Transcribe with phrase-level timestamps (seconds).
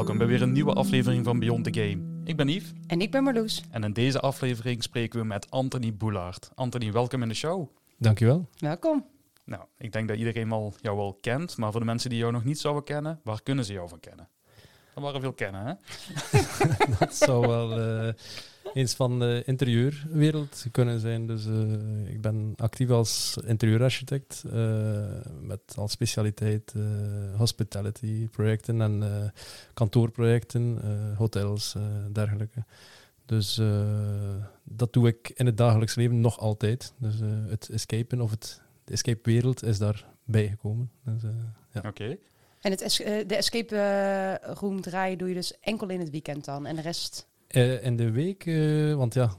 [0.00, 2.20] welkom bij weer een nieuwe aflevering van Beyond the Game.
[2.24, 3.62] Ik ben Yves En ik ben Marloes.
[3.70, 6.50] en in deze aflevering spreken we met Anthony Boulaert.
[6.54, 7.68] Anthony, welkom in de show.
[7.98, 8.48] Dankjewel.
[8.58, 9.06] Welkom.
[9.44, 12.32] Nou, ik denk dat iedereen al jou wel kent, maar voor de mensen die jou
[12.32, 14.28] nog niet zouden kennen, waar kunnen ze jou van kennen?
[15.00, 15.74] Er waren veel kennen, hè?
[16.98, 18.14] Dat zou wel eh,
[18.74, 21.26] eens van de interieurwereld kunnen zijn.
[21.26, 25.04] Dus eh, ik ben actief als interieurarchitect eh,
[25.40, 26.82] met als specialiteit eh,
[27.36, 29.32] hospitality projecten en
[29.74, 30.80] kantoorprojecten,
[31.16, 31.76] hotels,
[32.12, 32.64] dergelijke.
[33.26, 33.60] Dus
[34.64, 36.92] dat doe ik in het dagelijks leven nog altijd.
[36.96, 37.14] Dus
[37.48, 40.90] het escapen of het, de escape wereld is daarbij gekomen.
[41.04, 41.22] Dus,
[41.72, 41.82] ja.
[41.88, 42.18] Oké.
[42.60, 46.44] En het eh, de escape eh, room draaien doe je dus enkel in het weekend
[46.44, 46.66] dan.
[46.66, 47.28] En de rest...
[47.46, 48.44] Eh, in de week,
[48.96, 49.30] want ja,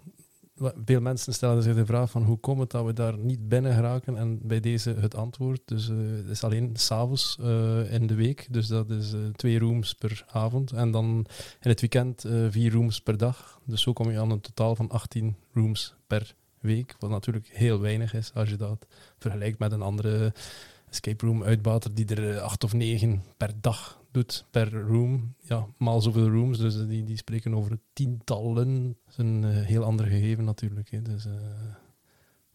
[0.85, 3.73] veel mensen stellen zich de vraag van hoe komt het dat we daar niet binnen
[3.73, 5.61] geraken en bij deze het antwoord.
[5.65, 10.25] Dus het is alleen s'avonds uh, in de week, dus dat is twee rooms per
[10.27, 10.71] avond.
[10.71, 11.25] En dan
[11.61, 13.59] in het weekend vier rooms per dag.
[13.65, 17.79] Dus zo kom je aan een totaal van 18 rooms per week, wat natuurlijk heel
[17.79, 20.33] weinig is als je dat vergelijkt met een andere
[20.91, 25.35] escape room uitbater die er eh, acht of negen per dag doet per room.
[25.41, 28.87] Ja, maal zoveel rooms, dus eh, die, die spreken over tientallen.
[28.87, 30.91] Dat is een eh, heel ander gegeven natuurlijk.
[30.91, 31.01] Hè.
[31.01, 31.31] Dus, eh,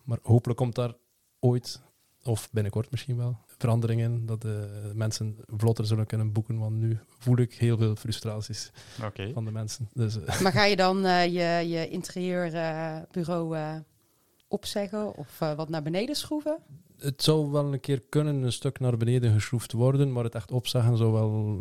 [0.05, 0.95] maar hopelijk komt daar
[1.39, 1.81] ooit,
[2.23, 6.99] of binnenkort misschien wel, verandering in, dat de mensen vlotter zullen kunnen boeken, want nu
[7.19, 8.71] voel ik heel veel frustraties
[9.05, 9.33] Oké.
[9.33, 9.89] van de mensen.
[9.93, 13.77] Dus, Maar ga je dan eh, je, je interieurbureau eh
[14.49, 16.59] opzeggen of wat naar beneden schroeven?
[16.99, 20.51] Het zou wel een keer kunnen een stuk naar beneden geschroefd worden, maar het echt
[20.51, 21.59] opzeggen zou wel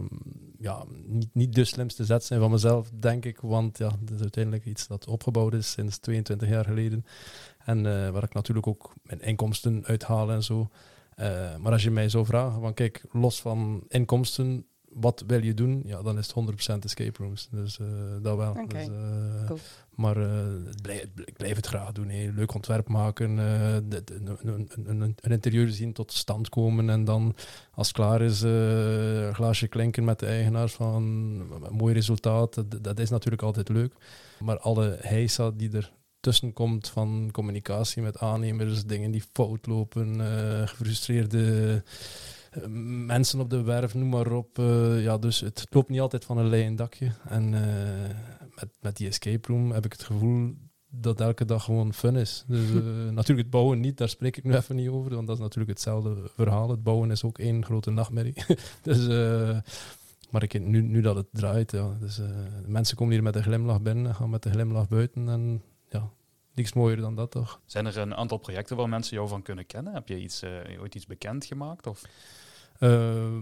[0.60, 3.40] ja, niet, niet de slimste zet zijn van mezelf, denk ik.
[3.42, 7.06] Want ja, het is uiteindelijk iets dat opgebouwd is sinds 22 jaar geleden.
[7.66, 10.70] En eh, waar ik natuurlijk ook mijn inkomsten uithaal en zo.
[11.16, 15.54] Eh, maar als je mij zou vragen, van kijk, los van inkomsten, wat wil je
[15.54, 15.82] doen?
[15.86, 17.48] Ja, dan is het 100% escape rooms.
[17.52, 17.88] Dus eh,
[18.22, 18.54] dat wel.
[18.68, 18.88] Dus,
[19.46, 19.60] cool.
[19.96, 22.34] Maar eh, ik blijf het graag doen.
[22.36, 27.36] Leuk ontwerp maken, eh, een, een, interieur zien tot stand komen en dan
[27.72, 31.02] als het klaar is, eh, een glaasje klinken met de eigenaars van
[31.72, 32.64] mooi resultaat.
[32.82, 33.94] Dat, is natuurlijk altijd leuk.
[34.40, 40.20] Maar alle heisa die er tussen komt van communicatie met aannemers, dingen die fout lopen,
[40.68, 41.84] gefrustreerde
[43.06, 44.58] mensen op de werf, noem maar op.
[44.98, 47.12] ja, dus het loopt niet altijd van een leien dakje.
[47.28, 47.54] En
[48.56, 50.56] met, met die escape room heb ik het gevoel
[50.90, 52.44] dat elke dag gewoon fun is.
[52.48, 52.76] Dus, eh,
[53.20, 55.72] natuurlijk het bouwen niet, daar spreek ik nu even niet over, want dat is natuurlijk
[55.72, 56.70] hetzelfde verhaal.
[56.70, 58.44] Het bouwen is ook één grote nachtmerrie.
[58.82, 59.58] dus, eh,
[60.30, 62.28] maar ik, nu, nu dat het draait, ja, dus, eh,
[62.62, 66.10] de mensen komen hier met een glimlach binnen, gaan met een glimlach buiten en ja,
[66.54, 67.62] niks mooier dan dat toch.
[67.66, 69.94] Zijn er een aantal projecten waar mensen jou van kunnen kennen?
[69.94, 71.88] Heb je iets, eh, ooit iets bekend gemaakt?
[71.88, 72.02] Of?
[72.80, 73.38] Eh,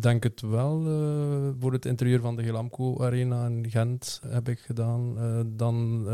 [0.00, 0.86] denk het wel.
[0.86, 5.18] eh, voor het interieur van de Gelamco Arena in Gent heb ik gedaan.
[5.18, 6.06] Eh, dan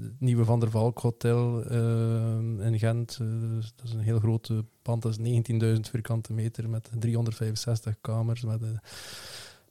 [0.00, 1.62] het nieuwe Van der Valk Hotel
[2.60, 3.18] in Gent.
[3.18, 5.02] Dus dat is een heel groot eh, pand.
[5.02, 8.42] Dat is 19.000 vierkante meter met 365 kamers.
[8.42, 8.60] Met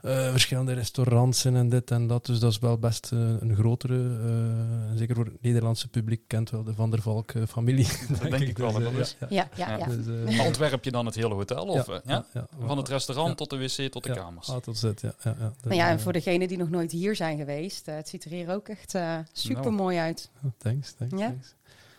[0.01, 2.25] eh, verschillende restaurants in en dit en dat.
[2.25, 3.95] Dus dat is wel best eh, een grotere.
[3.95, 7.87] eh, zeker voor het Nederlandse publiek kent wel de Van der Valk eh, familie.
[8.21, 8.71] Dat denk ik wel.
[8.91, 11.65] Dus, ja, Ja, ja, dus, Maar Ontwerp je dan het hele hotel?
[11.65, 12.25] Of, ja?
[12.33, 12.47] ja.
[12.65, 13.35] Van het restaurant Ja.
[13.35, 14.49] tot de wc tot de Ja, kamers?
[14.49, 14.91] A tot Z, ja.
[15.01, 15.53] ja, ja.
[15.63, 18.51] Nou ja, en voor degenen die nog nooit hier zijn geweest, het ziet er hier
[18.53, 20.29] ook echt eh, super mooi uit.
[20.45, 21.27] oh, thanks, thanks, Ja.
[21.27, 21.55] thanks.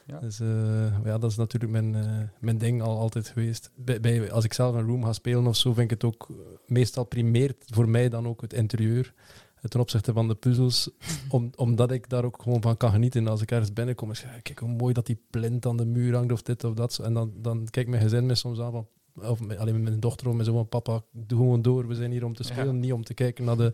[0.09, 0.19] Ja.
[0.19, 3.71] Dus eh, ja, dat is natuurlijk mijn, eh, mijn ding al altijd geweest.
[3.75, 6.27] Bij, bij, als ik zelf een room ga spelen of zo, vind ik het ook
[6.31, 6.37] eh,
[6.67, 9.15] meestal primeert voor mij dan ook het interieur.
[9.63, 10.91] Ten opzichte van de puzzels,
[11.29, 13.29] om, omdat ik daar ook gewoon van kan genieten.
[13.29, 16.33] Als ik ergens binnenkom, is kijk hoe mooi dat die plint aan de muur hangt
[16.33, 16.99] of dit of dat.
[16.99, 18.87] En dan, dan kijkt mijn gezin me soms aan van,
[19.23, 21.87] of met- alleen met mijn dochter om en zo van papa, doe gewoon door.
[21.89, 22.49] We zijn hier om te Ja.
[22.53, 23.73] spelen, niet om te kijken naar de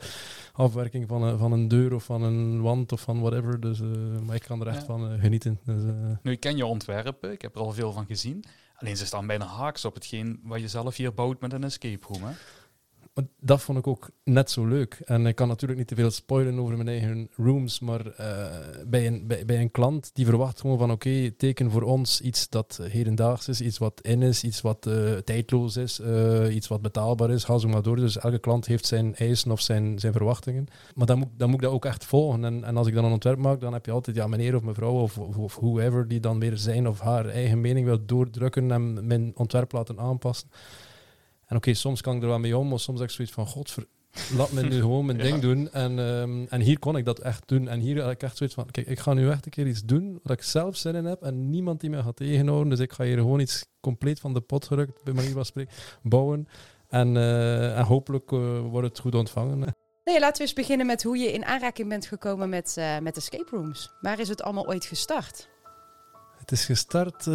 [0.53, 3.61] afwerking van een, van een deur of van een wand of van whatever.
[3.61, 3.87] Dus, eh,
[4.27, 4.85] maar ik kan er echt Ja.
[4.85, 5.59] van eh, genieten.
[5.65, 5.91] Dus, eh,
[6.23, 8.45] Nu, ik ken je ontwerpen, ik heb er al veel van gezien.
[8.77, 12.07] Alleen ze staan bijna haaks op hetgeen wat je zelf hier bouwt met een escape
[12.09, 12.23] room.
[12.23, 12.33] Hè?
[13.41, 15.01] Dat vond ik ook net zo leuk.
[15.05, 18.47] En ik kan natuurlijk niet te veel spoilen over mijn eigen rooms, maar eh,
[18.87, 22.49] bij, een, bij, bij een klant die verwacht gewoon van oké, teken voor ons iets
[22.49, 26.83] dat hedendaags is, iets wat in is, iets wat eh, tijdloos is, eh, iets wat
[26.83, 27.97] betaalbaar is, ga zo maar door.
[27.97, 30.67] Dus elke klant heeft zijn eisen of zijn, zijn verwachtingen.
[30.95, 32.45] Maar dan moet, dan moet ik dat ook echt volgen.
[32.45, 34.63] En, en als ik dan een ontwerp maak, dan heb je altijd ja, meneer of
[34.63, 38.71] mevrouw of, of, of whoever die dan weer zijn of haar eigen mening wil doordrukken
[38.71, 40.49] en mijn ontwerp laten aanpassen.
[41.55, 43.47] En oké, soms kan ik er wel mee om, maar soms heb ik zoiets van,
[43.47, 43.87] godver,
[44.37, 45.23] laat me nu gewoon mijn Ja.
[45.25, 45.73] ding doen.
[45.73, 47.69] En, ehm, en hier kon ik dat echt doen.
[47.69, 49.85] En hier had ik echt zoiets van, kijk, ik ga nu echt een keer iets
[49.85, 52.69] doen waar ik zelf zin in heb en niemand die me gaat tegenhouden.
[52.69, 55.75] Dus ik ga hier gewoon iets compleet van de pot gerukt, bij manier van spreken,
[56.03, 56.49] bouwen.
[56.89, 59.59] En, eh, en hopelijk eh, wordt het goed ontvangen.
[60.05, 63.17] Nee, laten we eens beginnen met hoe je in aanraking bent gekomen met, eh, met
[63.17, 63.91] escape rooms.
[64.01, 65.49] Waar is het allemaal ooit gestart?
[66.45, 67.35] Het is gestart eh,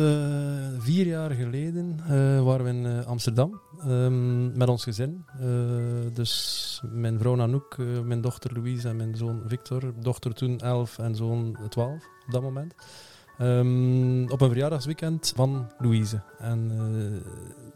[0.77, 1.99] vier jaar geleden.
[2.07, 5.25] eh waren we in eh, Amsterdam ehm, met ons gezin.
[6.13, 9.93] Dus mijn vrouw Nanoek, mijn dochter Louise en mijn zoon Victor.
[9.99, 12.73] Dochter toen 11 en zoon 12 op dat moment.
[13.37, 16.21] Ehm, op een verjaardagsweekend van Louise.
[16.37, 16.71] En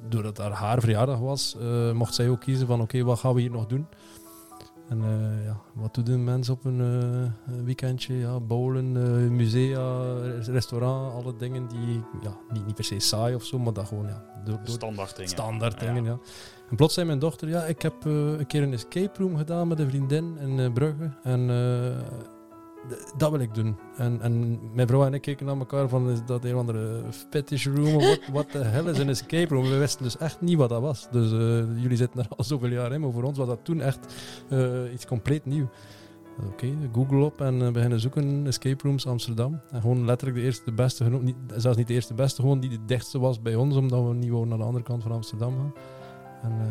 [0.10, 1.58] doordat haar, haar verjaardag was,
[1.94, 3.88] mocht zij ook kiezen van oké, wat gaan we hier nog doen?
[4.90, 8.14] En eh, ja, wat doen mensen op een eh, weekendje?
[8.14, 13.44] Ja, bowlen, eh, musea, restaurant, alle dingen die ja, niet, niet per se saai of
[13.44, 15.32] zo, maar dat gewoon ja, door, door Standaard dingen.
[15.32, 16.04] standaard dingen.
[16.04, 16.20] Ja.
[16.70, 19.80] En plots zei mijn dochter, ja, ik heb een keer een escape room gedaan met
[19.80, 21.12] een vriendin in Brugge.
[21.24, 21.50] En
[23.18, 23.78] dat wil ik doen.
[23.98, 27.02] En, en mijn vrouw en ik keken naar elkaar van, is dat een of andere
[27.30, 27.96] fetish room?
[27.96, 29.70] Of wat the hell is een escape room?
[29.70, 31.08] We wisten dus echt niet wat dat was.
[31.12, 33.82] Dus eh, jullie zitten er al zoveel jaar in, maar voor ons was dat toen
[33.82, 34.14] echt
[34.50, 35.70] eh, iets compleet nieuw.
[36.48, 39.62] Oké, Google op en eh, beginnen zoeken escape rooms Amsterdam.
[39.72, 41.10] En gewoon letterlijk de eerste, de beste.
[41.10, 44.14] Niet, zelfs niet de eerste beste, gewoon die de dichtste was bij ons, omdat we
[44.14, 45.74] niet wouden naar de andere kant van Amsterdam gaan.
[46.44, 46.68] En, eh,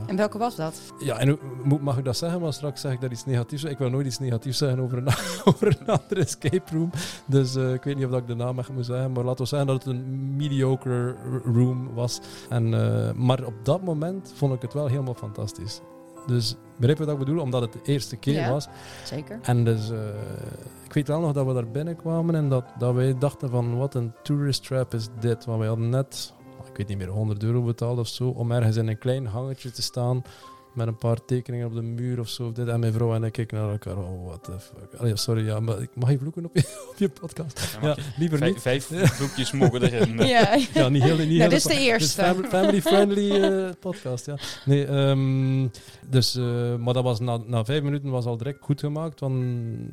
[0.00, 0.06] ja.
[0.06, 0.80] En welke was dat?
[0.98, 1.38] ja, en
[1.80, 2.40] mag ik dat zeggen?
[2.40, 3.64] Maar straks zeg ik daar iets negatiefs.
[3.64, 5.08] Ik wil nooit iets negatiefs zeggen over een,
[5.52, 6.90] over een andere escape room.
[7.26, 9.12] Dus eh, ik weet niet of dat ik de naam echt moet zeggen.
[9.12, 11.14] Maar laten we zeggen dat het een mediocre
[11.44, 12.20] room was.
[12.48, 15.80] En, eh, maar op dat moment vond ik het wel helemaal fantastisch.
[16.26, 17.40] Dus begrijp je wat ik bedoel?
[17.40, 18.50] Omdat het de eerste keer Ja.
[18.50, 18.68] was.
[19.04, 19.38] Zeker.
[19.42, 19.90] En dus,
[20.84, 23.94] ik weet wel nog dat we daar binnenkwamen en dat, dat wij dachten van, wat
[23.94, 25.44] een tourist trap is dit.
[25.44, 26.32] Want wij hadden net,
[26.78, 29.82] weet niet meer, 100 euro betaald of zo, om ergens in een klein hangetje te
[29.82, 30.22] staan
[30.74, 32.46] met een paar tekeningen op de muur of zo.
[32.46, 32.68] Of dit.
[32.68, 35.00] En mijn vrouw en ik keken naar elkaar, oh, what the fuck.
[35.00, 36.60] Allee, sorry, ja, maar ik mag je vloeken op je,
[36.90, 37.78] op je podcast?
[37.82, 38.62] Ja, liever Vijf, niet.
[38.62, 40.16] vijf vloekjes mogen erin.
[40.26, 42.22] Ja, Ja, niet heel, niet Nou, heel dit is de Dus eerste.
[42.22, 44.38] fam- family-friendly eh, podcast, ja.
[44.64, 45.66] Nee, ehm,
[46.08, 49.20] dus, eh, maar dat was na, na vijf minuten was al direct goed gemaakt.
[49.20, 49.44] Want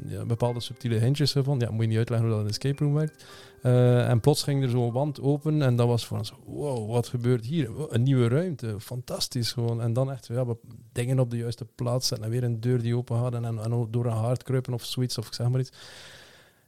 [0.08, 1.68] ja, bepaalde subtiele hintjes gevonden.
[1.68, 3.26] Ja, moet je niet uitleggen hoe dat een escape room werkt.
[3.66, 7.08] Eh, en plots ging er zo'n wand open en dat was voor ons, wow, wat
[7.08, 7.70] gebeurt hier?
[7.94, 9.82] Een nieuwe ruimte, fantastisch gewoon.
[9.82, 10.58] En dan echt we-
[10.92, 13.88] dingen op de juiste plaats zetten en weer een deur die open gaat en, en,
[13.90, 15.72] door een haard kruipen of zoiets of ik zeg maar iets.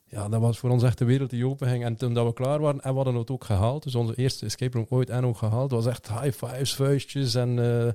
[0.06, 1.84] Ja, dat was voor ons echt de wereld die open ging.
[1.84, 4.46] En toen dat we klaar waren, en we hadden het ook gehaald, dus onze eerste
[4.46, 7.88] escape room ooit en ook gehaald, was echt high fives, vuistjes en, eh,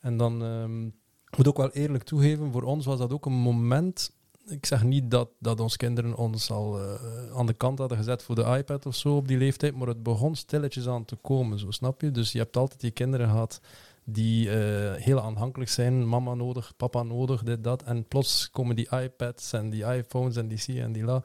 [0.00, 0.42] en dan...
[0.42, 0.86] ehm,
[1.30, 4.10] ik moet ook wel eerlijk toegeven, voor ons was dat ook een moment
[4.50, 8.22] ik zeg niet dat, dat onze kinderen ons al eh, aan de kant hadden gezet
[8.22, 11.58] voor de iPad of zo op die leeftijd, maar het begon stilletjes aan te komen,
[11.58, 12.10] zo snap je?
[12.10, 13.60] Dus je hebt altijd die kinderen gehad
[14.04, 17.82] die eh, heel aanhankelijk zijn, mama nodig, papa nodig, dit, dat.
[17.82, 21.22] En plots komen die iPads en die iPhones en die zie en die la.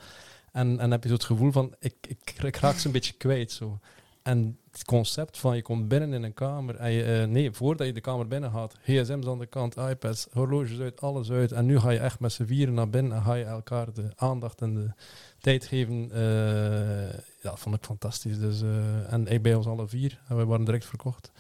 [0.52, 3.14] En, en heb je zo het gevoel van, ik, ik, ik raak ze een beetje
[3.14, 3.80] kwijt zo.
[4.24, 7.88] En het concept van je komt binnen in een kamer en je, eh, nee, voordat
[7.88, 11.52] je de kamer binnen gaat, gsm's aan de kant, iPads, horloges uit, alles uit.
[11.52, 14.12] En nu ga je echt met z'n vieren naar binnen en ga je elkaar de
[14.16, 14.92] aandacht en de
[15.40, 16.12] tijd geven.
[16.12, 18.40] eh, ja, vond ik fantastisch.
[18.40, 21.32] Dus, eh, en ik bij ons alle vier en we waren direct verkocht.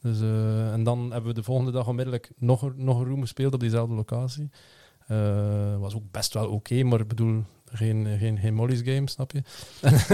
[0.00, 0.20] Dus,
[0.72, 3.94] en dan hebben we de volgende dag onmiddellijk nog, nog een room gespeeld op diezelfde
[3.94, 4.50] locatie.
[5.78, 9.42] Was ook best wel oké, maar ik bedoel, geen, geen, geen Molly's game, snap je?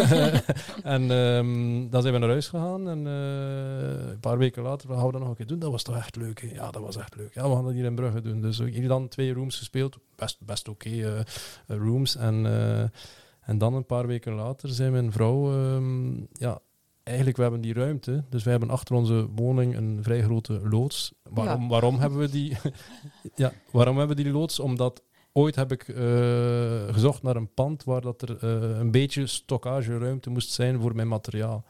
[0.97, 4.95] en ehm, dan zijn we naar huis gegaan en eh, een paar weken later, we
[4.95, 5.59] gaan we dat nog een keer doen.
[5.59, 6.49] Dat was toch echt leuk, hè?
[6.55, 7.35] Ja, dat was echt leuk.
[7.35, 8.41] Ja, we gaan dat hier in Brugge doen.
[8.41, 11.25] Dus hier dan twee rooms gespeeld, best, best oké eh, eh,
[11.67, 12.17] rooms.
[12.17, 12.47] En,
[13.41, 16.61] en dan een paar weken later zijn mijn vrouw, ehm, ja,
[17.07, 18.25] eigenlijk we hebben die ruimte.
[18.29, 21.13] Dus wij hebben achter onze woning een vrij grote loods.
[21.23, 22.57] Waarom, waarom hebben we die?
[23.35, 24.61] ja, waarom hebben we die loods?
[24.61, 25.03] Omdat
[25.37, 25.97] ooit heb ik eh,
[26.95, 31.09] gezocht naar een pand waar dat er eh, een beetje stockageruimte moest zijn voor mijn
[31.09, 31.65] materiaal.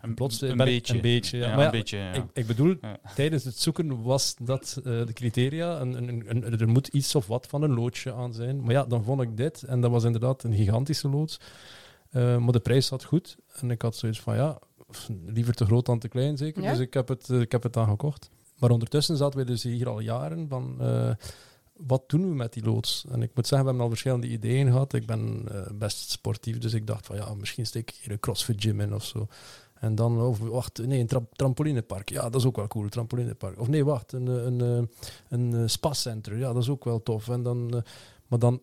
[0.00, 0.94] Een, Plots een ben ik- beetje.
[0.94, 1.44] Een beetje, ja.
[1.48, 2.12] Ja, maar ja, een beetje, ja.
[2.12, 2.98] ik, ik bedoel, Ja.
[3.14, 5.80] tijdens het zoeken was dat eh, de criteria.
[5.80, 8.60] Een, een, een- er moet iets of wat van een loodje aan zijn.
[8.62, 9.62] Maar ja, dan vond ik dit.
[9.62, 11.40] En dat was inderdaad een gigantische loods.
[12.10, 13.36] Eh, maar de prijs zat goed.
[13.60, 14.58] En ik had zoiets van, ja,
[15.26, 16.62] liever te groot dan te klein zeker.
[16.62, 16.70] Ja?
[16.70, 18.30] Dus ik heb, het, eh, ik heb het dan gekocht.
[18.58, 20.76] Maar ondertussen zaten we dus hier al jaren van...
[21.74, 23.04] eh, wat doen we met die loods?
[23.10, 24.92] En ik moet zeggen, we hebben al verschillende ideeën gehad.
[24.92, 28.20] Ik ben eh, best sportief, dus ik dacht van ja, misschien steek ik hier een
[28.20, 29.26] CrossFit gym in of zo.
[29.84, 32.10] En dan, of wacht, nee, een tra trampolinepark.
[32.10, 33.60] Ja, dat is ook wel cool, trampolinepark.
[33.60, 34.90] Of nee, wacht, een, eh, een, een,
[35.28, 36.38] een, eh, spa-center.
[36.38, 37.28] Ja, dat is ook wel tof.
[37.28, 37.80] En dan, eh,
[38.26, 38.60] maar dan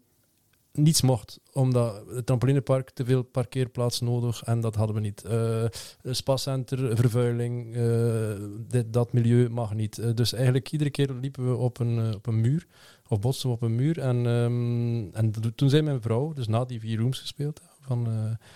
[0.71, 5.23] niets mocht, omdat het trampolinepark te veel parkeerplaats nodig en dat hadden we niet.
[5.23, 5.63] Eh
[6.01, 9.97] een spa-center, vervuiling, eh, dat milieu mag niet.
[9.97, 12.67] Eh, dus eigenlijk iedere keer liepen we op een, eh, op een muur
[13.11, 13.99] of botsten we op een muur.
[13.99, 18.47] En, ehm, en toen zei mijn vrouw, dus na die vier rooms gespeeld, van eh,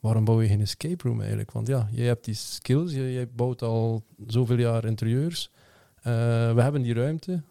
[0.00, 1.52] waarom bouw je geen escape room eigenlijk?
[1.52, 5.50] Want ja, je hebt die skills, je bouwt al zoveel jaar interieurs.
[5.96, 6.02] Eh,
[6.54, 7.42] we hebben die ruimte.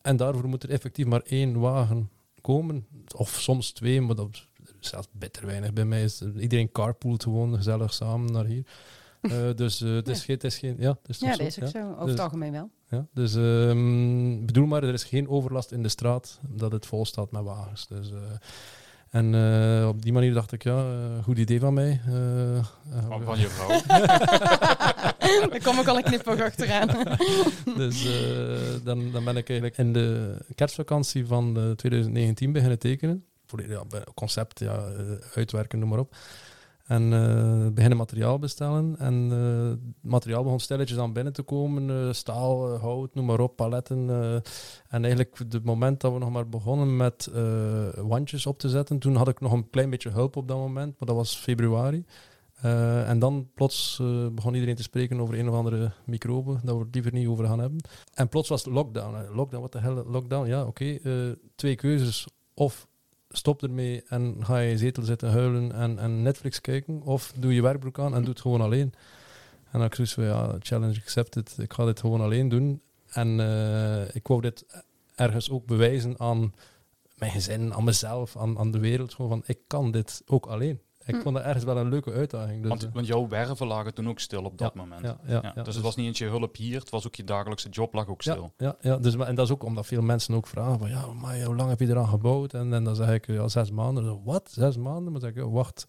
[0.00, 2.86] En daarvoor moet er effectief maar één wagen komen.
[3.16, 4.48] Of soms twee, maar dat is
[4.80, 6.02] zelfs bitter weinig bij mij.
[6.02, 8.66] Is, iedereen carpoolt gewoon gezellig samen naar hier.
[9.22, 10.76] Eh, dus eh, het, is geen, het is geen...
[10.78, 11.42] Ja, het is Ja, zo?
[11.42, 11.70] is ook ja.
[11.70, 11.90] zo.
[11.90, 12.70] Over Dus- het algemeen wel.
[12.88, 17.04] Ja, dus ehm, bedoel maar, er is geen overlast in de straat dat het vol
[17.06, 17.86] staat met wagens.
[17.86, 18.16] Dus, eh,
[19.10, 20.84] en eh, op die manier dacht ik, ja,
[21.22, 22.00] goed idee van mij.
[23.08, 23.80] Van, van je vrouw.
[25.50, 26.88] Daar kom ik al een knipoog achteraan.
[27.76, 33.24] dus eh, dan, dan ben ik eigenlijk in de kerstvakantie van eh, 2019 beginnen tekenen.
[33.46, 34.84] Volledig ja, concept, ja,
[35.34, 36.14] uitwerken, noem maar op.
[36.92, 38.94] En eh, beginnen materiaal bestellen.
[38.98, 41.90] En het materiaal begon stilletjes aan binnen te komen.
[41.90, 44.08] eh, staal, hout, noem maar op, paletten.
[44.88, 47.30] en eigenlijk het moment dat we nog maar begonnen met
[47.96, 48.98] wandjes op te zetten.
[48.98, 50.98] Toen had ik nog een klein beetje hulp op dat moment.
[50.98, 52.04] Maar dat was februari.
[53.06, 54.00] En dan plots
[54.32, 57.46] begon iedereen te spreken over een of andere microbe, dat we het liever niet over
[57.46, 57.80] gaan hebben.
[58.14, 59.34] En plots was het lockdown.
[59.34, 60.46] Lockdown, wat de hel, lockdown?
[60.48, 60.98] Ja, oké.
[61.54, 62.26] twee keuzes.
[62.54, 62.88] Of
[63.32, 67.02] stop ermee en ga je in je zetel zitten huilen en, en Netflix kijken.
[67.02, 68.92] Of doe je werkbroek aan en doe het gewoon alleen.
[69.70, 71.54] En dan zoiets van, ja, challenge accepted.
[71.58, 72.80] Ik ga dit gewoon alleen doen.
[73.08, 74.64] En eh, ik wou dit
[75.14, 76.54] ergens ook bewijzen aan
[77.14, 79.14] mijn gezin, aan mezelf, aan, aan de wereld.
[79.14, 80.80] Gewoon van, ik kan dit ook alleen.
[81.06, 81.20] Ik Hm.
[81.20, 82.60] vond dat ergens wel een leuke uitdaging.
[82.60, 85.02] Dus, Want, eh, want jouw werven lagen toen ook stil op dat Ja, moment.
[85.02, 87.14] ja, ja, Ja, ja, dus het was niet eens je hulp hier, het was ook
[87.14, 88.52] je dagelijkse job lag ook stil.
[88.56, 91.06] Ja, ja, ja dus, en dat is ook omdat veel mensen ook vragen van, ja,
[91.20, 92.54] maar hoe lang heb je eraan gebouwd?
[92.54, 94.22] En, en dan zeg ik, ja, zes maanden.
[94.24, 94.50] Wat?
[94.54, 95.12] Zes maanden?
[95.12, 95.86] Maar dan zeg ik, wacht.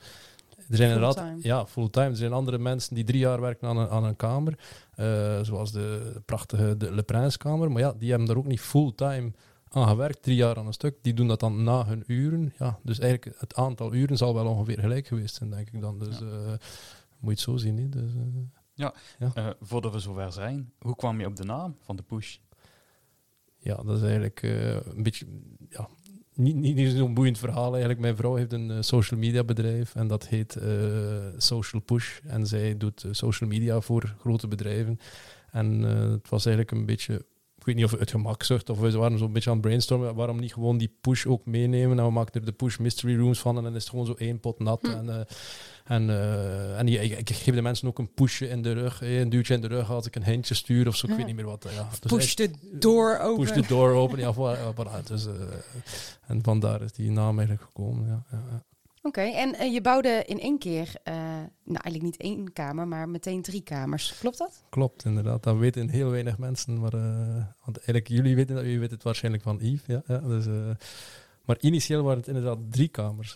[0.70, 1.40] Er zijn inderdaad, Fulltime.
[1.42, 2.06] ja, fulltime.
[2.10, 4.60] Er zijn andere mensen die drie jaar werken aan een, aan een kamer,
[4.96, 7.72] eh, zoals de prachtige de Le Prince-kamer.
[7.72, 9.32] Maar ja, die hebben daar ook niet fulltime
[9.76, 10.96] aan gewerkt, drie jaar aan een stuk.
[11.02, 12.54] Die doen dat dan na hun uren.
[12.58, 16.00] Ja, dus eigenlijk het aantal uren zal wel ongeveer gelijk geweest zijn, denk ik dan.
[16.00, 16.26] Dus Ja.
[16.26, 16.48] eh,
[17.20, 17.78] moet je het zo zien.
[17.78, 17.90] Hè?
[17.90, 18.22] Dus, eh,
[19.34, 22.38] Eh, voordat we zover zijn, hoe kwam je op de naam van de push?
[23.58, 25.26] Ja, dat is eigenlijk een beetje.
[25.70, 25.88] Ja,
[26.34, 28.00] niet, niet, niet zo'n boeiend verhaal eigenlijk.
[28.00, 30.58] Mijn vrouw heeft een social media bedrijf en dat heet
[31.38, 32.20] Social Push.
[32.24, 35.00] En zij doet social media voor grote bedrijven.
[35.52, 37.26] En het was eigenlijk een beetje.
[37.64, 40.16] Ik weet niet of het gemak zocht of we waren zo'n beetje aan het brainstormen.
[40.16, 42.00] Waarom niet gewoon die push ook meenemen?
[42.00, 43.58] En we maken er de push mystery rooms van.
[43.58, 44.80] En dan is het gewoon zo één pot nat.
[44.82, 44.90] Hm.
[44.92, 45.20] En, eh,
[45.84, 49.02] en, eh, en ik, ik geef de mensen ook een pushje in de rug.
[49.02, 51.06] eh, Een duwtje in de rug als ik een hintje stuur of zo.
[51.06, 51.18] Ik Ja.
[51.18, 51.68] weet niet meer wat.
[51.76, 51.90] Ja.
[51.90, 53.46] Dus Push de door open.
[53.46, 54.20] Push the door open.
[54.20, 55.04] Ja, voilà, voilà.
[55.08, 55.28] Dus,
[56.28, 58.08] en vandaar is die naam eigenlijk gekomen.
[58.08, 58.64] Ja, ja,
[59.06, 61.14] Oké, en eh, je bouwde in één keer, eh,
[61.64, 64.18] nou eigenlijk niet één kamer, maar meteen drie kamers.
[64.20, 64.64] Klopt dat?
[64.70, 65.44] Klopt, inderdaad.
[65.44, 66.80] Dat weten heel weinig mensen.
[66.80, 69.86] Maar, eh, want eigenlijk, jullie weten dat, jullie weten het waarschijnlijk van Yves.
[69.86, 70.46] Ja, ja, dus,
[71.46, 73.36] maar initieel waren het inderdaad drie kamers.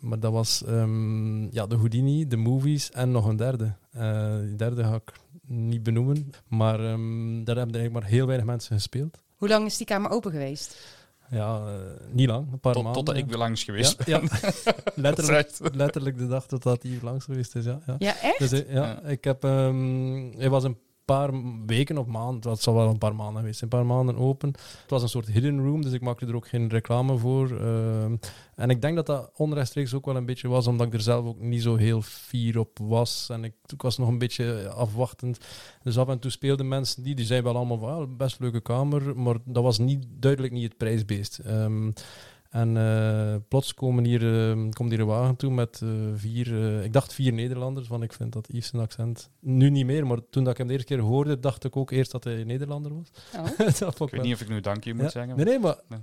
[0.00, 3.72] maar dat was ehm, ja, de Houdini, de movies en nog een derde.
[4.46, 5.12] Die derde ga ik
[5.46, 6.30] niet benoemen.
[6.48, 9.22] Maar ehm, daar hebben eigenlijk maar heel weinig mensen gespeeld.
[9.36, 10.76] Hoe lang is die kamer open geweest?
[11.30, 11.72] Ja, eh,
[12.10, 13.04] niet lang, een paar Tot, maanden.
[13.04, 14.28] totdat ik weer langs geweest ja, ben.
[14.64, 14.72] ja.
[14.94, 17.64] letterlijk, letterlijk de dag dat dat hier langs geweest is.
[17.64, 17.94] Ja, ja.
[17.98, 18.38] Ja, echt?
[18.38, 19.02] Dus eh, ja, Ja.
[19.02, 19.44] ik heb...
[19.44, 21.30] ehm het was een paar
[21.66, 24.48] weken of maanden, het zal wel een paar maanden geweest, een paar maanden open.
[24.48, 27.60] Het was een soort hidden room, dus ik maakte er ook geen reclame voor.
[27.60, 28.16] ehm.
[28.54, 31.26] en ik denk dat dat onrechtstreeks ook wel een beetje was, omdat ik er zelf
[31.26, 33.28] ook niet zo heel fier op was.
[33.30, 35.38] En ik, ik was nog een beetje afwachtend.
[35.82, 38.60] Dus af en toe speelden mensen die, die zeiden wel allemaal van, ja, best leuke
[38.60, 41.38] kamer, maar dat was niet, duidelijk niet het prijsbeest.
[41.38, 41.90] Ehm,
[42.54, 46.84] en eh, plots komen hier, eh, komt hier een wagen toe met eh, vier, eh,
[46.84, 50.18] ik dacht vier Nederlanders, want ik vind dat Yves zijn accent nu niet meer, maar
[50.30, 52.94] toen dat ik hem de eerste keer hoorde, dacht ik ook eerst dat hij Nederlander
[52.94, 53.10] was.
[53.36, 53.58] Oh.
[53.78, 55.10] Dat Ik weet niet of ik nu dank je moet ja.
[55.10, 55.36] zeggen.
[55.36, 56.00] Nee, nee, maar Nee.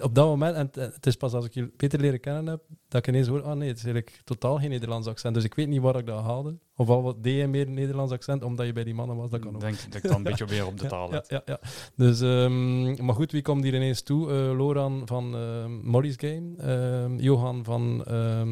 [0.00, 3.00] Op dat moment, en het- is pas als ik je beter leren kennen heb, dat
[3.00, 5.34] ik ineens hoor, ah nee, het is eigenlijk totaal geen Nederlands accent.
[5.34, 6.54] Dus ik weet niet waar ik dat haalde.
[6.76, 9.40] Of al wat deed je meer Nederlands accent, omdat je bij die mannen was, dat
[9.40, 9.60] kan Ik ook.
[9.60, 11.60] denk dat ik dan een beetje weer op de taal Ja, ja, ja.
[11.96, 14.30] Dus, ehm, maar goed, wie komt hier ineens toe?
[14.30, 18.42] Eh, Loran van ehm Molly's Game, Johan van eh,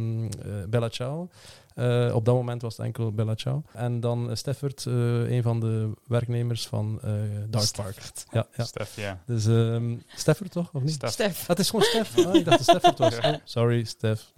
[0.68, 1.28] Bella Ciao.
[1.74, 3.62] Eh, op dat moment was het enkel Bella Ciao.
[3.72, 7.12] En dan eh, Steffert, eh, een van de werknemers van eh
[7.48, 7.96] Dark Park.
[8.30, 8.64] Ja, ja.
[8.64, 9.22] Stef, ja.
[9.26, 10.92] Dus ehm Steffert toch, of niet?
[10.92, 11.10] Stef.
[11.10, 11.42] Stef.
[11.42, 12.26] Ah, het is gewoon Stef.
[12.26, 13.16] Ah, ik dacht dat Steffert was.
[13.16, 13.20] Ja.
[13.32, 14.32] Oh, sorry, Stef.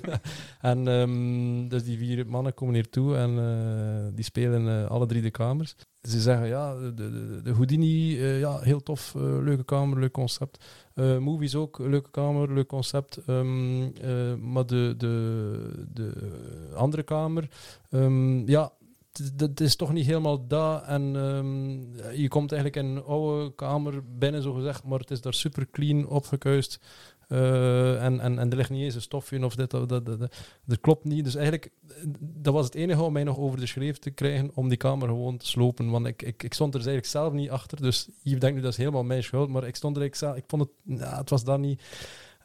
[0.60, 5.06] en ehm, dus die vier mannen komen hier toe en eh, die spelen eh, alle
[5.06, 5.76] drie de kamers.
[6.02, 10.12] Ze zeggen, ja, de, de, de Houdini, eh, ja, heel tof, eh, leuke kamer, leuk
[10.12, 10.64] concept.
[10.94, 13.16] Eh, movies ook, leuke kamer, leuk concept.
[13.16, 16.12] Ehm, eh, maar de, de, de
[16.74, 17.48] andere kamer,
[17.90, 18.72] ehm, ja,
[19.36, 20.84] het is toch niet helemaal dat.
[20.84, 25.20] En ehm, je komt eigenlijk in een oude kamer binnen, zo gezegd, maar het is
[25.20, 26.80] daar super clean opgekuist.
[27.30, 30.18] Eh, en, en, en er ligt niet eens een stofje of dit, dat, dat, dat,
[30.18, 31.24] dat, dat klopt niet.
[31.24, 34.50] Dus eigenlijk, eh, dat was het enige om mij nog over de schreef te krijgen
[34.54, 35.90] om die kamer gewoon te slopen.
[35.90, 37.80] Want ik, ik, ik stond er dus eigenlijk zelf niet achter.
[37.80, 40.44] Dus je denkt nu dat is helemaal mijn schuld, maar ik stond er eigenlijk zelf,
[40.44, 41.82] ik vond het, het was daar niet.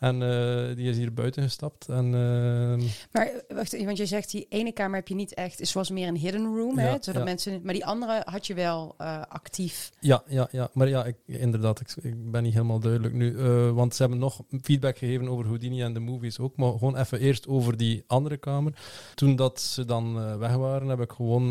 [0.05, 1.89] En eh, die is hier buiten gestapt.
[1.89, 5.74] En, uh, maar wacht, want je zegt die ene kamer heb je niet echt, het
[5.74, 6.91] was meer een hidden room, ja, hè?
[6.91, 7.24] Zodat ja.
[7.24, 9.91] mensen, maar die andere had je wel uh, actief.
[10.00, 13.31] Ja, ja, ja, maar ja, ik, inderdaad, ik, ik ben niet helemaal duidelijk nu.
[13.31, 16.57] Uh, want ze hebben nog feedback gegeven over Houdini en de movies ook.
[16.57, 18.74] Maar gewoon even eerst over die andere kamer.
[19.15, 21.50] Toen dat ze dan weg waren, heb ik gewoon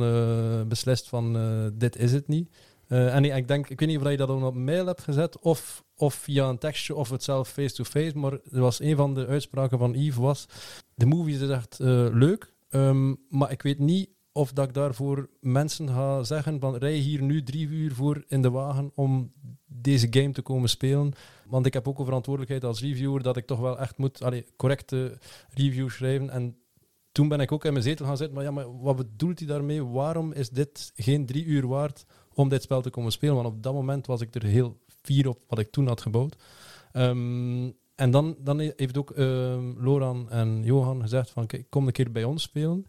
[0.69, 1.33] beslist van
[1.75, 2.49] dit is het niet.
[2.89, 5.85] Uh, en ik denk, ik weet niet of je dat op mail hebt gezet of,
[5.97, 9.27] of via een tekstje of het zelf face-to-face, -face, maar er was een van de
[9.27, 10.47] uitspraken van Yves was,
[10.95, 15.29] de movie is echt uh, leuk, um, maar ik weet niet of dat ik daarvoor
[15.41, 19.33] mensen ga zeggen van rij hier nu drie uur voor in de wagen om
[19.67, 21.13] deze game te komen spelen.
[21.47, 24.47] Want ik heb ook een verantwoordelijkheid als reviewer dat ik toch wel echt moet allee,
[24.57, 25.19] correcte
[25.51, 26.57] review schrijven en
[27.13, 29.49] toen ben ik ook in mijn zetel gaan zitten, maar ja, maar wat bedoelt hij
[29.49, 29.85] daarmee?
[29.85, 33.35] Waarom is dit geen drie uur waard om dit spel te komen spelen?
[33.35, 36.37] Want op dat moment was ik er heel fier op wat ik toen had gebouwd.
[36.93, 41.93] Um, en dan, dan heeft ook uh, Loran en Johan gezegd van, kijk, kom een
[41.93, 42.87] keer bij ons spelen.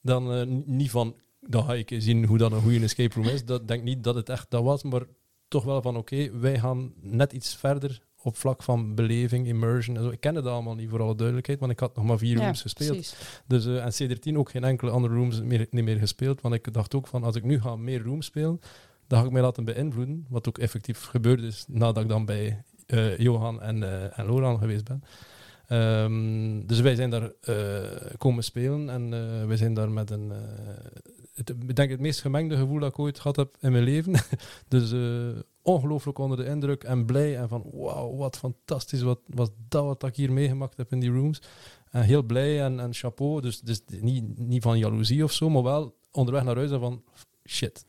[0.00, 3.44] Dan uh, niet van, dan ga ik zien hoe dat een goede escape room is.
[3.44, 5.02] Dat denk niet dat het echt dat was, maar
[5.48, 10.02] toch wel van, oké, wij gaan net iets verder op vlak van beleving, immersion en
[10.02, 10.10] zo.
[10.10, 12.44] Ik kende dat allemaal niet, voor alle duidelijkheid, want ik had nog maar vier ja,
[12.44, 12.90] rooms gespeeld.
[12.90, 13.40] Precies.
[13.46, 16.72] Dus, uh, en C13 ook geen enkele andere rooms meer, niet meer gespeeld, want ik
[16.72, 18.60] dacht ook van, als ik nu ga meer rooms spelen,
[19.06, 22.62] dan ga ik mij laten beïnvloeden, wat ook effectief gebeurd is nadat ik dan bij
[22.86, 25.02] uh, Johan en, uh, en Loran geweest ben.
[25.68, 27.30] Um, dus wij zijn daar
[28.18, 29.10] komen spelen en
[29.46, 30.32] wij zijn daar met een
[31.34, 34.14] het, ik denk het meest gemengde gevoel dat ik ooit gehad heb in mijn leven.
[34.68, 35.28] dus uh,
[35.62, 37.36] ongelooflijk onder de indruk en blij.
[37.36, 39.02] En van wauw, wat fantastisch.
[39.02, 41.42] Wat was dat wat ik hier meegemaakt heb in die rooms.
[41.90, 43.40] En heel blij en, en chapeau.
[43.40, 47.02] Dus, dus niet, niet van jaloezie of zo, maar wel onderweg naar huis en van
[47.48, 47.84] shit.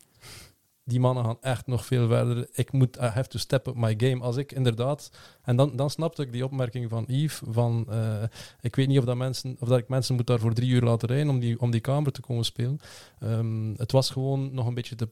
[0.86, 2.50] Die mannen gaan echt nog veel verder.
[2.52, 4.24] Ik moet, I have to step up my game.
[4.24, 5.12] Als ik inderdaad...
[5.41, 7.86] En dan, dan snapte ik die opmerking van Yves, van...
[7.89, 8.24] Uh,
[8.62, 10.82] ik weet niet of, dat mensen, of dat ik mensen moet daar voor drie uur
[10.82, 12.80] laten rijden om die, om die kamer te komen spelen.
[13.24, 15.10] Um, het was gewoon nog een beetje te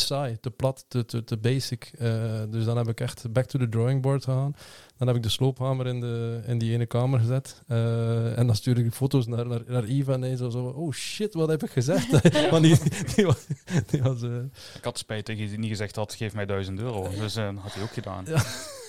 [0.00, 1.92] saai, te plat, te, te, te basic.
[1.98, 4.54] Uh, dus dan heb ik echt back to the drawing board gegaan.
[4.96, 7.62] Dan heb ik de sloophamer in, de, in die ene kamer gezet.
[7.68, 10.92] Uh, en dan stuurde ik foto's naar, naar, naar Eva en hij zo, zo oh
[10.92, 12.32] shit, wat heb ik gezegd?
[12.32, 12.50] ja.
[12.50, 12.78] Want die,
[13.14, 13.46] die, was...
[13.86, 14.36] Die was uh...
[14.74, 17.08] Ik had spijt dat je niet gezegd had, geef mij duizend euro.
[17.18, 18.24] Dus dat had hij ook gedaan.
[18.26, 18.42] Ja.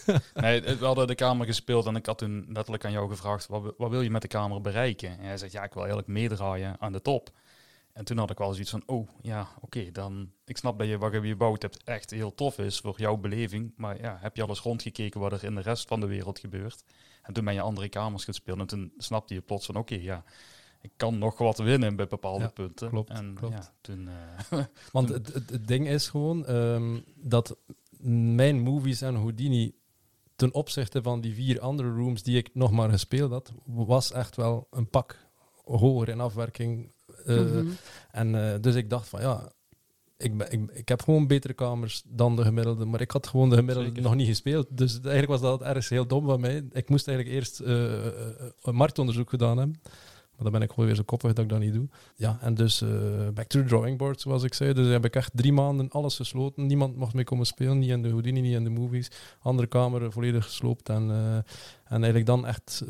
[0.34, 3.74] nee, we hadden de kamer gespeeld en ik had toen letterlijk aan jou gevraagd, wat,
[3.78, 5.10] wat wil je met de kamer bereiken?
[5.10, 7.30] En hij zegt, ja, ik wil eigenlijk meedraaien aan de top.
[7.94, 10.32] En toen had ik wel zoiets van, oh ja, oké, okay, dan...
[10.46, 13.74] Ik snap dat je wat je gebouwd hebt echt heel tof is voor jouw beleving.
[13.76, 16.84] Maar ja, heb je alles rondgekeken wat er in de rest van de wereld gebeurt?
[17.22, 20.06] En toen ben je andere kamers gespeeld en toen snapte je plots van, oké, okay,
[20.06, 20.24] ja,
[20.82, 22.90] ik kan nog wat winnen bij bepaalde ja, punten.
[22.90, 23.54] Klopt, en klopt.
[23.54, 24.10] ja, toen...
[24.52, 27.58] Uh, Want het, het, het, ding is gewoon um, dat
[28.08, 29.76] mijn movies en Houdini
[30.36, 34.36] ten opzichte van die vier andere rooms die ik nog maar gespeeld had, was echt
[34.36, 35.18] wel een pak
[35.64, 36.92] hoger in afwerking
[37.28, 37.78] uh, mm -hmm.
[38.12, 39.52] En uh, dus ik dacht van ja,
[40.18, 43.50] ik, ben, ik, ik heb gewoon betere kamers dan de gemiddelde, maar ik had gewoon
[43.50, 44.04] de gemiddelde Zeker.
[44.04, 44.68] nog niet gespeeld.
[44.70, 46.64] Dus eigenlijk was dat ergens heel dom van mij.
[46.72, 47.68] Ik moest eigenlijk eerst uh,
[48.62, 49.80] een marktonderzoek gedaan hebben.
[50.36, 51.88] Maar dan ben ik gewoon weer zo koppig dat ik dat niet doe.
[52.16, 52.84] Ja, en dus
[53.34, 54.74] back to the drawing board, zoals ik zei.
[54.74, 56.66] Dus heb ik echt drie maanden alles gesloten.
[56.66, 59.12] Niemand mocht mee komen spelen, niet in de Houdini, niet in de movies.
[59.40, 60.90] Andere kamer volledig gesloopt.
[60.90, 61.10] En,
[61.84, 62.84] en eigenlijk dan echt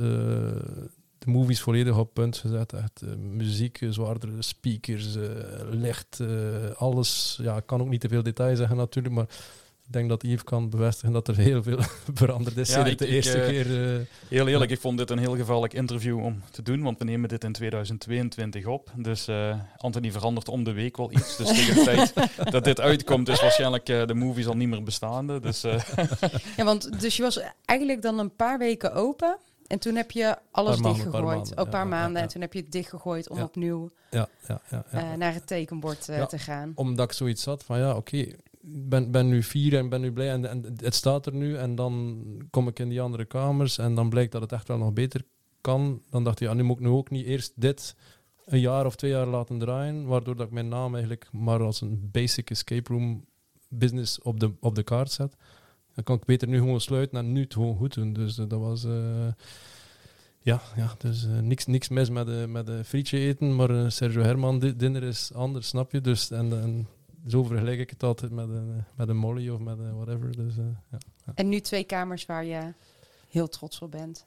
[1.23, 2.73] de movies volledig op punt gezet.
[2.73, 5.23] Echt uh, muziek, zwaardere speakers, uh,
[5.69, 6.27] licht, uh,
[6.75, 7.39] alles.
[7.41, 9.27] Ja, ik kan ook niet te veel detail zeggen natuurlijk, maar
[9.85, 11.79] ik denk dat Yves kan bevestigen dat er heel veel
[12.13, 13.65] veranderd is ja, ik, de eerste ik, keer.
[14.27, 14.75] heel eerlijk, ja.
[14.75, 17.51] ik vond dit een heel gevaarlijk interview om te doen, want we nemen dit in
[17.51, 18.91] 2022 op.
[18.95, 19.27] Dus
[19.77, 21.37] Anthony verandert om de week wel iets.
[21.37, 22.13] Dus tegen de tijd
[22.51, 25.39] dat dit uitkomt is waarschijnlijk de movies al niet meer bestaande.
[25.39, 25.61] Dus,
[26.57, 29.37] ja, want dus je was eigenlijk dan een paar weken open.
[29.73, 31.57] En toen heb je alles maanden, dichtgegooid.
[31.57, 32.15] Een paar ja, maanden.
[32.17, 32.21] ja.
[32.21, 36.09] En toen heb je het dichtgegooid om opnieuw ja, ja, ja, uh, naar het tekenbord
[36.09, 36.71] uh, te gaan.
[36.75, 40.11] Omdat ik zoiets had van ja, oké, okay, ben, ben nu vier en ben nu
[40.11, 41.55] blij en, en het staat er nu.
[41.57, 44.77] En dan kom ik in die andere kamers en dan blijkt dat het echt wel
[44.77, 45.21] nog beter
[45.61, 46.01] kan.
[46.09, 47.95] Dan dacht je, ja, nu moet ik nu ook niet eerst dit
[48.45, 50.05] een jaar of twee jaar laten draaien.
[50.05, 53.25] Waardoor dat ik mijn naam eigenlijk maar als een basic escape room
[53.67, 55.35] business op de, op de kaart zet.
[55.93, 58.13] Dan kan ik beter nu gewoon sluiten en nu het gewoon goed doen.
[58.13, 58.85] Dus uh, dat was...
[58.85, 59.27] Uh,
[60.39, 64.59] ja, ja, dus uh, niks, niks mis met, uh, met frietje eten, maar Sergio Herman
[64.59, 66.01] di dinner is anders, snap je?
[66.01, 66.87] Dus, en, en
[67.27, 70.35] zo vergelijk ik het altijd met een, met een molly of met whatever.
[70.35, 70.55] Dus,
[70.91, 70.97] ja.
[71.35, 72.73] En nu twee kamers waar je
[73.29, 74.25] heel trots op bent.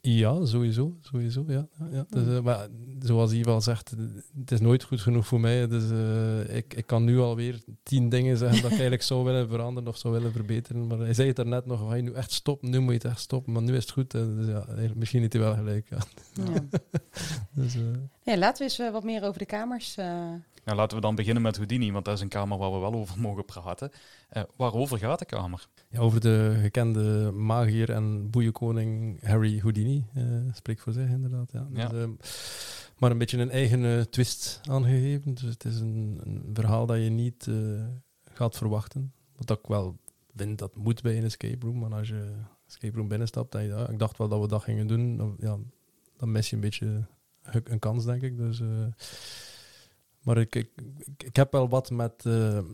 [0.00, 0.96] Ja, sowieso.
[1.00, 1.68] sowieso ja.
[1.90, 2.06] Ja.
[2.08, 3.94] Dus, eh, maar zoals al zegt,
[4.38, 5.68] het is nooit goed genoeg voor mij.
[5.68, 9.48] Dus, eh, ik, ik kan nu alweer tien dingen zeggen dat ik eigenlijk zou willen
[9.48, 10.86] veranderen of zou willen verbeteren.
[10.86, 12.70] Maar hij zei het er net nog, ga je nu echt stoppen?
[12.70, 14.10] Nu moet je het echt stoppen, maar nu is het goed.
[14.10, 15.88] Dus ja, misschien niet hij wel gelijk.
[15.90, 15.98] Ja.
[16.34, 16.64] Ja.
[17.52, 17.80] Dus, eh,
[18.22, 19.96] Ja, laten we eens wat meer over de kamers.
[20.70, 22.78] Eh, Nou, laten we dan beginnen met Houdini, want dat is een kamer waar we
[22.78, 23.90] wel over mogen praten.
[24.28, 25.68] Eh, waarover gaat de kamer?
[25.90, 30.04] ja, over de gekende magier en boeienkoning Harry Houdini.
[30.14, 31.52] eh spreekt voor zich inderdaad.
[31.52, 31.66] Ja.
[31.72, 31.88] Ja.
[31.88, 32.10] Dus, ehm,
[32.98, 35.34] maar een beetje een eigen eh, twist aangegeven.
[35.34, 37.54] Dus het is een, een verhaal dat je niet eh,
[38.32, 39.12] gaat verwachten.
[39.36, 39.96] Wat ik wel
[40.36, 41.78] vind dat moet bij een escape room.
[41.78, 42.32] Maar als je
[42.66, 45.36] escape room binnenstapt en je, ja, ik dacht wel dat we dat gingen doen, dan,
[45.38, 45.56] ja,
[46.16, 47.04] dan mis je een beetje
[47.42, 48.36] een- kans, denk ik.
[48.36, 48.68] Dus, eh,
[50.20, 50.70] maar ik, ik,
[51.16, 52.64] ik, heb wel wat met eh eh,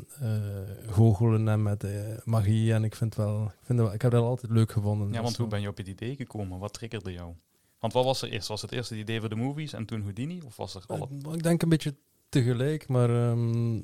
[0.87, 1.93] goochelen en met eh,
[2.25, 2.73] magie.
[2.73, 5.07] En ik vind wel, ik, vind wel, ik heb dat altijd leuk gevonden.
[5.07, 6.59] Ja, Dus want hoe ben je op het idee gekomen?
[6.59, 7.35] Wat triggerde jou?
[7.79, 8.49] Want wat was er eerst?
[8.49, 10.41] Was het eerst het idee voor de movies en toen Houdini?
[10.47, 11.09] Of was er alle...
[11.33, 11.95] Ik denk een beetje
[12.29, 13.75] tegelijk, maar ehm,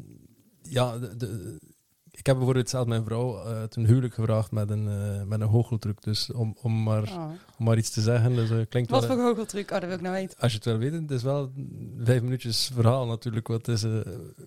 [0.63, 1.61] ja, de, de-
[2.13, 5.49] ik heb bijvoorbeeld zelf mijn vrouw eh ten huwelijk gevraagd met een, eh met een
[5.49, 6.03] goocheltruc.
[6.03, 7.25] Dus om, om, maar, oh.
[7.59, 9.17] om maar iets te zeggen, dus, eh, klinkt Wat wel...
[9.17, 9.71] voor goocheltruc?
[9.71, 10.39] Oh, dat wil ik nou weten.
[10.39, 11.53] Als je het wil weten, het is wel
[11.99, 13.49] vijf minuutjes verhaal natuurlijk.
[13.49, 13.91] Wat is, eh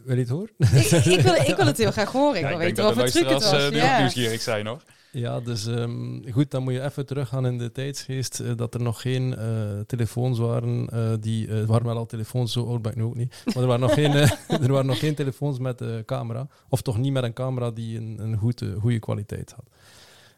[0.04, 0.52] wil je het horen?
[0.58, 2.36] ik, ik, wil, ik wil het heel graag horen.
[2.36, 3.66] Ik Ja, wil ik denk weten dat wat de voor truc het was.
[3.66, 4.00] ook ja.
[4.00, 4.82] nieuwsgierig zijn hoor.
[5.16, 8.40] Ja, dus ehm, goed, dan moet je even teruggaan in de tijdsgeest.
[8.40, 10.90] eh, dat er nog geen eh, telefoons waren.
[10.90, 13.44] eh, die, er waren wel al telefoons, zo oud ben ik nu ook niet.
[13.46, 14.12] Maar er waren nog geen,
[14.66, 16.48] er waren nog geen telefoons met camera.
[16.70, 19.66] Of toch niet met een camera die een, een goede, goede kwaliteit had.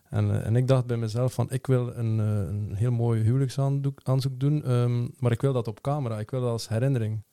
[0.10, 4.40] En, en ik dacht bij mezelf van, ik wil een, een heel mooi huwelijksaanzoek aanzoek
[4.40, 4.64] doen.
[4.64, 6.20] ehm, maar ik wil dat op camera.
[6.20, 7.24] Ik wil dat als herinnering.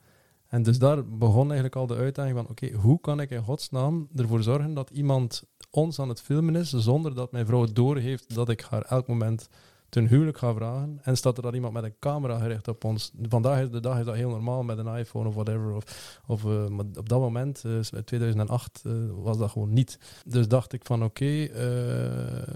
[0.48, 4.08] En dus daar begon eigenlijk al de uitdaging van, oké, hoe kan ik in godsnaam
[4.16, 5.44] ervoor zorgen dat iemand
[5.76, 9.48] ons aan het filmen is, zonder dat mijn vrouw doorheeft dat ik haar elk moment
[9.88, 10.98] ten huwelijk ga vragen.
[11.02, 13.12] En staat er dan iemand met een camera gericht op ons.
[13.22, 15.82] Vandaag is de dag is dat heel normaal met een iPhone of whatever.
[16.26, 19.98] Of, eh, maar op dat moment, eh, 2008, eh, was dat gewoon niet.
[20.26, 22.54] Dus dacht ik van oké, eh,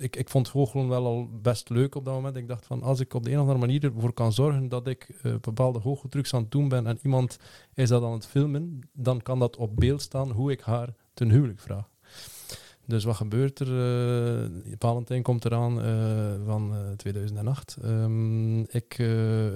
[0.00, 2.36] ik, ik vond goochelen wel al best leuk op dat moment.
[2.36, 4.86] Ik dacht van als ik op de een of andere manier ervoor kan zorgen dat
[4.86, 7.38] ik eh, bepaalde goocheltrucs aan het doen ben en iemand
[7.74, 11.30] is dat aan het filmen, dan kan dat op beeld staan hoe ik haar ten
[11.30, 11.91] huwelijk vraag.
[12.86, 13.68] Dus wat gebeurt er?
[13.68, 17.76] eh Valentijn komt eraan eh, van eh, 2008.
[17.82, 19.06] Ehm, ik eh,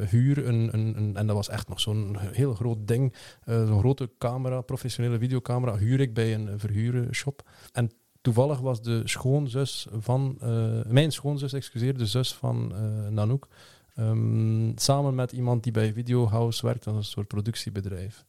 [0.08, 4.60] huur een, en dat was echt nog zo'n heel groot ding, eh, zo'n grote camera,
[4.60, 7.42] professionele videocamera, huur ik bij een verhuurshop.
[7.72, 13.48] En toevallig was de schoonzus van, eh, mijn schoonzus, excuseer, de zus van eh Nanook,
[13.94, 18.24] ehm, samen met iemand die bij Videohouse werkt, dat is een soort productiebedrijf.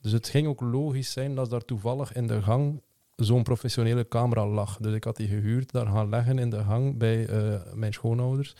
[0.00, 2.80] Dus het ging ook logisch zijn dat daar toevallig in de gang
[3.26, 4.76] zo'n professionele camera lag.
[4.80, 8.54] Dus ik had die gehuurd, daar gaan leggen in de gang bij eh, mijn schoonouders.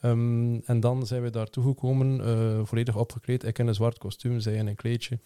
[0.00, 3.44] Ehm, en dan zijn we daar toegekomen, eh volledig opgekleed.
[3.44, 5.18] Ik in een zwart kostuum, zij in een kleedje.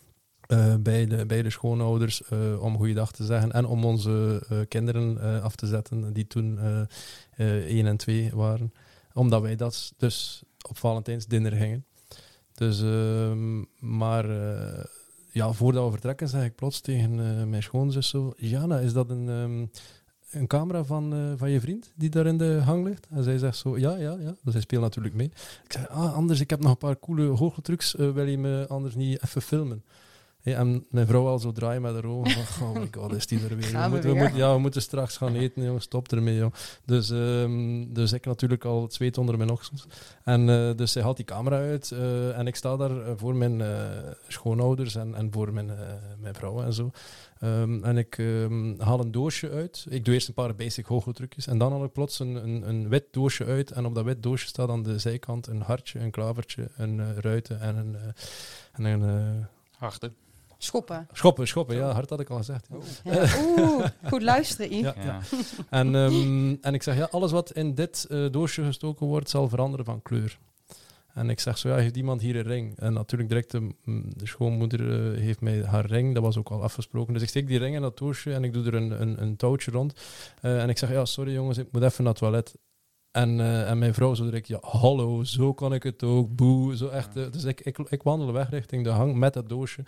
[0.47, 5.43] eh, bij, de, bij de schoonouders eh, om goeiedag te zeggen en om onze kinderen
[5.43, 6.81] af te zetten, die toen eh
[7.37, 8.73] eh, één en twee waren.
[9.12, 11.85] Omdat wij dat dus op Valentijnsdinner gingen.
[12.55, 14.25] Dus, ehm, maar
[15.33, 18.33] ja, voordat we vertrekken, zeg ik plots tegen eh, mijn schoonzus zo...
[18.37, 19.67] Jana, is dat een, ehm,
[20.41, 23.07] een camera van, eh, van je vriend die daar in de hang ligt?
[23.11, 24.35] En zij zegt zo, ja, ja, ja.
[24.43, 25.27] Dus hij speelt natuurlijk mee.
[25.64, 27.97] Ik zeg, ah, anders, ik heb nog een paar coole goocheltrucs.
[27.97, 29.85] eh, wil je me anders niet even filmen?
[30.49, 32.47] Hey, en mijn vrouw al zo draaien met haar ogen.
[32.69, 33.73] Oh my god, is die er weer?
[33.73, 34.15] We moeten, we weer?
[34.15, 35.81] moeten, ja, we moeten straks gaan eten, joh.
[35.81, 36.35] stop ermee.
[36.35, 36.53] Joh.
[36.85, 39.87] Dus, ehm, dus ik natuurlijk al het zweet onder mijn oksels.
[40.25, 43.37] En eh, dus zij haalt die camera uit eh, en ik sta daar eh, voor
[43.37, 43.69] mijn eh,
[44.29, 45.77] schoonouders en, en voor mijn, eh,
[46.21, 46.91] mijn vrouw en zo.
[47.41, 49.87] Ehm, en ik ehm, haal een doosje uit.
[49.89, 52.89] Ik doe eerst een paar basic hoogtrucjes en dan haal ik plots een, een, een
[52.89, 53.71] wit doosje uit.
[53.71, 57.61] En op dat wit doosje staat aan de zijkant een hartje, een klavertje, een ruiten
[57.61, 57.97] en een,
[58.73, 59.47] en een eh,
[59.79, 60.15] Harten.
[60.59, 61.09] Schoppen.
[61.12, 61.49] schoppen.
[61.49, 62.68] Schoppen, ja, hart had ik al gezegd.
[63.05, 63.12] ja.
[63.12, 63.29] Ja.
[63.47, 64.94] Oeh, goed luisteren, Yves.
[64.94, 65.21] Ja, Ja.
[65.71, 69.49] En, ehm, en ik zeg, ja, alles wat in dit eh, doosje gestoken wordt, zal
[69.49, 70.38] veranderen van kleur.
[71.14, 72.79] En ik zeg zo, ja, heeft iemand hier een ring?
[72.79, 76.49] En natuurlijk direct de, mm, de schoonmoeder eh, heeft mij haar ring, dat was ook
[76.49, 77.12] al afgesproken.
[77.12, 79.37] Dus ik steek die ring in dat doosje en ik doe er een, een, een
[79.37, 79.92] touwtje rond.
[80.40, 82.55] Eh, en ik zeg, ja, sorry jongens, ik moet even naar het toilet.
[83.19, 86.77] En, eh, en mijn vrouw zo direct, ja, hallo, zo kan ik het ook, boe.
[86.77, 89.85] Zo echt, eh, dus ik, ik, ik wandel weg richting de hang met dat doosje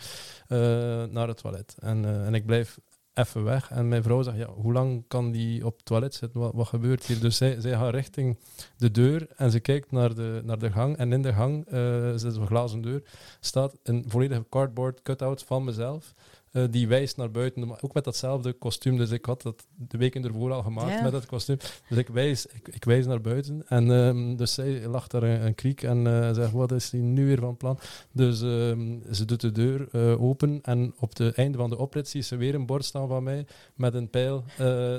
[0.48, 0.58] eh,
[1.04, 1.76] naar het toilet.
[1.78, 2.78] En, en ik blijf
[3.14, 3.70] even weg.
[3.70, 6.40] En mijn vrouw zegt, ja, hoe lang kan die op het toilet zitten?
[6.40, 7.20] Wat, wat gebeurt hier?
[7.20, 8.38] Dus zij, zij gaat richting
[8.76, 10.96] de deur en ze kijkt naar de, naar de gang.
[10.96, 13.02] En in de gang, eh zit een glazen deur,
[13.40, 16.14] staat een volledige cardboard cutout van mezelf.
[16.50, 18.96] Eh, die wijst naar buiten, maar ook met datzelfde kostuum.
[18.96, 21.02] Dus ik had dat de weken ervoor al gemaakt Ja.
[21.02, 21.56] met dat kostuum.
[21.88, 23.62] Dus ik wijs, ik, ik wijs naar buiten.
[23.68, 27.00] En ehm, dus zij lacht daar een, een kriek en eh, zegt, wat is hij
[27.00, 27.78] nu weer van plan?
[28.12, 32.08] Dus ehm, ze doet de deur eh, open en op het einde van de oprit
[32.08, 34.44] ziet ze weer een bord staan van mij met een pijl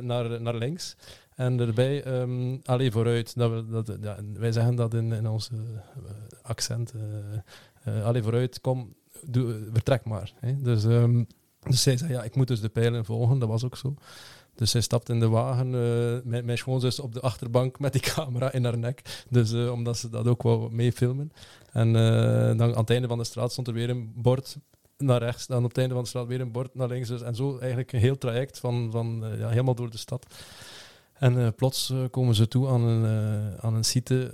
[0.01, 0.95] naar, naar links.
[1.35, 3.35] En erbij, ehm allee, vooruit.
[3.35, 5.57] Dat we, dat, ja, wij zeggen dat in, in ons eh,
[6.41, 6.93] accent.
[6.93, 8.93] eh eh, allee, vooruit, kom,
[9.25, 10.33] doe, vertrek maar.
[10.39, 10.61] Hè.
[10.61, 10.83] Dus,
[11.69, 13.39] dus zij zei, ja, ik moet dus de pijlen volgen.
[13.39, 13.93] Dat was ook zo.
[14.55, 18.01] Dus zij stapt in de wagen, eh mijn, mijn schoonzus op de achterbank met die
[18.13, 19.23] camera in haar nek.
[19.29, 21.31] Dus eh, omdat ze dat ook wou meefilmen.
[21.71, 24.57] En eh, dan aan het einde van de straat stond er weer een bord
[24.97, 25.47] naar rechts.
[25.47, 27.07] Dan op het einde van de straat weer een bord naar links.
[27.07, 30.25] Dus, en zo eigenlijk een heel traject van, van ja, helemaal door de stad.
[31.13, 33.05] En plots komen ze toe aan een,
[33.59, 34.29] aan een site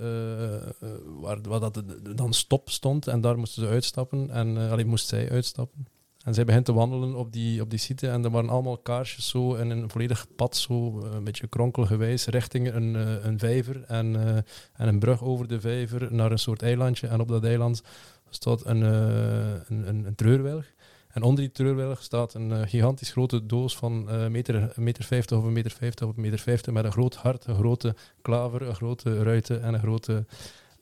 [1.20, 1.82] waar, waar dat
[2.16, 3.06] dan stop stond.
[3.06, 4.30] En daar moesten ze uitstappen.
[4.30, 5.86] En alleen moest zij uitstappen.
[6.28, 8.08] En zij begint te wandelen op die, op die site.
[8.08, 12.26] En er waren allemaal kaarsjes zo in een volledig pad, zo eh, een beetje kronkelgewijs,
[12.26, 13.84] richting een, eh, een vijver.
[13.86, 14.36] En, eh,
[14.72, 17.06] en een brug over de vijver naar een soort eilandje.
[17.06, 17.82] En op dat eiland
[18.28, 20.64] staat een, eh, een, een, een treurwilg.
[21.08, 25.38] En onder die treurwilg staat een uh, gigantisch grote doos van uh, meter, meter 50
[25.38, 28.62] of een meter 50 of een meter 50 met een groot hart, een grote klaver,
[28.62, 30.24] een grote ruiten en een grote...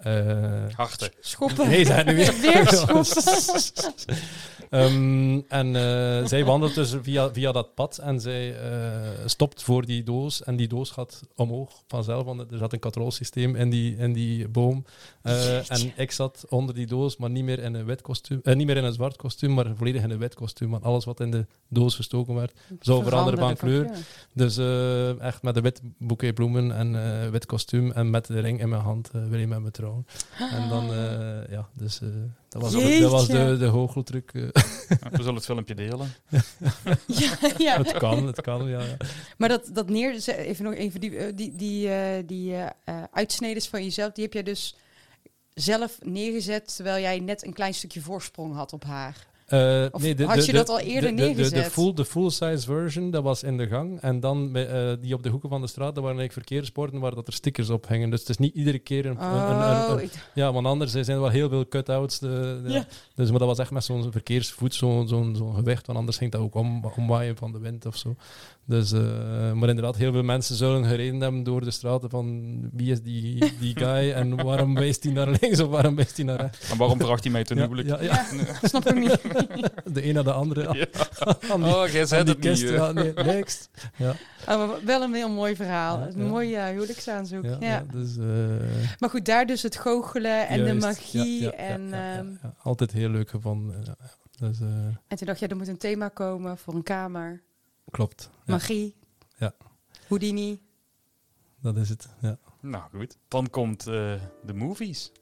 [0.06, 1.10] Uh, Harten.
[1.20, 1.68] Schoppen.
[1.68, 2.34] Nee, zijn nu weer.
[2.40, 3.04] weer schoppen.
[4.70, 8.54] um, en uh, zij wandelt dus via, via dat pad en zij
[9.24, 10.42] stopt voor die doos.
[10.42, 14.48] En die doos gaat omhoog vanzelf, want er zat een katrolsysteem in die, in die
[14.48, 14.84] boom.
[15.22, 18.76] en ik zat onder die doos, maar niet meer in een wit kostuum, niet meer
[18.76, 20.70] in een zwart kostuum, maar volledig in een wit kostuum.
[20.70, 23.90] Want alles wat in de doos gestoken werd, zou veranderen van kleur.
[24.32, 24.58] Dus
[25.18, 28.82] echt met een wit boeket bloemen en wit kostuum en met de ring in mijn
[28.82, 30.06] hand wil je met me trouwen.
[30.50, 30.84] En dan,
[31.50, 32.00] ja, dus
[32.48, 34.30] dat was, de, dat was de, de hoogloetruc.
[34.32, 36.14] Ja, we zullen het filmpje delen.
[37.06, 37.76] ja, ja.
[37.76, 38.80] Het kan, het kan, ja.
[38.80, 38.96] ja.
[39.38, 42.66] Maar dat, dat neer, even nog even die, eh, die, die, uh, die uh,
[43.10, 44.76] uitsneders van jezelf, die heb jij dus
[45.54, 49.26] zelf neergezet terwijl jij net een klein stukje voorsprong had op haar.
[49.48, 51.50] Uh, of nee, de, had je de, dat al eerder de, neergezet?
[51.50, 54.00] De, de, full, de full-size version, dat was in de gang.
[54.00, 57.14] En dan uh, die op de hoeken van de straat, dat waren eigenlijk verkeersborden waar
[57.14, 58.10] dat er stickers op hingen.
[58.10, 59.18] Dus het is niet iedere keer een...
[59.18, 60.10] Oh, een, een, een ik...
[60.34, 62.18] ja, want anders zijn er wel heel veel cut-outs.
[62.18, 62.86] De, de, ja.
[63.14, 65.86] Dus, maar dat was echt met zo'n verkeersvoet, zo'n zo, zo gewicht.
[65.86, 68.16] Want anders ging dat ook om, omwaaien van de wind of zo.
[68.68, 69.00] Dus, uh,
[69.52, 73.52] maar inderdaad, heel veel mensen zullen gereden hebben door de straten van wie is die,
[73.60, 76.70] die guy en waarom wijst hij naar links of waarom wijst hij naar rechts.
[76.70, 77.88] En waarom bracht hij mij ten ja, huwelijk?
[77.88, 78.26] Ja, ja.
[78.32, 79.20] ja, snap ik niet.
[79.94, 80.62] De een naar de andere.
[80.62, 80.72] Ja.
[81.56, 82.58] Die, oh, jij zei die het niet.
[82.58, 83.68] Ja, nee, next.
[83.96, 84.14] Ja.
[84.48, 85.98] Oh, maar wel een heel mooi verhaal.
[85.98, 86.28] Ja, een ja.
[86.28, 87.44] mooi uh, huwelijksaanzoek.
[87.44, 88.26] Ja, ja, dus, uh,
[88.98, 91.42] maar goed, daar dus het goochelen en juist, de magie.
[91.42, 93.84] ja, en, um, Altijd heel leuk gevonden.
[94.38, 94.68] Dus, uh,
[95.06, 97.42] en toen dacht je, er moet een thema komen voor een kamer.
[97.90, 98.30] Klopt.
[98.46, 98.96] Magie.
[99.36, 99.54] Ja.
[100.08, 100.60] Houdini.
[101.60, 102.38] Dat is het, ja.
[102.60, 103.94] Nou goed, dan komt uh,
[104.44, 105.12] de movies.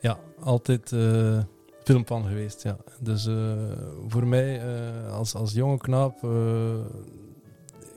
[0.00, 1.42] Ja, altijd uh,
[1.90, 2.76] film van geweest, ja.
[3.00, 3.52] Dus uh,
[4.08, 4.62] voor mij
[5.10, 6.18] als, als jonge knaap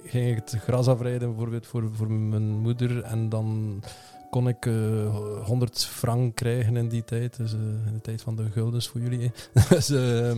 [0.06, 3.80] ging ik het gras afrijden bijvoorbeeld voor, voor mijn moeder en dan
[4.30, 7.38] kon ik uh, 100 frank krijgen in die tijd.
[7.38, 9.32] Dus in de tijd van de guldens voor jullie.
[9.70, 10.30] dus, uh,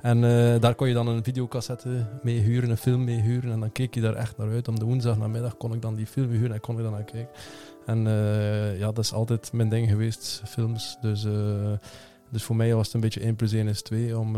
[0.00, 0.20] en
[0.60, 3.52] daar kon je dan een videocassette mee huren, een film mee huren.
[3.52, 4.68] En dan keek je daar echt naar uit.
[4.68, 7.34] Om de woensdag kon ik dan die film huren en kon ik dan naar kijken.
[7.86, 8.02] En
[8.78, 10.96] ja, dat is altijd mijn ding geweest, films.
[11.00, 11.26] Dus,
[12.30, 14.36] dus voor mij was het een beetje 1 plus 1 is 2 om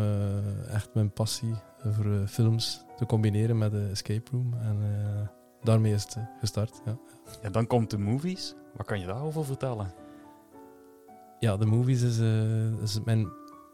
[0.68, 4.54] echt mijn passie voor films te combineren met de escape room.
[4.54, 4.76] En
[5.62, 6.80] daarmee is het gestart.
[6.84, 6.98] Ja.
[7.42, 8.54] Ja, dan komt de movies.
[8.76, 9.92] Wat kan je daarover vertellen?
[11.38, 12.18] Ja, de movies is,
[12.82, 13.28] is mijn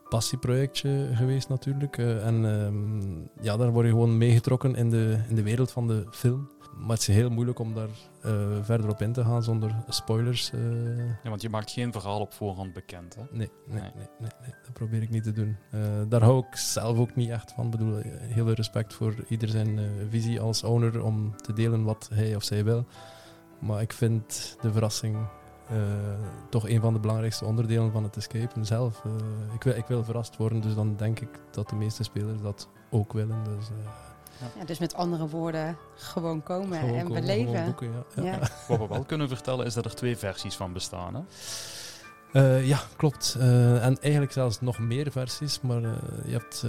[0.09, 1.97] passieprojectje geweest natuurlijk.
[1.97, 5.87] Uh, en um, ja, daar word je gewoon meegetrokken in de, in de wereld van
[5.87, 6.51] de film.
[6.77, 7.89] Maar het is heel moeilijk om daar
[8.25, 10.51] uh, verder op in te gaan zonder spoilers.
[11.23, 13.23] Ja, want je maakt geen verhaal op voorhand bekend, hè?
[13.31, 13.81] Nee, nee, nee.
[13.81, 15.57] nee, nee, nee dat probeer ik niet te doen.
[16.09, 17.65] daar hou ik zelf ook niet echt van.
[17.65, 22.09] Ik bedoel, heel veel respect voor ieder zijn visie als owner om te delen wat
[22.15, 22.87] hij of zij wil.
[23.59, 25.17] Maar ik vind de verrassing
[25.73, 25.79] uh,
[26.51, 29.03] toch een van de belangrijkste onderdelen van het escapen zelf.
[29.07, 29.13] Uh,
[29.55, 32.69] ik, wil, ik wil verrast worden, dus dan denk ik dat de meeste spelers dat
[32.91, 33.45] ook willen.
[33.45, 33.77] Dus, uh,
[34.41, 34.47] ja.
[34.59, 37.65] Ja, dus met andere woorden, gewoon komen gewoon en komen, beleven.
[37.65, 38.23] Boeken, ja.
[38.23, 38.39] Ja.
[38.69, 41.15] Wat we wel kunnen vertellen is dat er twee versies van bestaan.
[41.15, 41.21] Hè?
[42.33, 43.37] Uh, ja, klopt.
[43.39, 45.93] Uh, en eigenlijk zelfs nog meer versies, maar uh,
[46.25, 46.65] je hebt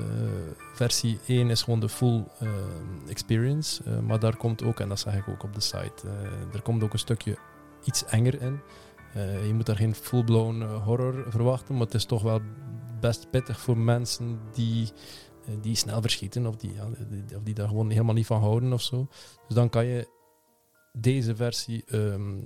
[0.73, 2.23] versie 1 is gewoon de full
[3.07, 6.07] experience, maar daar komt ook, en dat zeg ik ook op de site,
[6.53, 7.38] er komt ook een stukje
[7.83, 8.60] iets enger in.
[9.47, 12.41] Je moet daar geen full-blown horror verwachten, maar het is toch wel
[12.99, 14.91] best pittig voor mensen die
[15.47, 16.88] eh, die snel verschieten of die, ja,
[17.36, 19.08] of die daar gewoon helemaal niet van houden of zo.
[19.47, 20.15] Dus dan kan je
[20.93, 21.84] deze versie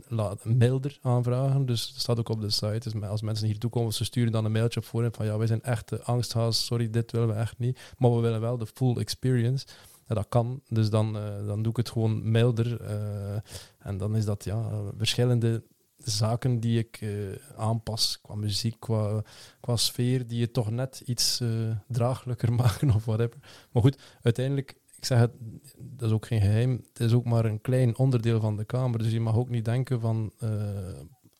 [0.07, 1.65] laten, milder aanvragen.
[1.65, 2.89] Dus dat staat ook op de site.
[2.91, 5.37] Dus als mensen hier toe komen, ze sturen dan een mailtje op voorhand van ja,
[5.37, 7.79] wij zijn echt angsthaas, sorry, dit willen we echt niet.
[7.97, 9.65] Maar we willen wel de full experience.
[10.07, 10.61] Dat kan.
[10.69, 12.81] Dus dan, eh, dan doe ik het gewoon milder.
[12.81, 13.35] eh,
[13.79, 15.63] en dan is dat ja, verschillende
[16.03, 17.09] zaken die ik eh,
[17.57, 19.23] aanpas qua muziek, qua,
[19.59, 21.49] qua sfeer, die je toch net iets eh,
[21.87, 23.37] draaglijker maken of whatever.
[23.71, 25.31] Maar goed, uiteindelijk, ik zeg het,
[25.77, 28.99] dat is ook geen geheim, het is ook maar een klein onderdeel van de kamer.
[28.99, 30.49] Dus je mag ook niet denken van, eh,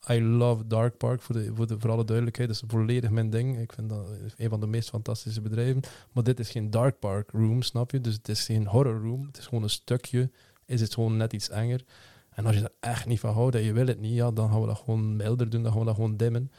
[0.10, 3.30] I love Dark Park, voor, de, voor, de, voor alle duidelijkheid, dat is volledig mijn
[3.30, 3.60] ding.
[3.60, 5.82] Ik vind dat een van de meest fantastische bedrijven.
[6.12, 8.02] Maar dit is geen Dark Park room, snap je?
[8.02, 10.32] Dus het is geen horror room, het is gewoon een stukje,
[10.66, 11.84] is het gewoon net iets enger.
[12.32, 14.50] En als je er echt niet van houdt en je wil het niet, ja, dan
[14.50, 16.52] gaan we dat gewoon milder doen, dan gaan we dat gewoon dimmen.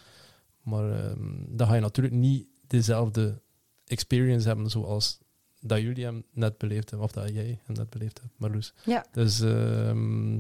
[0.62, 3.40] Maar ehm, dan ga je natuurlijk niet dezelfde
[3.86, 5.18] experience hebben zoals
[5.60, 8.74] dat jullie hem net beleefd hebben, of dat jij hem net beleefd hebt, Marloes.
[8.84, 9.04] Ja.
[9.12, 10.34] Dus ehm,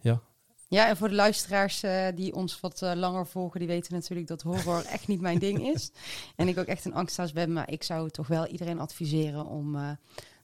[0.00, 0.20] ja,
[0.68, 4.28] Ja, en voor de luisteraars eh, die ons wat eh, langer volgen, die weten natuurlijk
[4.28, 5.90] dat horror echt niet mijn ding is.
[6.36, 9.76] En ik ook echt een angsthaas ben, maar ik zou toch wel iedereen adviseren om
[9.76, 9.90] eh,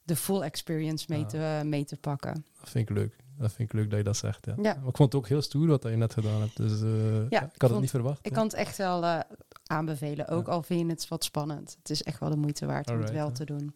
[0.03, 1.27] de full experience mee, Ja.
[1.27, 2.44] te, mee te pakken.
[2.61, 3.16] dat vind ik leuk.
[3.38, 4.46] Dat vind ik leuk dat je dat zegt.
[4.46, 4.53] Ja.
[4.57, 4.62] Ja.
[4.62, 6.57] Maar ik vond het ook heel stoer wat je net gedaan hebt.
[6.57, 8.18] Dus eh, Ja, ik ik had het vond- niet verwacht.
[8.22, 9.18] Ik kan het echt wel eh,
[9.66, 11.77] aanbevelen, ook al vind je het wat spannend.
[11.79, 13.75] Het is echt wel de moeite waard om het wel te doen.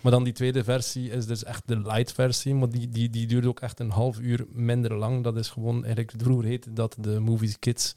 [0.00, 3.26] Maar dan die tweede versie is dus echt de light versie, maar die, die, die
[3.26, 5.24] duurt ook echt een half uur minder lang.
[5.24, 7.94] Dat is gewoon, eigenlijk, vroeger heette dat de Movies Kids.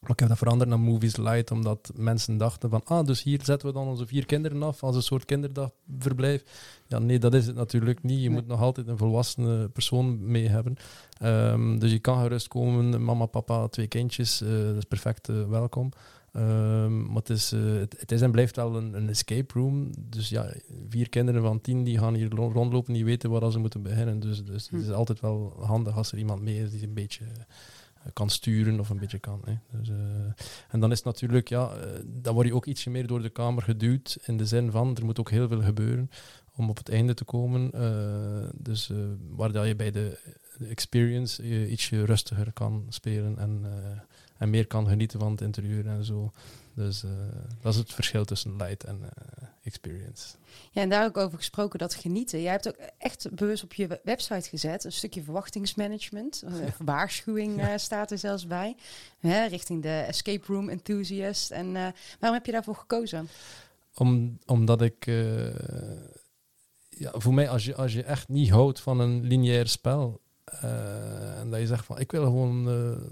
[0.00, 3.40] Maar ik heb dat veranderd naar Movies Light, omdat mensen dachten van, ah, dus hier
[3.42, 6.42] zetten we dan onze vier kinderen af als een soort kinderdagverblijf.
[6.86, 8.18] Ja, nee, dat is het natuurlijk niet.
[8.22, 8.30] Je Nee.
[8.38, 10.76] moet nog altijd een volwassene persoon mee hebben.
[11.18, 15.48] Ehm, dus je kan gerust komen, mama, papa, twee kindjes, eh, dat is perfect eh,
[15.48, 15.90] welkom.
[16.32, 19.90] Ehm, maar het is, eh, het, het is en blijft wel een, een escape room.
[19.98, 20.52] Dus ja,
[20.88, 24.20] vier kinderen van tien die gaan hier ro- rondlopen, die weten waar ze moeten beginnen.
[24.20, 24.92] Dus, dus het is Hm.
[24.92, 27.24] altijd wel handig als er iemand mee is die een beetje
[28.12, 29.42] kan sturen of een beetje kan.
[29.44, 29.54] Hè.
[29.78, 29.96] Dus, eh,
[30.68, 33.62] en dan is natuurlijk, ja, eh, dan word je ook ietsje meer door de kamer
[33.62, 34.18] geduwd.
[34.24, 36.10] In de zin van, er moet ook heel veel gebeuren
[36.56, 37.72] om op het einde te komen.
[37.72, 38.90] Eh, dus
[39.28, 40.18] waar je bij de,
[40.68, 43.64] experience ietsje rustiger kan spelen en,
[44.38, 46.32] en meer kan genieten van het interieur en zo.
[46.76, 47.10] Dus eh,
[47.60, 50.34] dat is het verschil tussen light en eh, experience.
[50.70, 52.42] Ja, en daar ook over gesproken, dat genieten.
[52.42, 56.42] Jij hebt ook echt bewust op je we- website gezet, een stukje verwachtingsmanagement.
[56.46, 58.76] Een waarschuwing eh, staat er zelfs bij,
[59.18, 61.50] hè, richting de escape room enthusiast.
[61.50, 61.86] En eh,
[62.20, 63.28] waarom heb je daarvoor gekozen?
[63.94, 65.06] Om, omdat ik...
[65.06, 65.54] eh,
[66.88, 70.20] ja, voor mij, als je, als je echt niet houdt van een lineair spel...
[70.44, 73.02] eh, en dat je zegt van, ik wil gewoon eh,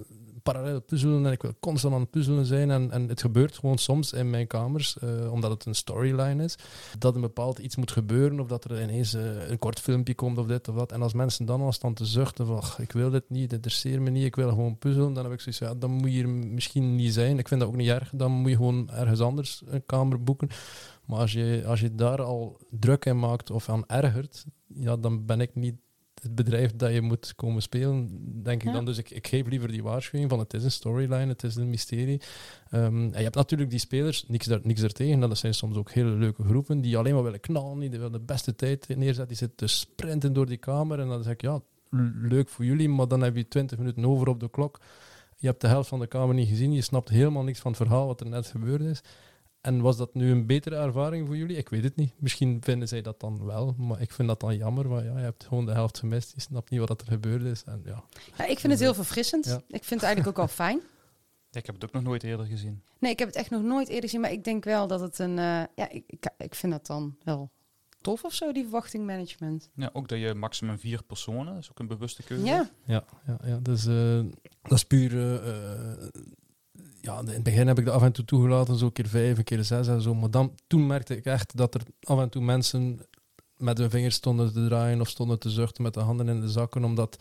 [0.44, 2.70] parallel puzzelen en ik wil constant aan het puzzelen zijn.
[2.70, 6.57] En, en het gebeurt gewoon soms in mijn kamers, eh, omdat het een storyline is,
[6.98, 10.38] dat een bepaald iets moet gebeuren of dat er ineens eh, een kort filmpje komt
[10.38, 10.92] of dit of dat.
[10.92, 13.52] En als mensen dan al staan te zuchten van, "Ach, ik wil dit niet, dit
[13.52, 16.22] interesseert me niet, ik wil gewoon puzzelen, dan heb ik zoiets ja, dan moet je
[16.22, 17.38] er misschien niet zijn.
[17.38, 20.48] Ik vind dat ook niet erg, dan moet je gewoon ergens anders een kamer boeken.
[21.07, 25.26] Maar als je, als je daar al druk in maakt of aan ergert, ja, dan
[25.26, 25.74] ben ik niet
[26.25, 28.09] het bedrijf dat je moet komen spelen,
[28.43, 28.73] denk ik Ja.
[28.75, 28.85] dan.
[28.85, 31.71] Dus ik, ik geef liever die waarschuwing van het is een storyline, het is een
[31.71, 32.21] mysterie.
[32.71, 35.91] Ehm, en je hebt natuurlijk die spelers, niks, daar, niks ertegen, dat zijn soms ook
[35.91, 39.37] hele leuke groepen, die alleen maar willen knallen, die willen de beste tijd neerzetten, die
[39.37, 41.61] zitten te sprinten door die kamer en dan zeg ik, ja,
[42.23, 44.81] leuk voor jullie, maar dan heb je 20 minuten over op de klok.
[45.37, 47.81] Je hebt de helft van de kamer niet gezien, je snapt helemaal niks van het
[47.81, 49.01] verhaal wat er net gebeurd is.
[49.64, 51.57] En was dat nu een betere ervaring voor jullie?
[51.57, 52.12] Ik weet het niet.
[52.18, 54.88] Misschien vinden zij dat dan wel, maar ik vind dat dan jammer.
[54.88, 56.33] Want ja, je hebt gewoon de helft gemist.
[56.35, 57.62] Je snapt niet wat er gebeurd is.
[57.64, 58.05] En ja,
[58.38, 59.44] Ja, ik vind het heel verfrissend.
[59.44, 59.57] Ja.
[59.68, 60.81] Ik vind het eigenlijk ook wel fijn.
[61.53, 62.83] Ik heb het ook nog nooit eerder gezien.
[62.98, 65.18] Nee, ik heb het echt nog nooit eerder gezien, maar ik denk wel dat het
[65.18, 65.38] een...
[65.38, 67.50] eh, ja, ik, ik, ik vind dat dan wel
[68.00, 69.70] tof of zo, die verwachtingmanagement.
[69.74, 72.44] Ja, ook dat je maximum vier personen, dat is ook een bewuste keuze.
[72.44, 74.20] Ja, ja, ja, ja dus eh,
[74.62, 75.42] dat is puur...
[75.44, 76.09] eh,
[77.05, 79.38] ja, in het begin heb ik dat af en toe toegelaten, zo een keer vijf,
[79.38, 80.14] een keer zes en zo.
[80.14, 83.01] Maar dan, toen merkte ik echt dat er af en toe mensen
[83.57, 86.49] met hun vingers stonden te draaien of stonden te zuchten met de handen in de
[86.49, 87.17] zakken, omdat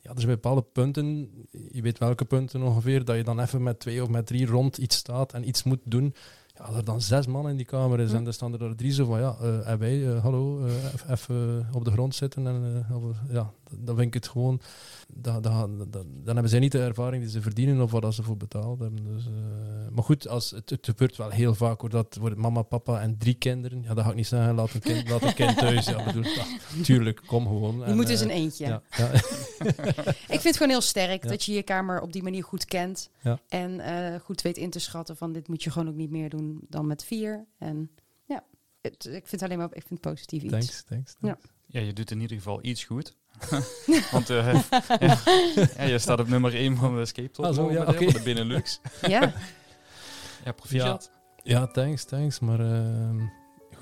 [0.00, 3.80] ja, er zijn bepaalde punten, je weet welke punten ongeveer, dat je dan even met
[3.80, 6.14] twee of met drie rond iets staat en iets moet doen.
[6.54, 8.16] Ja, als er dan zes man in die kamer is Hm.
[8.16, 11.68] en er staan er drie zo van, ja, eh, en wij, eh, hallo, eh, even
[11.72, 12.46] op de grond zitten.
[12.46, 12.86] En,
[13.30, 14.60] ja, dan vind ik het gewoon,
[15.14, 18.22] dat, dat, dat- dan hebben zij niet de ervaring die ze verdienen of waar ze
[18.22, 19.04] voor betaald hebben.
[19.04, 19.32] Dus, eh,
[19.94, 23.18] maar goed, als, het, het gebeurt wel heel vaak hoor, dat wordt mama, papa en
[23.18, 23.82] drie kinderen.
[23.82, 25.86] Ja, dat ga ik niet zeggen, laat een kind, laat een kind thuis.
[25.86, 26.44] Ja, bedoel, ja,
[26.82, 27.78] tuurlijk, kom gewoon.
[27.78, 28.66] je En, moet dus eh, in eentje.
[28.66, 29.10] ja, ja.
[30.34, 31.28] Ik vind het gewoon heel sterk Ja.
[31.28, 33.10] dat je je kamer op die manier goed kent.
[33.22, 33.40] Ja.
[33.48, 36.28] En eh, goed weet in te schatten van dit moet je gewoon ook niet meer
[36.30, 37.46] doen dan met vier.
[37.58, 37.90] En
[38.80, 40.50] het, ik vind het alleen maar ik vind het positief iets.
[40.52, 41.16] Thanks, thanks.
[41.20, 41.38] Ja.
[41.66, 43.16] Ja, je doet in ieder geval iets goed.
[44.12, 44.54] Want eh,
[45.00, 45.18] ja,
[45.76, 48.80] ja, je staat op nummer 1 van de escape top Ah, zo, ja, de Benelux.
[49.00, 49.32] Ja,
[50.44, 51.10] Ja, proficiat.
[51.42, 52.40] Ja, thanks, thanks.
[52.40, 53.20] Maar ehm,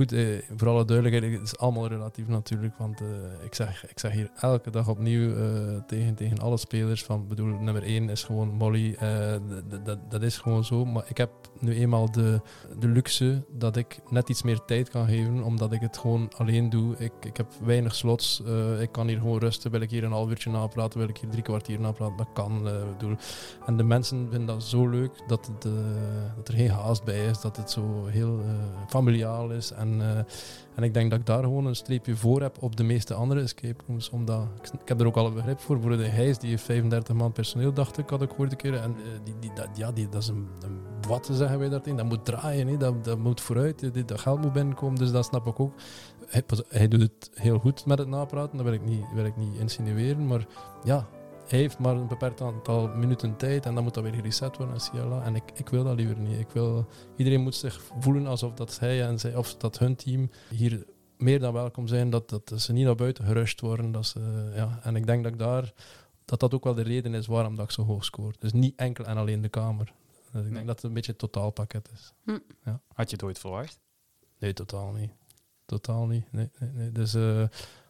[0.01, 0.27] goed, eh,
[0.57, 2.75] voor alle duidelijkheid, het is allemaal relatief natuurlijk.
[2.79, 3.07] Want eh,
[3.45, 7.47] ik, zeg, ik zeg hier elke dag opnieuw eh, tegen, tegen alle spelers van, bedoel,
[7.47, 8.95] nummer 1 is gewoon Molly.
[8.99, 9.35] eh,
[10.09, 10.85] dat, is gewoon zo.
[10.85, 12.41] Maar ik heb nu eenmaal de,
[12.79, 16.71] de luxe dat ik net iets meer tijd kan geven, omdat ik het gewoon alleen
[16.71, 16.97] doe.
[16.99, 18.43] Ik, ik heb weinig slots.
[18.47, 19.71] eh, ik kan hier gewoon rusten.
[19.71, 22.69] Wil ik hier een half uurtje napraten, wil ik hier drie kwartier napraten, dat kan.
[22.69, 23.17] eh, bedoel.
[23.67, 25.51] En de mensen vinden dat zo leuk dat,
[26.37, 28.41] dat er geen haast bij is, dat het zo heel
[28.89, 29.71] familiaal is.
[29.73, 30.17] En, eh,
[30.75, 33.41] en ik denk dat ik daar gewoon een streepje voor heb op de meeste andere
[33.41, 34.11] escape rooms.
[34.11, 34.47] Omdat,
[34.81, 35.81] ik, heb er ook al een begrip voor.
[35.81, 38.75] Voor de Heijs, die heeft 35 man personeel, dacht ik, had ik gehoord een keer.
[38.75, 41.99] En eh, die, die, dat, ja, die, dat is een, een wat zeggen wij daartegen.
[41.99, 42.77] Dat moet draaien, hè.
[42.77, 43.95] Dat, dat moet vooruit.
[43.95, 45.75] Dat, dat geld moet binnenkomen, dus dat snap ik ook.
[46.27, 49.37] Hij, hij doet het heel goed met het napraten, dat wil ik niet, wil ik
[49.37, 50.27] niet insinueren.
[50.27, 50.47] Maar
[50.85, 51.09] ja,
[51.51, 55.23] heeft maar een beperkt aantal minuten tijd en dan moet dat weer gereset worden en.
[55.23, 56.39] En ik, ik wil dat liever niet.
[56.39, 56.87] Ik wil,
[57.17, 60.87] iedereen moet zich voelen alsof dat hij en zij, of dat hun team hier
[61.19, 62.11] meer dan welkom zijn.
[62.11, 63.93] Dat, dat ze niet naar buiten gerust worden.
[63.93, 64.81] Dat ze, ja.
[64.83, 65.73] En ik denk dat ik daar,
[66.25, 68.35] dat dat ook wel de reden is waarom dat ik zo hoog scoor.
[68.39, 69.93] Dus niet enkel en alleen de kamer.
[70.33, 70.53] Dus ik Nee.
[70.53, 72.13] denk dat het een beetje het totaalpakket is.
[72.93, 73.81] Had je het ooit verwacht?
[74.39, 75.11] Nee, totaal niet.
[75.67, 76.33] Totaal niet.
[76.33, 76.93] Nee, nee, nee.
[76.93, 77.43] Dus, eh,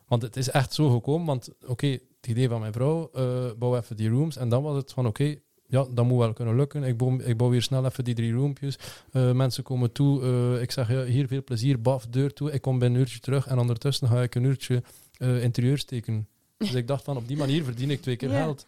[0.07, 1.27] want het is echt zo gekomen.
[1.27, 4.37] Want oké, het idee van mijn vrouw, eh bouw even die rooms.
[4.37, 5.35] En dan was het van oké,
[5.67, 6.83] ja, dat moet wel kunnen lukken.
[6.83, 8.79] Ik bouw, ik bouw hier snel even die drie roompjes.
[9.13, 10.23] Eh, mensen komen toe.
[10.23, 12.53] eh, ik zeg, ja, hier veel plezier, baf, deur toe.
[12.53, 13.47] Ik kom binnen een uurtje terug.
[13.47, 14.83] En ondertussen ga ik een uurtje
[15.17, 16.29] eh, interieur steken.
[16.57, 18.67] Dus ik dacht van, op die manier verdien ik twee keer geld.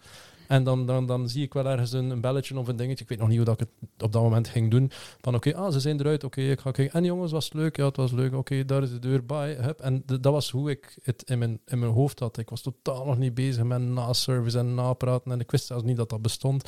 [0.53, 3.05] En dan, dan, dan zie ik wel ergens een, een belletje of een dingetje.
[3.05, 4.91] Ik weet nog niet hoe dat ik het op dat moment ging doen.
[5.21, 6.25] Van oké, ah, ze zijn eruit.
[6.25, 6.95] Oké, ik ga kijken.
[6.95, 7.77] En jongens, was het leuk?
[7.77, 8.35] Ja, het was leuk.
[8.35, 9.27] Oké, daar is de deur.
[9.27, 9.57] Bye.
[9.61, 9.81] Hup.
[9.81, 12.39] En dat was hoe ik het in mijn, in mijn hoofd had.
[12.39, 15.33] Ik was totaal nog niet bezig met na-service en napraten.
[15.33, 16.65] En ik wist zelfs niet dat dat bestond.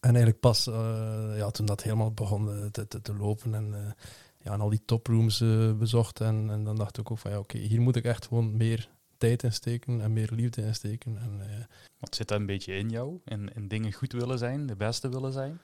[0.00, 3.54] En eigenlijk pas eh, ja, toen dat helemaal begon eh, te, te, te lopen.
[3.54, 3.92] En, eh,
[4.38, 5.44] ja, en al die toprooms
[5.78, 6.20] bezocht.
[6.20, 8.88] En, en dan dacht ik ook van ja, oké, hier moet ik echt gewoon meer
[9.18, 11.18] tijd in steken en meer liefde in steken.
[11.18, 11.64] En, eh,
[11.98, 13.20] Wat zit dat een beetje in jou?
[13.24, 15.60] In, in dingen goed willen zijn, de beste willen zijn?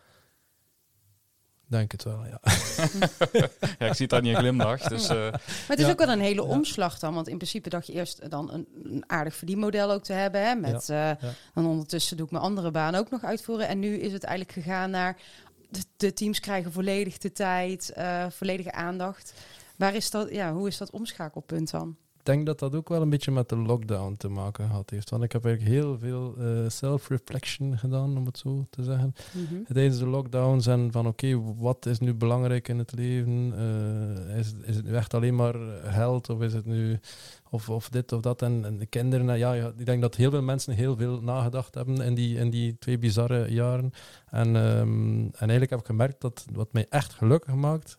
[1.70, 2.40] denk het wel, ja.
[3.78, 4.80] ja, ik zie het aan je glimlach.
[4.80, 5.90] Dus eh, Maar het is Ja.
[5.90, 7.14] ook wel een hele omslag dan.
[7.14, 10.46] Want in principe dacht je eerst dan een, een aardig verdienmodel ook te hebben.
[10.46, 11.11] Hè, met, eh,
[11.55, 13.68] Dan ondertussen doe ik mijn andere baan ook nog uitvoeren.
[13.68, 15.16] En nu is het eigenlijk gegaan naar...
[15.68, 19.34] De, de teams krijgen volledig de tijd, eh, volledige aandacht.
[19.76, 21.96] Waar is dat, ja, hoe is dat omschakelpunt dan?
[22.21, 25.11] Ik denk dat dat ook wel een beetje met de lockdown te maken gehad heeft.
[25.11, 29.14] Want ik heb eigenlijk heel veel eh, self-reflection gedaan, om het zo te zeggen.
[29.33, 29.73] Mhm.
[29.73, 33.53] Tijdens de lockdowns en van oké, wat is nu belangrijk in het leven?
[33.57, 35.55] Eh, is, is het nu echt alleen maar
[35.85, 36.99] geld of is het nu
[37.51, 38.43] of, of dit of dat?
[38.43, 41.75] En, en de kinderen, ja, ja, ik denk dat heel veel mensen heel veel nagedacht
[41.75, 43.93] hebben in die, in die twee bizarre jaren.
[44.27, 47.99] En, ehm, en eigenlijk heb ik gemerkt dat wat mij echt gelukkig maakt,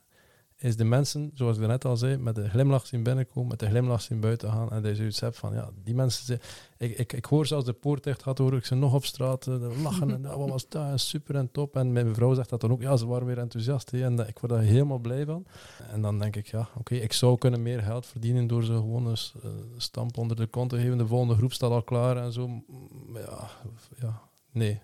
[0.64, 3.66] is de mensen, zoals ik net al zei, met de glimlach zien binnenkomen, met de
[3.66, 4.72] glimlach zien buiten gaan.
[4.72, 6.26] En dat je zoiets hebt van, ja, die mensen...
[6.26, 6.40] ze-
[6.78, 9.82] Ik, ik, ik hoor zelfs de poort dicht hoor ik ze nog op straat eh,
[9.84, 10.12] lachen.
[10.12, 11.00] En, "Ah, wat was dat?
[11.00, 11.76] Super en top.
[11.76, 12.82] En mijn vrouw zegt dat dan ook.
[12.82, 13.92] Ja, ze waren weer enthousiast.
[13.92, 14.04] hè.
[14.04, 15.46] En dat- ik word daar helemaal blij van.
[15.92, 19.06] En dan denk ik, ja, oké, ik zou kunnen meer geld verdienen door ze gewoon
[19.06, 20.98] een eh, stamp onder de kont te geven.
[20.98, 22.48] De volgende groep staat al klaar en zo.
[22.48, 22.64] Mm,
[23.14, 23.50] Ja,
[24.00, 24.82] ja nee.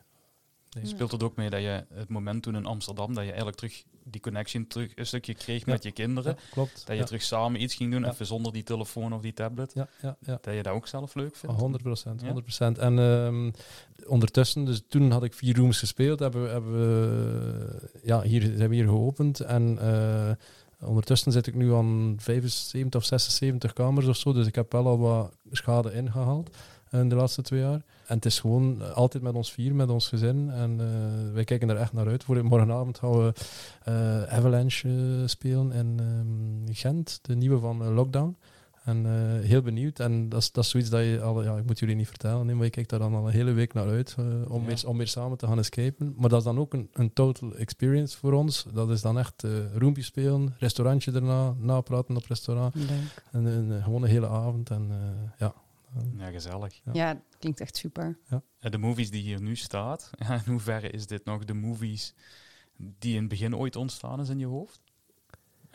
[0.71, 0.85] Nee.
[0.85, 3.83] speelt het ook mee dat je het moment toen in Amsterdam, dat je eigenlijk terug
[4.03, 5.71] die connection terug een stukje kreeg Ja.
[5.71, 6.35] met je kinderen.
[6.39, 6.73] Ja, klopt.
[6.75, 7.03] Dat je ja.
[7.03, 8.09] terug samen iets ging doen, Ja.
[8.11, 9.71] even zonder die telefoon of die tablet.
[9.73, 10.37] Ja, ja, ja.
[10.41, 11.55] Dat je dat ook zelf leuk vindt.
[11.59, 12.25] 100 procent, Ja?
[12.25, 12.77] 100 procent.
[12.77, 13.51] En ehm,
[14.09, 18.69] ondertussen, dus toen had ik vier rooms gespeeld, hebben we, hebben we ja, hier zijn
[18.69, 20.31] we hier geopend en eh,
[20.87, 24.87] ondertussen zit ik nu aan 75 of 76 kamers of zo, dus ik heb wel
[24.87, 26.57] al wat schade ingehaald
[26.99, 27.81] in de laatste twee jaar.
[28.07, 30.49] En het is gewoon eh, altijd met ons vier, met ons gezin.
[30.51, 32.23] En eh, wij kijken er echt naar uit.
[32.23, 33.33] Voor morgenavond gaan we
[33.83, 38.37] eh, Avalanche eh, spelen in ehm, Gent, de nieuwe van eh, Lockdown.
[38.83, 39.99] En eh, heel benieuwd.
[39.99, 42.45] En dat is, dat is zoiets dat je al, ja, ik moet jullie niet vertellen,
[42.45, 44.67] nee, maar je kijkt daar dan al een hele week naar uit eh, om, Ja.
[44.67, 46.13] weer, om weer samen te gaan escapen.
[46.17, 48.65] Maar dat is dan ook een, een total experience voor ons.
[48.73, 52.75] Dat is dan echt eh roompje spelen, restaurantje daarna, napraten op restaurant.
[52.75, 52.87] Leuk.
[53.31, 54.69] En een- gewoon een hele avond.
[54.69, 54.97] En eh,
[55.37, 55.53] ja.
[56.17, 56.81] Ja, gezellig.
[56.83, 56.91] Ja.
[56.93, 58.17] Ja, klinkt echt super.
[58.29, 62.13] Ja, de movies die hier nu staat, ja, in hoeverre is dit nog de movies
[62.77, 64.81] die in het begin ooit ontstaan is in je hoofd?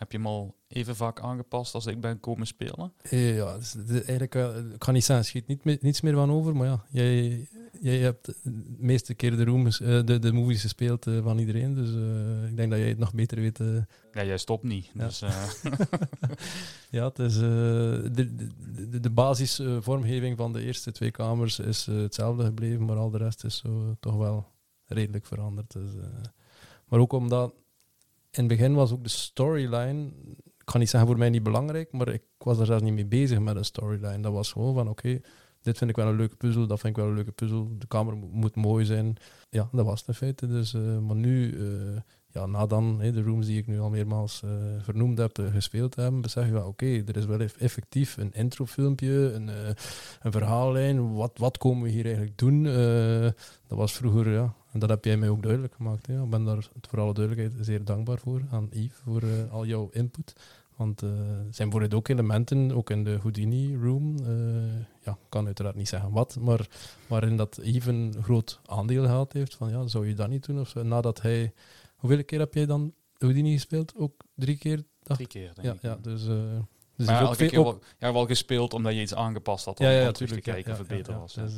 [0.03, 2.93] Heb je hem al even vaak aangepast als ik ben komen spelen?
[3.03, 6.31] Eh, ja, dus, eigenlijk, eh, ik kan niet zeggen, er schiet niet, niets meer van
[6.31, 7.49] over, maar ja, jij,
[7.81, 11.75] jij hebt de meeste keer de, rooms, uh, de, de movies gespeeld uh, van iedereen.
[11.75, 13.59] Dus uh, ik denk dat jij het nog beter weet.
[14.13, 14.91] Ja, jij stopt niet.
[14.95, 15.19] Ja, Dus,
[16.97, 18.35] ja het is, de,
[18.89, 23.45] de, de basisvormgeving van de eerste twee kamers is hetzelfde gebleven, maar al de rest
[23.45, 24.47] is zo toch wel
[24.85, 25.73] redelijk veranderd.
[25.73, 25.91] Dus,
[26.89, 27.55] maar ook omdat
[28.37, 30.11] in het begin was ook de storyline
[30.63, 33.07] ik ga niet zeggen voor mij niet belangrijk, maar ik was daar zelfs niet mee
[33.07, 34.21] bezig met een storyline.
[34.21, 35.21] Dat was gewoon van oké,
[35.63, 37.79] dit vind ik wel een leuke puzzel, dat vind ik wel een leuke puzzel.
[37.79, 39.17] De kamer moet mooi zijn.
[39.51, 40.47] Ja, dat was het in feite.
[40.47, 42.01] Dus, uh, maar nu, uh,
[42.33, 44.51] ja, na dan de rooms die ik nu al meermaals uh,
[44.83, 49.49] vernoemd heb, gespeeld hebben, besef je wel, oké, er is wel effectief een introfilmpje, een,
[50.23, 51.15] een verhaallijn.
[51.15, 52.63] Wat, wat komen we hier eigenlijk doen?
[53.67, 56.09] dat was vroeger, ja, en dat heb jij mij ook duidelijk gemaakt.
[56.09, 60.35] Ik ben daar voor alle duidelijkheid zeer dankbaar voor aan Yves, voor al jouw input.
[60.77, 61.09] Want er
[61.51, 64.27] zijn bijvoorbeeld ook elementen, ook in de Houdini Room, uh,
[65.05, 66.69] ja, kan uiteraard niet zeggen wat, maar
[67.07, 69.55] waarin dat even een groot aandeel gehad heeft.
[69.55, 70.61] Van ja, zou je dat niet doen?
[70.61, 70.75] Of?
[70.75, 71.53] Nadat hij,
[72.03, 73.93] hoeveel keer heb jij dan Houdini gespeeld?
[73.97, 74.83] Ook drie keer?
[75.03, 75.19] Dacht?
[75.19, 75.83] Drie keer, denk ja, ik.
[75.83, 76.35] Ja, dus, uh,
[76.97, 79.93] dus maar elke keer wel, ja, wel gespeeld omdat je iets aangepast had om, ja,
[79.93, 81.35] ja, om terug te kijken ja, of het beter was.
[81.35, 81.57] Dus,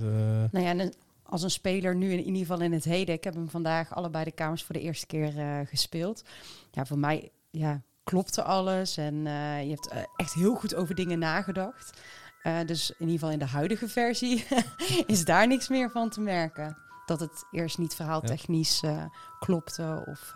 [0.51, 3.25] nou ja, en als een speler nu in, in ieder geval in het heden, ik
[3.25, 6.25] heb hem vandaag allebei de kamers voor de eerste keer uh, gespeeld.
[6.71, 10.95] Ja, voor mij, ja, klopte alles en uh, je hebt uh, echt heel goed over
[10.95, 12.01] dingen nagedacht.
[12.43, 14.45] Uh, dus in ieder geval in de huidige versie
[15.07, 16.77] is daar niks meer van te merken.
[17.07, 19.11] Dat het eerst niet verhaaltechnisch ja.
[19.39, 20.33] klopte of...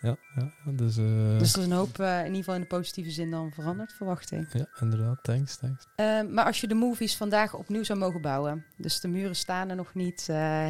[0.00, 0.94] ja, ja, dus...
[0.94, 4.30] dus er is een hoop in ieder geval in de positieve zin dan veranderd, verwacht
[4.30, 4.52] ik.
[4.52, 5.18] Ja, inderdaad.
[5.22, 5.86] Thanks, thanks.
[6.30, 8.64] maar als je de movies vandaag opnieuw zou mogen bouwen...
[8.76, 10.26] dus de muren staan er nog niet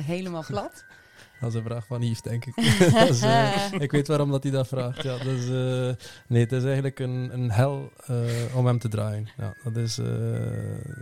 [0.06, 0.84] helemaal plat...
[1.46, 2.56] Is een vraag van Yves, denk ik.
[3.24, 5.02] uh, ik weet waarom dat hij dat vraagt.
[5.02, 5.94] Ja, uh,
[6.26, 9.28] nee, het is eigenlijk een, een hel uh, om hem te draaien.
[9.36, 10.00] Ja, dat, is,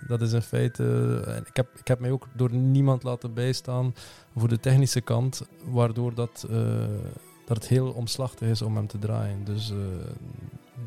[0.09, 1.42] dat is in feite...
[1.47, 3.95] ik, heb, ik heb mij ook door niemand laten bijstaan
[4.36, 6.47] voor de technische kant, waardoor dat,
[7.45, 9.45] dat het heel omslachtig is om hem te draaien.
[9.45, 9.72] Dus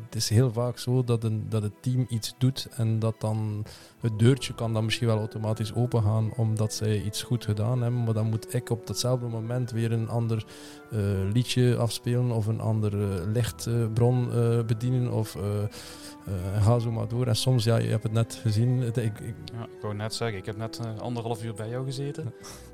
[0.08, 3.64] het is heel vaak zo dat, een, dat het team iets doet en dat dan
[4.00, 8.04] het deurtje kan dan misschien wel automatisch opengaan omdat zij iets goed gedaan hebben.
[8.04, 10.44] Maar dan moet ik op datzelfde moment weer een ander
[10.92, 11.00] uh,
[11.32, 15.36] liedje afspelen of een andere lichtbron uh, bedienen of
[16.60, 17.26] ga zo maar door.
[17.26, 18.80] En soms, ja, je hebt het net gezien.
[18.80, 21.84] Het, ik, ik, ja, ik wou net zeggen, ik heb net anderhalf uur bij jou
[21.84, 22.32] gezeten.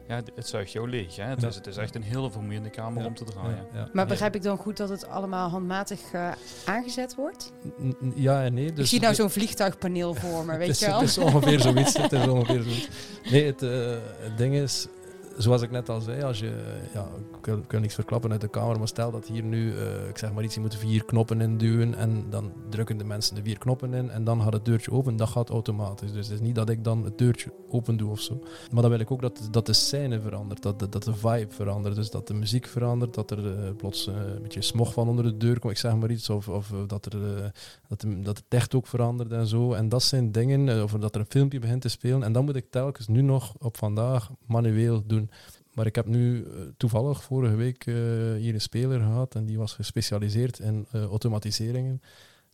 [0.08, 1.16] Ja, het zuigt jou leeg.
[1.16, 1.24] Hè?
[1.24, 3.08] Het, is, het is echt een hele vermoeiende kamer ja.
[3.08, 3.66] om te draaien.
[3.72, 6.32] Ja, maar begrijp ik dan goed dat het allemaal handmatig uh,
[6.64, 7.52] aangezet wordt?
[7.80, 8.72] N ja en nee.
[8.72, 10.98] Dus ik zie nou zo'n vliegtuigpaneel voor me, weet is, je wel?
[10.98, 11.96] Het is ongeveer zoiets.
[11.96, 12.88] het is ongeveer zoiets.
[13.30, 14.86] Nee, het, uh, het ding is,
[15.36, 16.52] zoals ik net al zei, als je,
[16.94, 17.08] ja,
[17.42, 20.32] ik wil niks verklappen uit de kamer, maar stel dat hier nu, uh, ik zeg
[20.32, 23.94] maar iets, je moet vier knoppen induwen en dan drukken de mensen de vier knoppen
[23.94, 25.16] in en dan gaat het deurtje open.
[25.16, 26.12] Dat gaat automatisch.
[26.12, 28.42] Dus het is niet dat ik dan het deurtje open doe of zo.
[28.70, 31.52] Maar dan wil ik ook dat, dat de scène verandert, dat de, dat de vibe
[31.52, 35.08] verandert, dus dat de muziek verandert, dat er uh, plots uh, een beetje smog van
[35.08, 37.52] onder de deur komt, ik zeg maar iets, of, of dat, er,
[37.88, 39.72] dat, de, dat het echt ook verandert en zo.
[39.72, 42.56] En dat zijn dingen, of dat er een filmpje begint te spelen en dan moet
[42.56, 45.23] ik telkens nu nog op vandaag manueel doen.
[45.72, 47.94] Maar ik heb nu uh, toevallig vorige week uh,
[48.34, 52.02] hier een speler gehad en die was gespecialiseerd in uh, automatiseringen.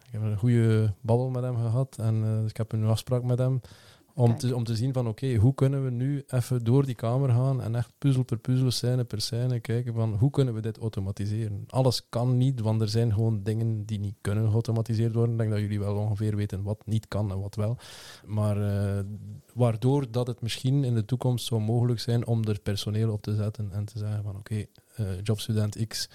[0.07, 3.61] Ik heb een goede babbel met hem gehad en ik heb een afspraak met hem
[4.21, 6.95] om, te, om te zien van oké, okay, hoe kunnen we nu even door die
[6.95, 10.61] kamer gaan en echt puzzel per puzzel, scène per scène kijken van hoe kunnen we
[10.61, 11.65] dit automatiseren.
[11.67, 15.33] Alles kan niet, want er zijn gewoon dingen die niet kunnen geautomatiseerd worden.
[15.33, 17.77] Ik denk dat jullie wel ongeveer weten wat niet kan en wat wel.
[18.27, 19.01] Maar uh,
[19.55, 23.35] waardoor dat het misschien in de toekomst zou mogelijk zijn om er personeel op te
[23.35, 24.67] zetten en te zeggen van oké,
[24.97, 26.09] okay, uh, jobstudent X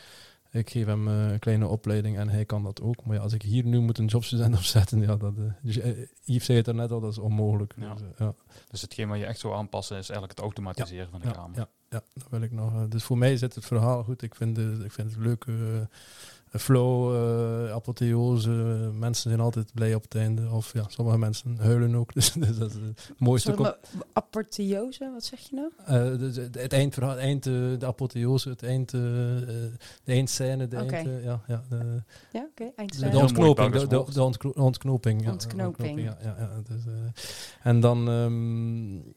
[0.56, 3.06] ik geef hem uh, een kleine opleiding en hij kan dat ook.
[3.06, 6.58] Maar ja, als ik hier nu moet een jobstudent opzetten, ja, dat, uh, Yves zei
[6.58, 7.74] het er net al, dat is onmogelijk.
[7.78, 7.94] Ja.
[7.94, 8.34] Dus, ja.
[8.70, 11.58] dus hetgeen wat je echt zou aanpassen is eigenlijk het automatiseren ja, van de kamer.
[11.58, 12.88] Ja, ja, dat wil ik nog.
[12.88, 14.22] dus voor mij zit het verhaal goed.
[14.22, 15.46] Ik vind, ik vind het leuk
[16.58, 18.50] flow, uh, apotheose.
[18.94, 20.50] Mensen zijn altijd blij op het einde.
[20.52, 22.14] Of ja, sommige mensen huilen ook.
[22.14, 23.50] Dus, dus dat is het mooiste.
[23.50, 23.78] Sorry, maar
[24.14, 25.72] apotheose, wat zeg je nou?
[26.12, 29.72] Uh, dus het eindverhaal, eind, uh, de apotheose, het eind, de
[30.06, 31.06] eindscène, de okay.
[31.06, 33.12] eind, ja, ja, de, ja oké, okay, eindscène.
[33.12, 35.24] De ontknoping, de, de, de ontkno ontknoping.
[35.24, 36.02] Ja, ontknoping.
[36.02, 36.84] ja, ja, ja, dus,
[37.64, 38.08] en dan...
[38.08, 39.16] Um,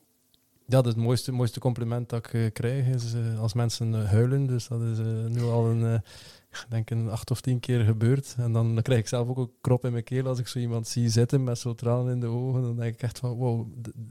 [0.68, 4.46] ja, het mooiste, mooiste compliment dat ik uh, krijg is uh, als mensen uh, huilen.
[4.46, 6.02] Dus dat is nu al een,
[6.50, 8.34] ik denk een acht of tien keer gebeurd.
[8.38, 10.58] En dan, dan krijg ik zelf ook een krop in mijn keel als ik zo
[10.58, 12.62] iemand zie zitten met zo tranen in de ogen.
[12.62, 13.66] Dan denk ik echt van, wow,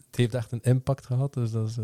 [0.05, 1.33] het heeft echt een impact gehad.
[1.33, 1.77] Dus dat is...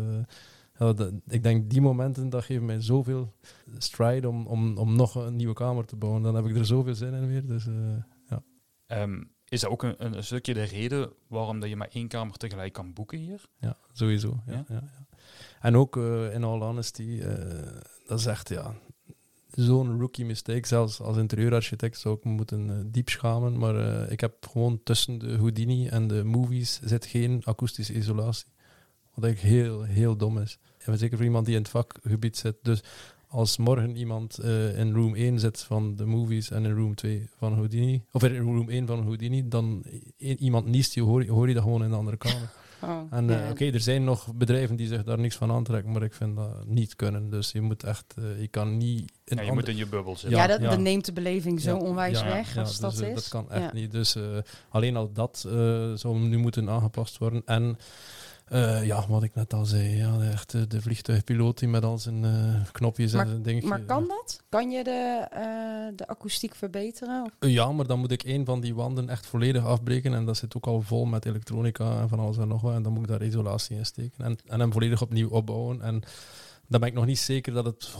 [0.78, 3.32] Ja, dat, ik denk die momenten, dat geven mij zoveel
[3.78, 6.22] stride om, om, om nog een nieuwe kamer te bouwen.
[6.22, 7.46] Dan heb ik er zoveel zin in weer.
[7.46, 7.66] Dus,
[8.28, 8.42] ja.
[9.02, 12.36] Um, is dat ook een, een, stukje de reden waarom dat je maar één kamer
[12.36, 13.42] tegelijk kan boeken hier?
[13.58, 14.42] Ja, sowieso.
[14.46, 14.64] Ja, ja.
[14.68, 15.06] ja,
[15.60, 17.22] En ook uh, in all honesty,
[18.06, 18.74] dat is echt ja,
[19.56, 20.66] zo'n rookie mistake.
[20.66, 23.58] Zelfs als interieurarchitect zou ik me moeten diep schamen.
[23.58, 28.52] Maar ik heb gewoon tussen de Houdini en de movies zit geen akoestische isolatie.
[29.14, 30.58] Wat eigenlijk heel, heel dom is.
[30.78, 32.56] En zeker voor iemand die in het vakgebied zit.
[32.62, 32.82] Dus
[33.34, 37.28] als morgen iemand uh, in room 1 zit van de movies en in room 2
[37.36, 39.84] van Houdini, of in room 1 van Houdini, dan
[40.16, 42.52] iemand niest, je hoor, hoor je dat gewoon in de andere kamer.
[42.88, 46.02] Oh, en uh, oké, er zijn nog bedrijven die zich daar niks van aantrekken, maar
[46.02, 47.30] ik vind dat niet kunnen.
[47.30, 49.12] Dus je moet echt, uh, je kan niet...
[49.24, 50.38] In ja, je moet in je bubbel zitten.
[50.38, 53.14] Ja, dat, dat neemt de beleving zo onwijs weg als dus, dat is.
[53.14, 53.90] Dat kan echt niet.
[53.90, 54.16] Dus
[54.68, 55.38] alleen al dat
[55.94, 57.42] zou nu moeten aangepast worden.
[57.44, 57.78] En
[58.52, 61.98] uh, ja, wat ik net al zei, ja, echt de, de vliegtuigpiloot die met al
[61.98, 63.68] zijn uh, knopjes maar, en zijn dingetje.
[63.68, 64.42] Maar kan dat?
[64.48, 67.32] Kan je de, uh, de akoestiek verbeteren?
[67.40, 70.56] ja, maar dan moet ik een van die wanden echt volledig afbreken en dat zit
[70.56, 72.74] ook al vol met elektronica en van alles en nog wat.
[72.74, 75.82] En dan moet ik daar isolatie in steken en, en hem volledig opnieuw opbouwen.
[75.82, 76.02] En
[76.66, 77.90] dan ben ik nog niet zeker dat het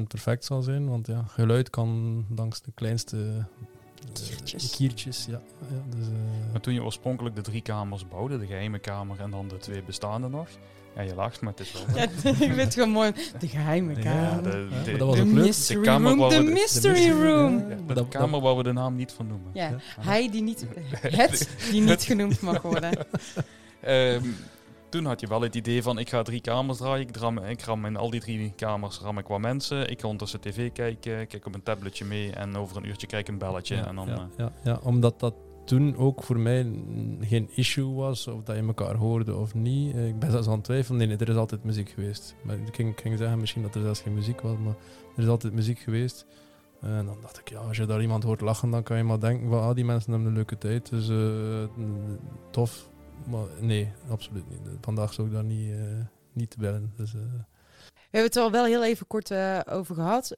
[0.00, 3.46] 100% perfect zal zijn, want ja, geluid kan langs de kleinste
[4.12, 4.76] Kiertjes.
[4.76, 5.40] Kiertjes, ja.
[5.70, 6.14] ja dus, uh...
[6.52, 9.82] Maar toen je oorspronkelijk de drie kamers bouwde, de geheime kamer en dan de twee
[9.82, 10.48] bestaande nog.
[10.96, 11.96] Ja, je lacht, maar het is wel...
[11.96, 13.12] Ja, ik vind het gewoon mooi.
[13.38, 14.58] De geheime kamer.
[14.58, 16.28] Ja, de, dat was de mystery de room.
[16.28, 17.64] De, de mystery room.
[17.88, 19.50] Ja, de kamer waar we de naam niet van noemen.
[19.54, 20.66] Ja, hij die niet...
[21.00, 23.06] Het die niet genoemd mag worden.
[23.86, 24.36] um,
[24.88, 27.08] toen had je wel het idee van ik ga drie kamers draaien.
[27.08, 29.90] Ik, ram, ik ram in al die drie kamers ram ik wat mensen.
[29.90, 33.22] Ik kan ondertussen tv kijken, kijk op een tabletje mee en over een uurtje krijg
[33.22, 33.76] ik een belletje.
[33.76, 35.34] Ja, en dan, ja, uh, ja, ja, omdat dat
[35.64, 36.72] toen ook voor mij
[37.20, 39.96] geen issue was of dat je elkaar hoorde of niet.
[39.96, 40.98] Ik ben zelfs aan het twijfelen.
[40.98, 42.34] Nee, nee, er is altijd muziek geweest.
[42.42, 44.74] Maar ik ging, ging zeggen misschien dat er zelfs geen muziek was, maar
[45.16, 46.26] er is altijd muziek geweest.
[46.80, 49.20] En dan dacht ik, ja, als je daar iemand hoort lachen, dan kan je maar
[49.20, 50.90] denken van, ah, die mensen hebben een leuke tijd.
[50.90, 51.64] Dus uh,
[52.50, 52.88] tof,
[53.24, 54.60] maar nee, absoluut niet.
[54.80, 55.80] Vandaag zou ik daar niet, uh,
[56.32, 56.92] niet te bellen.
[56.96, 57.20] Dus, uh.
[57.94, 60.32] We hebben het er al wel heel even kort uh, over gehad.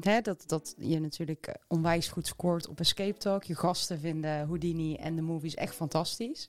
[0.00, 3.44] Hè, dat, dat je natuurlijk onwijs goed scoort op Escape Talk.
[3.44, 6.48] Je gasten vinden Houdini en de movies echt fantastisch.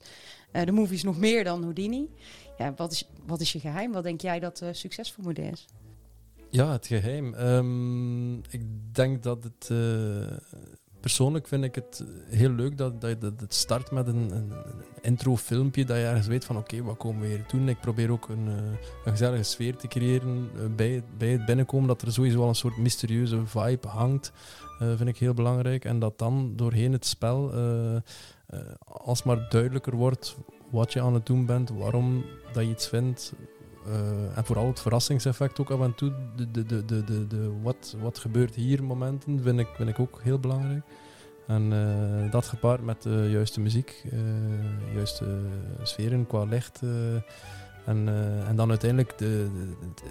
[0.52, 2.08] de movies nog meer dan Houdini.
[2.58, 3.92] Ja, wat, is, wat is je geheim?
[3.92, 5.66] Wat denk jij dat succesformule is?
[6.50, 7.34] Ja, het geheim.
[7.34, 8.62] Um, ik
[8.92, 9.70] denk dat het
[11.02, 14.52] persoonlijk vind ik het heel leuk dat, dat, het start met een, een,
[15.00, 17.68] intro-filmpje, dat je ergens weet van oké, wat komen we hier doen.
[17.68, 18.54] Ik probeer ook een, uh,
[19.04, 22.54] een gezellige sfeer te creëren uh, bij, bij het binnenkomen, dat er sowieso al een
[22.54, 24.32] soort mysterieuze vibe hangt,
[24.82, 25.84] uh, vind ik heel belangrijk.
[25.84, 27.52] En dat dan doorheen het spel
[28.84, 30.36] alsmaar duidelijker wordt
[30.70, 33.32] wat je aan het doen bent, waarom dat je iets vindt,
[33.88, 36.12] uh, en vooral het verrassingseffect ook af en toe.
[36.36, 39.98] De, de, de, de, de, de wat, wat gebeurt hier momenten vind ik, vind ik
[39.98, 40.82] ook heel belangrijk.
[41.46, 45.40] En uh, dat gepaard met de juiste muziek, uh, juiste
[45.82, 46.82] sferen qua licht.
[47.84, 48.08] en,
[48.46, 49.48] en dan uiteindelijk de,
[49.94, 50.10] de,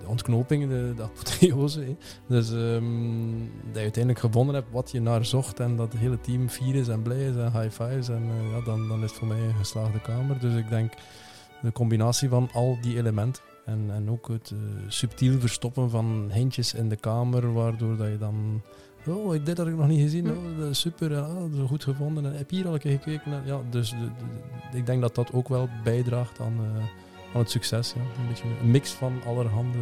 [0.00, 1.96] de ontknoping, de, de apotheose.
[2.26, 6.20] Dus um, dat je uiteindelijk gevonden hebt wat je naar zocht en dat het hele
[6.20, 8.08] team fier is en blij is en high fives.
[8.08, 10.38] En ja, dan, dan is het voor mij een geslaagde kamer.
[10.38, 10.92] Dus ik denk
[11.62, 13.42] de combinatie van al die elementen.
[13.64, 14.58] En, en ook het uh,
[14.88, 18.62] subtiel verstoppen van hintjes in de kamer, waardoor dat je dan...
[19.06, 20.26] Oh, dit had ik nog niet gezien.
[20.26, 20.62] Hm.
[20.62, 22.24] Oh, super, ja, zo goed gevonden.
[22.24, 23.42] En heb hier al een keer gekeken.
[23.44, 26.76] Ja, dus de, de, ik denk dat dat ook wel bijdraagt aan, uh,
[27.34, 27.92] aan het succes.
[27.92, 28.00] Ja.
[28.00, 29.78] Een beetje een mix van allerhande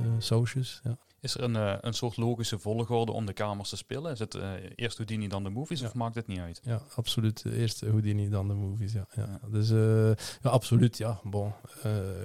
[0.00, 0.80] uh, sausjes.
[0.84, 0.96] Ja.
[1.26, 4.12] Is er een, uh, een soort logische volgorde om de kamers te spelen?
[4.12, 5.86] Is het uh, eerst Houdini dan de movies ja.
[5.86, 6.60] of maakt het niet uit?
[6.64, 7.44] Ja, absoluut.
[7.44, 9.06] Eerst Houdini dan de movies, ja.
[9.14, 9.40] ja.
[9.50, 10.06] Dus uh,
[10.40, 11.20] ja, absoluut, ja.
[11.22, 11.52] Bon.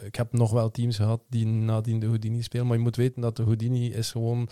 [0.02, 3.22] ik heb nog wel teams gehad die nadien de Houdini spelen, maar je moet weten
[3.22, 4.49] dat de Houdini is gewoon...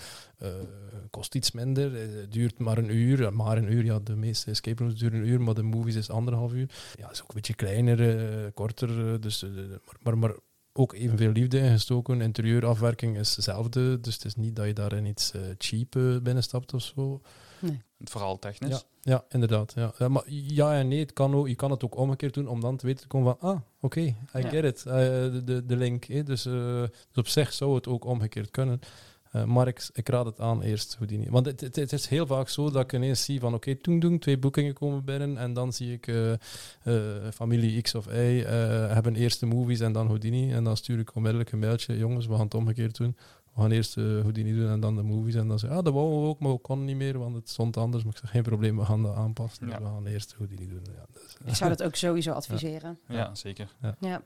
[1.09, 1.91] kost iets minder,
[2.29, 3.33] duurt maar een uur.
[3.33, 6.09] Maar een uur, ja, de meeste escape rooms duren een uur, maar de movies is
[6.09, 6.69] anderhalf uur.
[6.95, 9.45] Ja, is ook een beetje kleiner, korter, dus...
[10.03, 10.35] maar, maar, maar
[10.79, 12.21] ook evenveel liefde in gestoken.
[12.21, 13.99] Interieurafwerking is hetzelfde.
[13.99, 17.21] Dus het is niet dat je daar in iets uh, cheap uh, binnenstapt of zo.
[17.59, 17.81] Nee.
[17.97, 18.69] Het verhaal technisch.
[18.69, 19.73] Ja, ja inderdaad.
[19.75, 19.93] Ja.
[19.97, 20.07] ja.
[20.07, 22.77] maar ja en nee, het kan ook, je kan het ook omgekeerd doen om dan
[22.77, 24.49] te weten te komen van, ah, oké, okay, I ja.
[24.49, 26.05] get it, uh, de, de link.
[26.05, 26.25] Eh.
[26.25, 28.79] Dus, dus op zich zou het ook omgekeerd kunnen.
[29.33, 31.29] Uh, maar ik, raad het aan eerst Houdini.
[31.29, 33.99] Want het, het, het, is heel vaak zo dat ik ineens zie van oké, okay,
[33.99, 36.31] toen twee boekingen komen binnen en dan zie ik uh,
[36.83, 36.97] uh,
[37.33, 38.43] familie X of Y
[38.89, 40.53] hebben eerst de movies en dan Houdini.
[40.53, 43.17] En dan stuur ik onmiddellijk een mailtje, jongens, we gaan het omgekeerd doen.
[43.53, 45.35] We gaan eerst Houdini doen en dan de movies.
[45.35, 47.49] En dan zeggen ah, dat wouden we ook, maar we konden niet meer, want het
[47.49, 48.03] stond anders.
[48.03, 49.67] Maar ik zeg, geen probleem, we gaan dat aanpassen.
[49.67, 49.77] Ja.
[49.77, 50.83] Dus we gaan eerst Houdini doen.
[50.83, 52.99] Ja, dus, ik zou dat ook sowieso adviseren.
[53.07, 53.75] Ja, ja zeker.
[53.99, 54.21] Ja.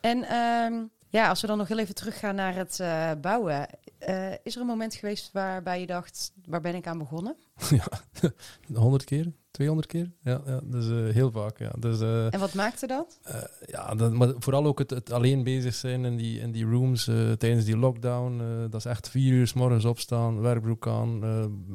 [0.00, 0.34] En...
[0.34, 3.66] Um, ja, als we dan nog heel even teruggaan naar het uh, bouwen.
[4.08, 7.36] Uh, is er een moment geweest waarbij je dacht, waar ben ik aan begonnen?
[7.70, 7.88] Ja,
[8.74, 10.10] honderd keer, 200 keer.
[10.22, 11.58] Ja, ja dus heel vaak.
[11.58, 11.70] Ja.
[11.78, 13.18] Dus, eh, En wat maakte dat?
[13.22, 16.64] eh, ja, dat, maar vooral ook het, het alleen bezig zijn in die, in die
[16.64, 17.04] rooms
[17.38, 18.42] tijdens die lockdown.
[18.70, 21.20] dat is echt vier uur s morgens opstaan, werkbroek aan,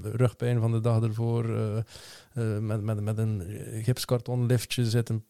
[0.01, 1.45] rugpijn van de dag ervoor.
[2.59, 3.43] met, met, met een
[3.83, 5.25] gipskarton liftje zitten,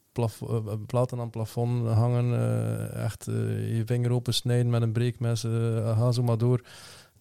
[0.85, 2.93] platen aan het plafond hangen.
[2.93, 5.41] echt je vinger open snijden met een breekmes.
[5.83, 6.61] ga zo maar door.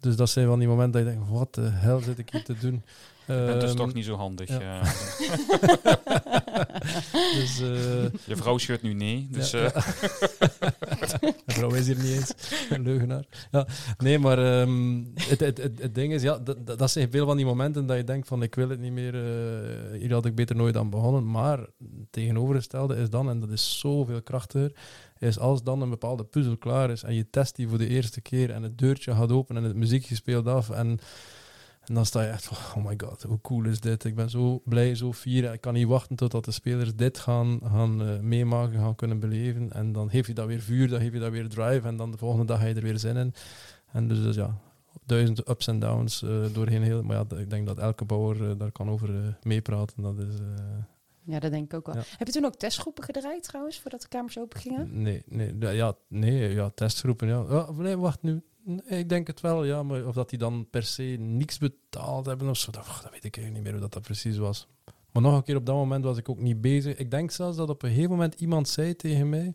[0.00, 2.44] Dus dat zijn van die momenten dat je denkt, wat de hel zit ik hier
[2.44, 2.82] te doen?
[3.26, 4.48] Bent dus Ehm, toch niet zo handig.
[4.48, 4.80] ja.
[7.38, 9.28] dus, eh, je vrouw schudt nu nee.
[9.30, 9.86] Dus, Ja, eh,
[11.20, 12.32] Mijn vrouw is hier niet eens.
[12.70, 13.24] Een leugenaar.
[13.50, 13.66] Ja,
[13.98, 17.36] nee, maar ehm, het, het, het, het ding is, ja, dat, dat zijn veel van
[17.36, 20.34] die momenten dat je denkt van ik wil het niet meer, eh, hier had ik
[20.34, 21.30] beter nooit aan begonnen.
[21.30, 21.68] Maar het
[22.10, 24.72] tegenovergestelde is dan, en dat is zoveel krachtiger,
[25.18, 28.20] is als dan een bepaalde puzzel klaar is en je test die voor de eerste
[28.20, 30.98] keer en het deurtje gaat open en het muziekje speelt af en...
[31.86, 34.04] En dan sta je echt van, oh my god, hoe cool is dit?
[34.04, 35.52] Ik ben zo blij, zo fier.
[35.52, 39.72] Ik kan niet wachten totdat de spelers dit gaan, gaan eh, meemaken, gaan kunnen beleven.
[39.72, 41.86] En dan geef je dat weer vuur, dan geef je dat weer drive.
[41.86, 43.34] En dan de volgende dag ga je er weer zin in.
[43.92, 44.58] En dus, dus ja,
[45.06, 47.02] duizend ups en downs eh, doorheen heel...
[47.02, 50.02] Maar ja, ik denk dat elke bouwer eh, daar kan over meepraten.
[50.02, 50.34] Dat is...
[51.24, 51.94] Ja, dat denk ik ook wel.
[51.94, 52.02] Ja.
[52.16, 55.02] Heb je toen ook testgroepen gedraaid trouwens, voordat de kamers open gingen?
[55.02, 57.70] Nee, nee, ja, nee, ja, testgroepen, ja.
[57.72, 58.42] Nee, wacht nu.
[58.84, 62.48] Ik denk het wel, ja, maar of dat die dan per se niks betaald hebben
[62.48, 64.66] of zo, dat, dat weet ik eigenlijk niet meer hoe dat, dat precies was.
[65.12, 66.96] Maar nog een keer, op dat moment was ik ook niet bezig.
[66.96, 69.54] Ik denk zelfs dat op een gegeven moment iemand zei tegen mij,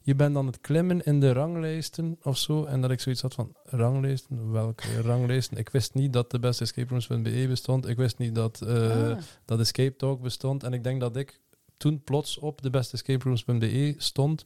[0.00, 3.34] je bent aan het klimmen in de ranglijsten of zo, en dat ik zoiets had
[3.34, 4.52] van, ranglijsten?
[4.52, 5.56] Welke ranglijsten?
[5.56, 8.62] Ik wist niet dat de beste escaperooms.be bestond, ik wist niet dat...
[8.66, 9.18] Ah.
[9.44, 10.62] dat Escape Talk bestond.
[10.62, 11.40] En ik denk dat ik
[11.76, 14.42] toen plots op de beste escaperooms.be stond.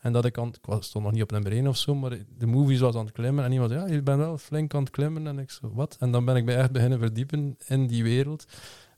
[0.00, 2.18] En dat ik aan, ik was, stond nog niet op nummer 1 of zo, maar
[2.38, 3.44] de movies was aan het klimmen.
[3.44, 5.26] En iemand zei, ja, je bent wel flink aan het klimmen.
[5.26, 5.96] En ik zo, wat?
[6.00, 8.44] En dan ben ik mij echt beginnen verdiepen in die wereld.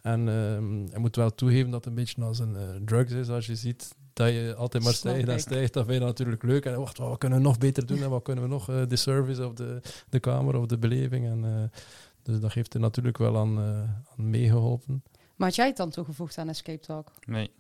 [0.03, 3.29] En ehm ik moet wel toegeven dat het een beetje als een eh, drugs is,
[3.29, 5.73] als je ziet dat je altijd maar stijgt en stijgt.
[5.73, 6.65] Dat vind je natuurlijk leuk.
[6.65, 8.03] En wacht, wat kunnen we nog beter doen?
[8.03, 11.27] En wat kunnen we nog, eh, de service of de, de kamer of de beleving.
[11.27, 11.79] En, eh,
[12.23, 13.81] dus dat heeft er natuurlijk wel aan, eh,
[14.17, 15.03] aan meegeholpen.
[15.37, 17.13] Maar had jij het dan toegevoegd aan Escape Talk?
[17.27, 17.51] nee.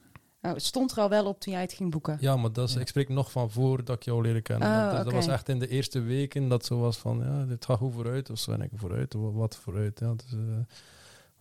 [0.43, 2.17] Nou, het stond er al wel op toen jij het ging boeken.
[2.21, 2.81] Ja, maar dat is, Ja.
[2.81, 4.69] ik spreek nog van voor dat ik jou leerde kennen.
[4.69, 5.05] Oh, dus.
[5.05, 7.93] Dat was echt in de eerste weken dat zo was van, ja, dit gaat goed
[7.95, 8.31] vooruit.
[8.31, 9.99] Of zo, en ik vooruit, wa- wat vooruit.
[10.01, 10.39] Ja, dus, eh,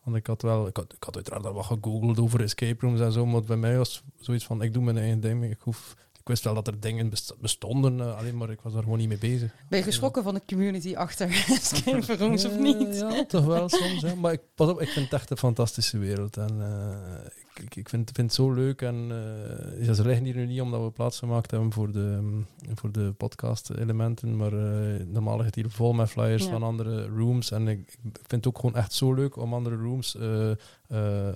[0.04, 3.00] want ik had wel, ik had, ik had uiteraard al wat gegoogeld over escape rooms
[3.00, 5.44] en zo, maar bij mij was zoiets van, ik doe mijn eigen ding.
[5.44, 8.74] Ik, hoef, ik wist wel dat er dingen best- bestonden, eh, alleen maar ik was
[8.74, 9.54] daar gewoon niet mee bezig.
[9.70, 12.96] Ben je geschrokken van de community achter Escape Rooms of niet?
[12.98, 14.02] Ja, toch wel soms.
[14.02, 14.16] Hè.
[14.16, 16.38] Maar ik, pas op, ik vind het echt een fantastische wereld.
[16.38, 18.82] En eh, ik, ik, ik vind, vind het zo leuk.
[18.82, 22.18] En eh, ja, ze liggen hier nu niet omdat we plaats gemaakt hebben voor de,
[22.22, 24.38] mm, voor de podcast-elementen.
[24.38, 26.50] Maar eh, normaal ligt het hier vol met flyers Ja.
[26.52, 27.52] van andere rooms.
[27.52, 30.52] En ik, ik vind het ook gewoon echt zo leuk om andere rooms eh,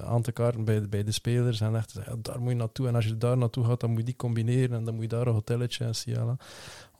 [0.03, 1.61] aan te kaarten bij, de- bij de spelers.
[1.61, 2.87] En echt te zeggen, ja, daar moet je naartoe.
[2.87, 4.77] En als je daar naartoe gaat, dan moet je die combineren.
[4.77, 6.37] En dan moet je daar een hotelletje en Ciala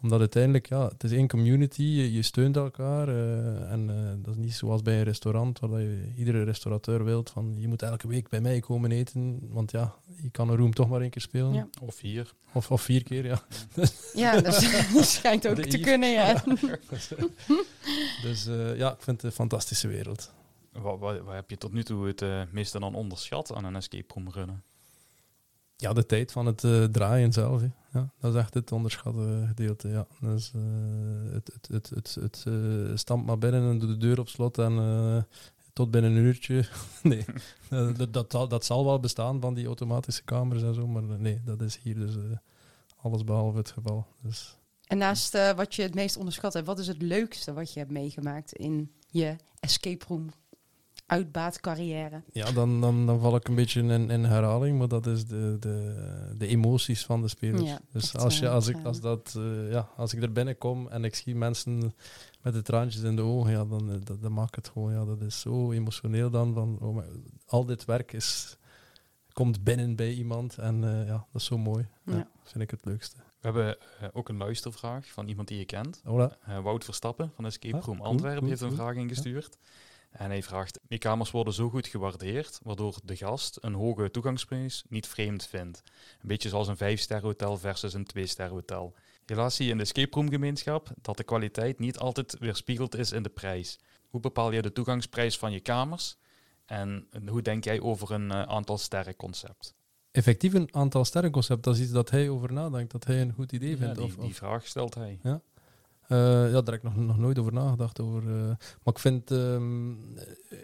[0.06, 3.08] omdat uiteindelijk, ja, het is één community, je, je steunt elkaar.
[3.08, 7.04] eh, en eh, dat is niet zoals bij een restaurant, waar dat je iedere restaurateur
[7.04, 9.40] wilt van je moet elke week bij mij komen eten.
[9.42, 11.54] Want ja, je kan een room toch maar één keer spelen.
[11.54, 11.68] Ja.
[11.82, 12.34] Of hier.
[12.54, 13.42] Of, of vier keer, ja.
[14.14, 16.44] Ja, dat schijnt ook De te kunnen, ja.
[18.26, 20.34] dus eh, ja, ik vind het een fantastische wereld.
[20.72, 23.76] Wat, wat, wat heb je tot nu toe het eh, meeste dan onderschat aan een
[23.76, 24.64] escape room runnen?
[25.78, 27.62] Ja, de tijd van het eh, draaien zelf.
[27.94, 29.88] Ja, dat is echt het onderschatte gedeelte.
[29.88, 30.08] Ja.
[30.20, 30.62] Dus, eh,
[31.34, 34.58] het het, het, het, het eh, stampt maar binnen en doe de deur op slot
[34.58, 35.28] en
[35.74, 36.66] tot binnen een uurtje.
[37.04, 37.26] nee,
[37.70, 41.42] dat, dat, zal- dat zal wel bestaan van die automatische kamers en zo, maar nee,
[41.46, 42.14] dat is hier dus
[43.02, 44.08] alles behalve het geval.
[44.22, 44.58] Dus,
[44.88, 47.92] En naast wat je het meest onderschat hebt, wat is het leukste wat je hebt
[47.92, 50.30] meegemaakt in je escape room
[51.06, 52.24] uitbaatcarrière?
[52.32, 55.58] ja, dan, dan, dan val ik een beetje in, in herhaling, maar dat is de,
[55.60, 57.64] de, de emoties van de spelers.
[57.70, 60.88] Ja, dus als, je, eh, als, ik, als, dat, eh, ja, als ik er binnenkom
[60.88, 61.94] en ik zie mensen
[62.42, 64.92] met de traantjes in de ogen, ja, dan eh, dat, dat maakt het gewoon.
[64.94, 66.54] Ja, dat is zo emotioneel dan.
[66.54, 67.06] Van, oh, maar
[67.46, 68.58] al dit werk is,
[69.34, 71.88] komt binnen bij iemand en eh, ja, dat is zo mooi.
[72.06, 72.28] Ja, Ja.
[72.44, 73.16] vind ik het leukste.
[73.18, 73.78] We hebben
[74.14, 76.02] ook een luistervraag van iemand die je kent.
[76.04, 76.38] Hola.
[76.46, 78.80] Eh, Wout Verstappen van Escape Ah, Room cool, Antwerpen cool, heeft een cool.
[78.80, 79.58] vraag ingestuurd.
[80.18, 84.84] En hij vraagt, die kamers worden zo goed gewaardeerd, waardoor de gast een hoge toegangsprijs
[84.90, 85.82] niet vreemd vindt.
[86.22, 88.94] Een beetje zoals een 5-ster hotel versus een 2-ster hotel.
[89.26, 93.12] Helaas zie je in de escape room gemeenschap dat de kwaliteit niet altijd weerspiegeld is
[93.12, 93.80] in de prijs.
[94.10, 96.18] Hoe bepaal je de toegangsprijs van je kamers?
[96.66, 99.74] En hoe denk jij over een eh, aantal sterren concept?
[100.12, 103.52] Effectief een aantal sterrenconcept, dat is iets dat hij over nadenkt, dat hij een goed
[103.52, 103.96] idee Ja, vindt.
[103.96, 105.20] die, of, die vraag stelt hij.
[106.08, 108.02] Eh, ja, daar heb ik nog, nog nooit over nagedacht.
[108.02, 109.92] Over, eh, maar ik vind, ehm,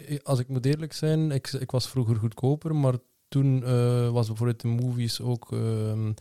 [0.07, 2.95] eh, als ik moet eerlijk zijn, ik, ik was vroeger goedkoper, maar
[3.27, 3.59] toen
[4.11, 6.11] was bijvoorbeeld de movies ook ehm,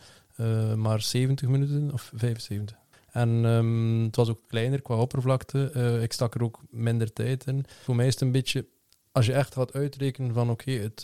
[0.41, 2.77] eh, maar 70 minuten of 75.
[3.11, 5.71] En ehm, het was ook kleiner qua oppervlakte.
[6.03, 7.65] Ik stak er ook minder tijd in.
[7.83, 8.67] Voor mij is het een beetje,
[9.13, 11.03] als je echt gaat uitrekenen van oké, het,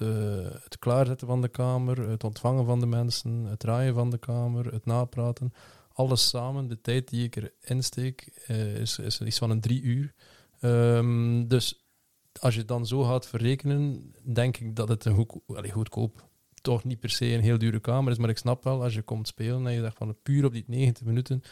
[0.65, 4.73] het klaarzetten van de kamer, het ontvangen van de mensen, het draaien van de kamer,
[4.73, 5.53] het napraten,
[5.97, 9.83] alles samen, de tijd die ik erin steek, eh, is, is iets van een drie
[9.83, 10.15] uur.
[10.61, 11.87] Ehm, dus
[12.41, 15.41] als je het dan zo gaat verrekenen, denk ik dat het een goed,
[15.71, 18.19] goedkoop, toch niet per se een heel dure kamer is.
[18.19, 20.65] Maar ik snap wel, als je komt spelen en je zegt van puur op die
[20.67, 21.43] 90 minuten,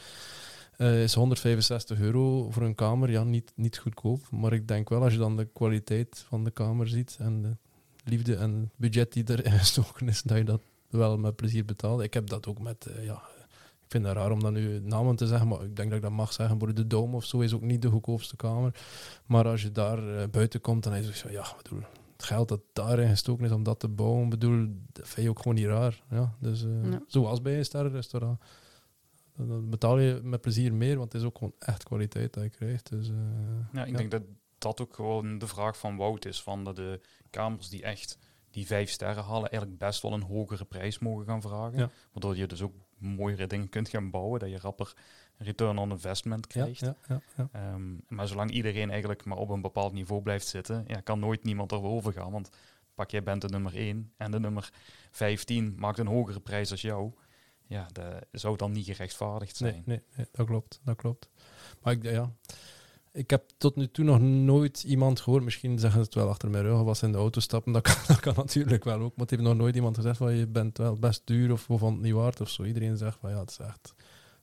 [0.76, 4.30] eh, is 165 euro voor een kamer, ja, niet, niet goedkoop.
[4.30, 7.56] Maar ik denk wel, als je dan de kwaliteit van de kamer ziet en de
[8.04, 12.00] liefde en budget die erin gestoken is, dat je dat wel met plezier betaalt.
[12.00, 13.22] Ik heb dat ook met, eh, ja,
[13.94, 16.12] vind het raar om dan nu namen te zeggen, maar ik denk dat ik dat
[16.12, 16.58] mag zeggen.
[16.58, 18.74] Voor de Dome of zo is ook niet de goedkoopste kamer.
[19.26, 21.80] Maar als je daar eh, buiten komt, dan is het zo, ja, bedoel,
[22.12, 25.38] het geld dat daarin gestoken is om dat te bouwen, bedoel, dat vind je ook
[25.38, 26.02] gewoon niet raar.
[26.10, 27.00] Ja, dus eh, Ja.
[27.06, 28.40] zoals bij een sterrenrestaurant.
[29.36, 32.42] Dan- Dan betaal je met plezier meer, want het is ook gewoon echt kwaliteit dat
[32.42, 32.90] je krijgt.
[32.90, 33.14] Dus, eh,
[33.72, 33.96] Ja, ik ja.
[33.96, 34.22] denk dat
[34.58, 36.42] dat ook gewoon de vraag van Wout is.
[36.42, 38.18] Van dat de kamers die echt
[38.50, 41.78] die vijf sterren halen, eigenlijk best wel een hogere prijs mogen gaan vragen.
[41.78, 41.90] Ja.
[42.12, 44.40] Waardoor je dus ook mooiere dingen kunt gaan bouwen.
[44.40, 44.94] Dat je rapper
[45.36, 46.80] return on investment krijgt.
[46.80, 47.48] ja, ja, ja.
[47.52, 51.44] Ehm, maar zolang iedereen eigenlijk maar op een bepaald niveau blijft zitten, ja, kan nooit
[51.44, 52.30] niemand erover gaan.
[52.30, 52.50] Want
[52.94, 54.72] pak jij bent de nummer 1 en de nummer
[55.10, 57.12] 15 maakt een hogere prijs als jou.
[57.66, 59.72] Ja, dat zou dan niet gerechtvaardigd zijn.
[59.72, 61.28] Nee, nee, nee, dat klopt, dat klopt.
[61.82, 62.32] Maar ik, ja,
[63.14, 66.50] ik heb tot nu toe nog nooit iemand gehoord, misschien zeggen ze het wel achter
[66.50, 69.00] mijn rug, of als ze in de auto stappen, dat kan, dat kan natuurlijk wel
[69.00, 71.60] ook, maar het heeft nog nooit iemand gezegd van je bent wel best duur of
[71.60, 72.64] vonden het niet waard of zo.
[72.64, 73.94] Iedereen zegt van ja, het is echt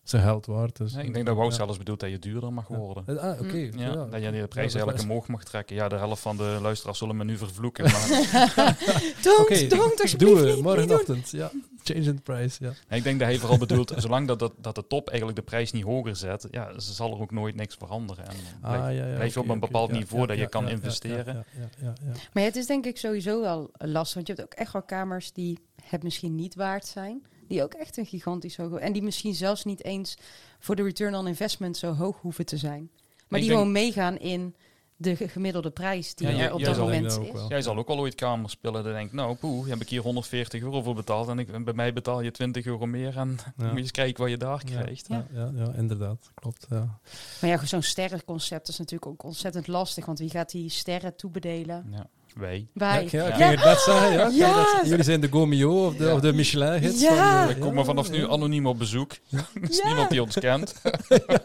[0.03, 0.77] zijn geld waard.
[0.77, 1.55] Dus, Nee, ik denk dat Wout ja.
[1.57, 2.75] zelfs bedoelt dat je duurder mag Ja.
[2.77, 3.19] worden.
[3.19, 3.55] Ah, oké.
[3.55, 3.77] Mm.
[3.79, 4.05] Ja, ja.
[4.05, 5.75] dat je de prijs Ja, is eigenlijk omhoog mag trekken.
[5.75, 7.83] Ja, de helft van de luisteraars zullen me nu vervloeken.
[7.83, 8.07] Maar
[9.23, 11.29] Don't, Oké, don't, alsjeblieft Doe het, morgenochtend.
[11.29, 11.51] Ja,
[11.83, 12.63] change in the price.
[12.63, 12.73] Ja.
[12.89, 15.43] nee, ik denk dat hij vooral bedoelt, zolang dat, dat, dat de top eigenlijk de
[15.45, 18.25] prijs niet hoger zet, ja, ze zal er ook nooit niks veranderen.
[18.27, 20.35] En dan blijf- Ah, ja, ja, blijf je op een bepaald ja, niveau ja, dat
[20.35, 21.35] je ja, kan ja, ja, investeren.
[21.35, 22.11] Ja, ja, ja, ja, ja.
[22.33, 24.13] Maar het is denk ik sowieso wel lastig.
[24.15, 27.25] Want je hebt ook echt wel kamers die het misschien niet waard zijn.
[27.51, 28.73] Die ook echt een gigantisch hoog...
[28.79, 30.17] En die misschien zelfs niet eens
[30.59, 32.89] voor de return on investment zo hoog hoeven te zijn.
[32.91, 34.55] Maar Ik die denk- gewoon meegaan in
[34.95, 37.45] de ge- gemiddelde prijs die Ja, er op dat moment is.
[37.47, 38.83] Jij zal ook al ooit kamers spelen.
[38.83, 41.27] Dan denk ik, nou poeh, heb ik hier 140 euro voor betaald.
[41.27, 43.17] En, ik, en bij mij betaal je 20 euro meer.
[43.17, 43.65] En Ja.
[43.65, 44.81] moet je eens kijken wat je daar Ja.
[44.81, 45.07] krijgt.
[45.07, 46.31] Ja, ja, ja, inderdaad.
[46.33, 46.65] Klopt.
[46.69, 46.99] Ja.
[47.41, 50.05] Maar ja, zo'n sterrenconcept is natuurlijk ook ontzettend lastig.
[50.05, 51.87] Want wie gaat die sterren toebedelen?
[51.91, 52.67] Ja, wij.
[52.73, 52.93] Wij.
[52.93, 53.31] Ja, ik Ja.
[53.35, 54.11] ging het net zeggen.
[54.11, 54.53] Ja, Ja.
[54.63, 57.01] Kijk, dat- jullie zijn de Gomio of de, of de Michelin-gids.
[57.01, 57.45] Ja.
[57.45, 59.11] van, We komen vanaf nu anoniem op bezoek.
[59.31, 59.85] er is Ja.
[59.87, 60.73] niemand die ons kent.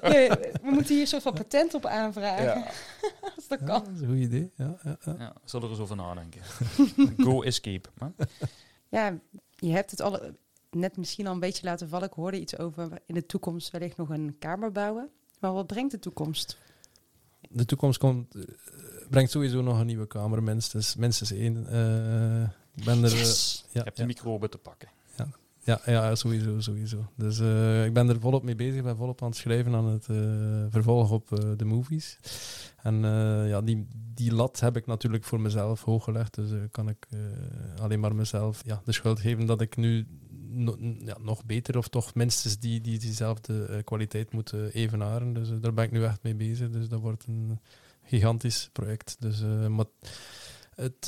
[0.03, 2.45] Nee, we moeten hier een soort van patent op aanvragen.
[2.45, 2.67] Ja.
[3.37, 3.85] Als dat Ja, kan.
[3.85, 4.51] dat is een goed idee.
[4.57, 5.15] Ja, ja, ja.
[5.19, 6.41] Ja, zullen we er eens over nadenken.
[7.19, 7.89] Go escape.
[7.99, 8.07] hè?
[8.89, 9.19] Ja,
[9.57, 10.21] je hebt het al
[10.71, 12.09] net misschien al een beetje laten vallen.
[12.09, 15.09] Ik hoorde iets over in de toekomst wellicht nog een kamer bouwen.
[15.41, 16.59] Maar wat brengt de toekomst?
[17.49, 18.43] De toekomst komt, eh,
[19.11, 21.67] brengt sowieso nog een nieuwe kamer, minstens, minstens één.
[21.67, 22.43] Eh,
[22.75, 23.13] ik ben er...
[23.13, 23.65] eh, Yes!
[23.73, 24.89] Je ja, hebt de ja, micro op te pakken.
[25.65, 27.11] ja, ja, sowieso, sowieso.
[27.15, 28.77] Dus eh, ik ben er volop mee bezig.
[28.77, 30.17] Ik ben volop aan het schrijven aan het eh,
[30.71, 32.19] vervolg op de movies.
[32.83, 36.35] En eh, ja, die, die lat heb ik natuurlijk voor mezelf hoog gelegd.
[36.35, 37.19] Dus kan ik eh,
[37.83, 40.07] alleen maar mezelf ja, de schuld geven dat ik nu
[40.99, 45.33] ja, nog beter of toch minstens die, die, diezelfde eh, kwaliteit moet eh, evenaren.
[45.33, 46.71] Dus eh, daar ben ik nu echt mee bezig.
[46.71, 47.61] Dus dat wordt een
[48.03, 49.17] gigantisch project.
[49.19, 49.87] Dus, eh, maar
[50.75, 51.07] het,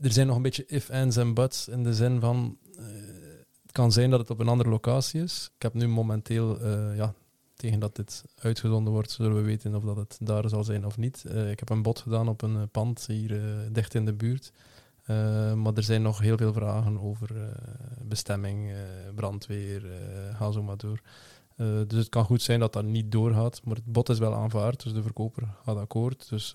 [0.00, 2.58] er zijn nog een beetje if, ands en buts in de zin van...
[3.72, 5.50] kan zijn dat het op een andere locatie is.
[5.56, 7.14] Ik heb nu momenteel, ja,
[7.56, 10.96] tegen dat dit uitgezonden wordt, zullen we weten of dat het daar zal zijn of
[10.96, 11.24] niet.
[11.50, 13.40] Ik heb een bod gedaan op een pand hier
[13.72, 14.52] dicht in de buurt.
[15.04, 17.52] Eh, maar er zijn nog heel veel vragen over eh,
[18.02, 18.78] bestemming, eh,
[19.14, 19.82] brandweer,
[20.32, 21.00] ga zo maar door.
[21.86, 24.82] Dus het kan goed zijn dat dat niet doorgaat, maar het bod is wel aanvaard,
[24.82, 26.28] dus de verkoper gaat akkoord.
[26.28, 26.54] Dus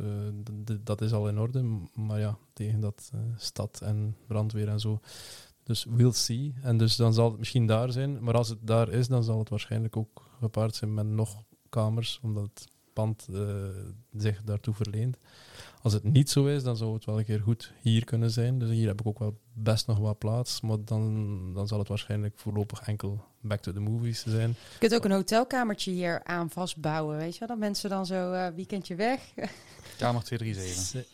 [0.84, 1.64] dat is al in orde.
[1.94, 5.00] Maar ja, tegen dat stad en brandweer en zo.
[5.64, 6.54] Dus we'll see.
[6.62, 8.24] En dus dan zal het misschien daar zijn.
[8.24, 12.20] Maar als het daar is, dan zal het waarschijnlijk ook gepaard zijn met nog kamers,
[12.24, 13.28] omdat het pand
[14.12, 15.18] zich daartoe verleent.
[15.82, 18.60] Als het niet zo is, dan zou het wel een keer goed hier kunnen zijn.
[18.60, 20.62] Dus hier heb ik ook wel best nog wat plaats.
[20.62, 24.50] Maar dan, dan zal het waarschijnlijk voorlopig enkel back to the movies zijn.
[24.50, 27.48] Je kunt ook een hotelkamertje hier aan vastbouwen, weet je wel?
[27.48, 29.22] Dat mensen dan zo eh weekendje weg.
[29.98, 31.06] Kamer 237.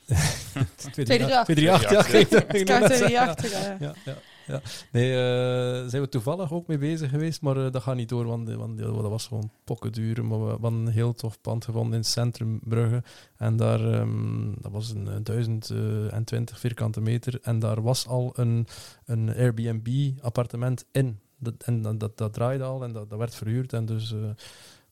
[0.91, 1.91] 238, ja.
[1.91, 3.07] Ja, kijk, dat ging ik net Kaart er zeggen.
[3.07, 3.51] die achter.
[3.51, 3.79] eh.
[3.79, 4.15] Ja, ja.
[4.47, 4.61] Ja.
[4.91, 8.25] Nee, uh, zijn we toevallig ook mee bezig geweest, maar uh, dat gaat niet door,
[8.25, 10.25] want, want dat was gewoon pokken duur.
[10.25, 13.03] Maar we hadden een heel tof pand gevonden in het centrum Brugge.
[13.37, 17.39] En daar, um, dat was een 1020 vierkante meter.
[17.41, 18.67] En daar was al een,
[19.05, 21.19] een Airbnb-appartement in.
[21.37, 23.73] Dat, en dat, dat, dat, draaide al en dat, dat werd verhuurd.
[23.73, 24.19] En dus uh,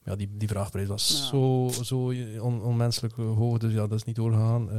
[0.03, 3.57] ja, die, die vraagprijs was zo, zo on, onmenselijk hoog.
[3.57, 4.69] Dus ja, dat is niet doorgegaan.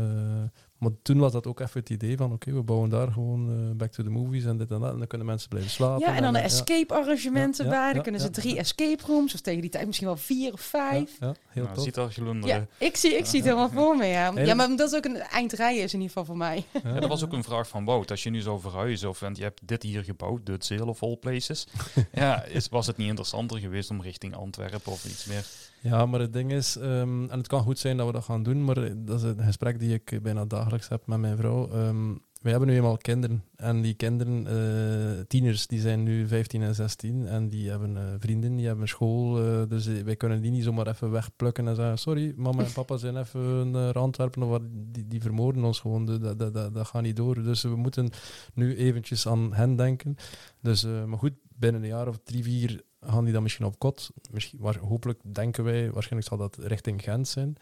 [0.84, 3.70] Maar toen was dat ook even het idee van, oké, we bouwen daar gewoon uh,
[3.76, 4.92] back to the movies en dit en dat.
[4.92, 6.06] En dan kunnen mensen blijven slapen.
[6.06, 7.92] Ja, en dan de escape-arrangementen bij.
[7.92, 11.16] Dan kunnen ze drie escape rooms, of tegen die tijd misschien wel vier of vijf.
[11.20, 11.84] Ja, heel nou, tof.
[11.84, 12.08] ziet al
[12.46, 14.32] Ja, ik zie, ik zie het helemaal voor me, ja.
[14.44, 16.64] Ja, maar dat is ook een eindrijden is in ieder geval voor mij.
[16.84, 18.10] Ja, dat was ook een vraag van Wout.
[18.10, 21.02] Als je nu zou verhuizen, of want je hebt dit hier gebouwd, de Zeel of
[21.02, 21.66] all places.
[22.12, 25.44] ja, is, was het niet interessanter geweest om richting Antwerpen of iets meer?
[25.84, 28.42] Ja, maar het ding is, um, en het kan goed zijn dat we dat gaan
[28.42, 30.73] doen, maar dat is een gesprek die ik bijna dagelijks
[31.06, 31.72] met mijn vrouw.
[31.72, 33.44] Um, wij hebben nu eenmaal kinderen.
[33.56, 37.26] En die kinderen, uh, tieners, die zijn nu 15 en 16.
[37.26, 39.44] En die hebben uh, vrienden, die hebben school.
[39.44, 42.96] Uh, dus wij kunnen die niet zomaar even wegplukken en zeggen: Sorry, mama en papa
[42.96, 44.42] zijn even naar Antwerpen.
[44.42, 46.04] Of die, die vermoorden ons gewoon.
[46.04, 47.42] Dat, dat, dat, dat gaat niet door.
[47.42, 48.10] Dus we moeten
[48.54, 50.16] nu eventjes aan hen denken.
[50.60, 54.10] Dus, maar goed, binnen een jaar of drie, vier gaan die dan misschien op kot.
[54.30, 57.56] Misschien, waar, hopelijk denken wij, waarschijnlijk zal dat richting Gent zijn.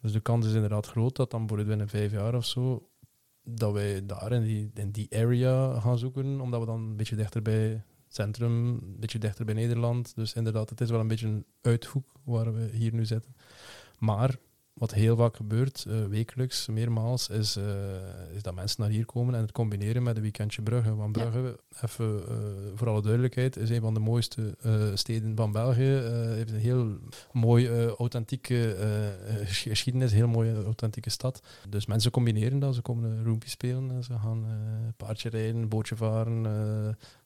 [0.00, 2.88] Dus de kans is inderdaad groot dat dan voor binnen vijf jaar of zo,
[3.42, 7.16] dat wij daar in die, in die area gaan zoeken, omdat we dan een beetje
[7.16, 10.14] dichter bij het centrum, een beetje dichter bij Nederland.
[10.14, 13.34] Dus inderdaad, het is wel een beetje een uithoek waar we hier nu zitten.
[13.98, 14.38] Maar
[14.78, 17.64] wat heel vaak gebeurt, uh, wekelijks, meermaals, is, uh,
[18.34, 20.94] is dat mensen naar hier komen en het combineren met een weekendje Brugge.
[20.94, 21.82] Want Brugge, ja.
[21.82, 22.36] even uh,
[22.74, 24.56] voor alle duidelijkheid, is een van de mooiste
[24.94, 25.82] steden van België.
[25.82, 26.98] heeft een heel
[27.32, 28.76] mooi authentieke
[29.44, 31.42] geschiedenis, een heel mooie authentieke stad.
[31.68, 34.46] Dus mensen combineren dat, ze komen roompje spelen, ze gaan
[34.96, 36.42] paardje rijden, bootje varen,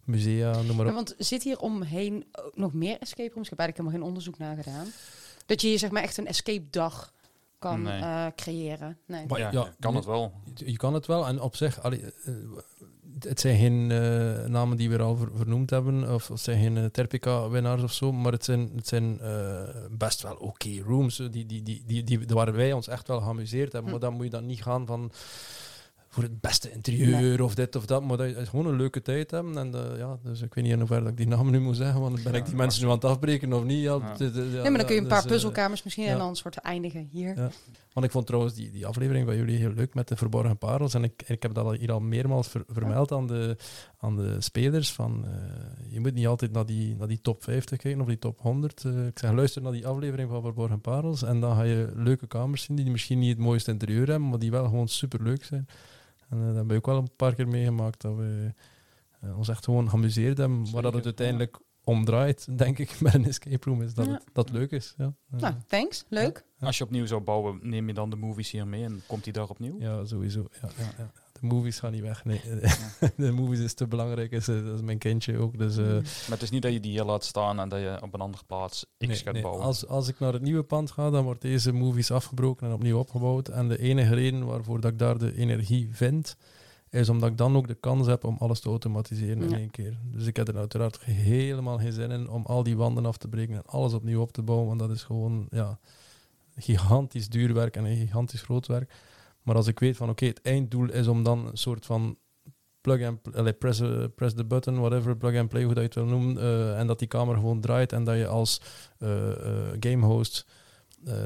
[0.05, 0.90] musea, noem maar op.
[0.90, 2.24] Ja, want zit hier omheen
[2.55, 3.44] nog meer escape rooms?
[3.44, 4.86] Ik heb eigenlijk helemaal geen onderzoek naar gedaan.
[5.46, 7.12] Dat je hier zeg maar echt een escape dag
[7.63, 8.01] kan nee.
[8.01, 8.99] uh, creëren.
[9.07, 9.27] Nee.
[9.27, 10.33] Maar ja, ja, kan het wel.
[10.55, 11.27] Je, je, kan het wel.
[11.27, 12.35] En op zich, allee, uh,
[13.19, 16.91] het zijn geen uh, namen die we al ver, vernoemd hebben, of het zijn geen
[16.91, 19.21] Terpica-winnaars of zo, maar het zijn, het zijn
[19.91, 23.21] best wel oké okay rooms, die, die, die, die, die, waar wij ons echt wel
[23.21, 23.93] geamuseerd hebben.
[23.93, 23.99] Hm.
[23.99, 25.13] Maar dan moet je dan niet gaan van
[26.13, 27.45] voor het beste interieur nee.
[27.45, 29.59] of dit of dat, maar dat je gewoon een leuke tijd hebben.
[29.59, 32.01] En uh, ja, dus ik weet niet in hoeverre ik die namen nu moet zeggen,
[32.01, 33.83] want ben ja, ik die mensen nu aan het afbreken of niet?
[33.83, 34.15] Ja, ja.
[34.17, 36.37] De, de, ja nee, maar dan kun je een paar dus, puzzelkamers misschien en dan
[36.37, 37.51] soort eindigen hier.
[37.93, 40.95] Want ik vond trouwens die, die aflevering van jullie heel leuk met de verborgen parels.
[40.95, 43.57] En ik, ik heb dat hier al meermaals ver, vermeld aan, de,
[43.99, 44.93] aan de spelers.
[44.93, 45.33] Van, uh,
[45.93, 48.85] je moet niet altijd naar die, naar die top 50 kijken of die top 100.
[48.85, 51.23] Uh, ik zeg, luister naar die aflevering van Verborgen Parels.
[51.23, 54.39] En dan ga je leuke kamers zien die misschien niet het mooiste interieur hebben, maar
[54.39, 55.67] die wel gewoon super leuk zijn.
[56.33, 58.55] En uh, dat heb ik ook wel een paar keer meegemaakt, dat we
[59.24, 60.70] uh, ons echt gewoon geamuseerd hebben.
[60.72, 64.12] Maar dat het uiteindelijk omdraait, denk ik, met een escape room, is dat ja.
[64.12, 64.95] het dat leuk is.
[64.97, 65.14] Ja.
[65.28, 66.05] Nou, thanks.
[66.09, 66.45] Leuk.
[66.59, 66.66] Ja.
[66.66, 69.33] Als je opnieuw zou bouwen, neem je dan de movies hier mee en komt die
[69.33, 69.76] daar opnieuw?
[69.78, 70.49] Ja, sowieso.
[70.61, 70.68] Ja,
[71.43, 72.24] movies gaan niet weg.
[72.24, 72.40] Nee.
[73.16, 74.30] de movies is te belangrijk.
[74.30, 75.59] Is, dat is mijn kindje ook.
[75.59, 77.99] Dus, uh, maar het is niet dat je die hier laat staan en dat je
[78.03, 79.43] op een andere plaats X nee, gaat nee.
[79.43, 79.64] bouwen.
[79.64, 82.99] Als, als ik naar het nieuwe pand ga, dan wordt deze movies afgebroken en opnieuw
[82.99, 83.49] opgebouwd.
[83.49, 86.36] En de enige reden waarvoor dat ik daar de energie vind,
[86.90, 89.45] is omdat ik dan ook de kans heb om alles te automatiseren ja.
[89.45, 89.99] in één keer.
[90.03, 93.28] Dus ik heb er uiteraard helemaal geen zin in om al die wanden af te
[93.28, 95.78] breken en alles opnieuw op te bouwen, want dat is gewoon ja,
[96.57, 98.93] gigantisch duur werk en een gigantisch groot werk.
[99.43, 102.18] Maar als ik weet van oké, het einddoel is om dan een soort van
[102.80, 105.88] plug and play, press, uh, press the button, whatever, plug and play, hoe dat je
[105.88, 108.61] het wil noemen, uh, en dat die kamer gewoon draait en dat je als
[108.99, 109.09] uh,
[109.80, 110.47] game host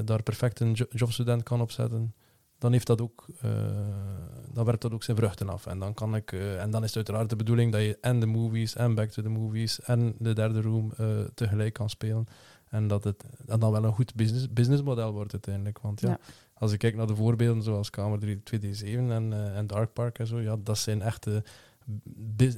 [0.05, 2.15] daar perfect een jo jobstudent kan opzetten
[2.59, 3.27] dan heeft dat ook,
[4.53, 5.67] dan werpt dat ook zijn vruchten af.
[5.67, 8.27] En dan kan ik, en dan is het uiteraard de bedoeling dat je en de
[8.27, 10.93] movies en Back to the Movies en de derde room
[11.35, 12.27] tegelijk kan spelen.
[12.69, 15.79] En dat het dan wel een goed business, businessmodel wordt uiteindelijk.
[15.79, 16.19] Want ja,
[16.59, 20.41] als ik kijk naar de voorbeelden zoals Kamer 237 en, en Dark Park en zo,
[20.41, 21.43] ja, dat zijn echte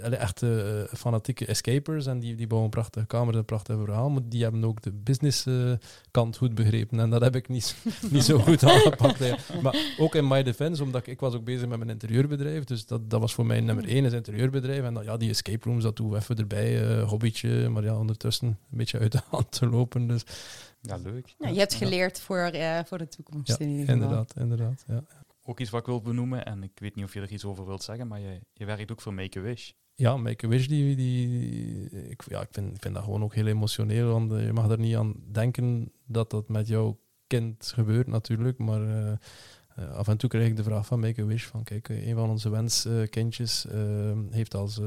[0.01, 4.43] echte uh, fanatieke escapers en die, die bouwen prachtige kamers en prachtige verhaal, maar die
[4.43, 5.73] hebben ook de business uh,
[6.11, 7.77] kant goed begrepen en dat heb ik niet,
[8.11, 9.21] niet zo goed aangepakt.
[9.63, 13.11] Maar ook in my defense, omdat ik, was ook bezig met mijn interieurbedrijf, dus dat,
[13.11, 16.11] dat was voor mij nummer één, is interieurbedrijf en ja, die escape rooms, dat doen
[16.11, 20.07] we even erbij, uh, hobbytje, maar ja, ondertussen een beetje uit de hand te lopen,
[20.07, 20.23] dus...
[20.81, 21.35] Ja, leuk.
[21.39, 22.23] Ja, je hebt geleerd ja.
[22.23, 22.51] voor,
[22.87, 24.03] voor de toekomst ja, in ieder geval.
[24.03, 25.05] Inderdaad, inderdaad, ja
[25.49, 27.67] ook iets wat ik wil benoemen, en ik weet niet of je er iets over
[27.67, 29.71] wilt zeggen, maar je, je werkt ook voor Make-A-Wish.
[29.95, 34.13] Ja, Make-A-Wish, die, die, ik, ja, ik, vind, ik vind dat gewoon ook heel emotioneel,
[34.13, 38.59] want uh, je mag er niet aan denken dat dat met jouw kind gebeurt natuurlijk,
[38.59, 39.13] maar uh,
[39.79, 42.07] eh, af en toe krijg ik de vraag van Make a Wish van kijk, eh,
[42.09, 44.81] een van onze wenskindjes uh, heeft als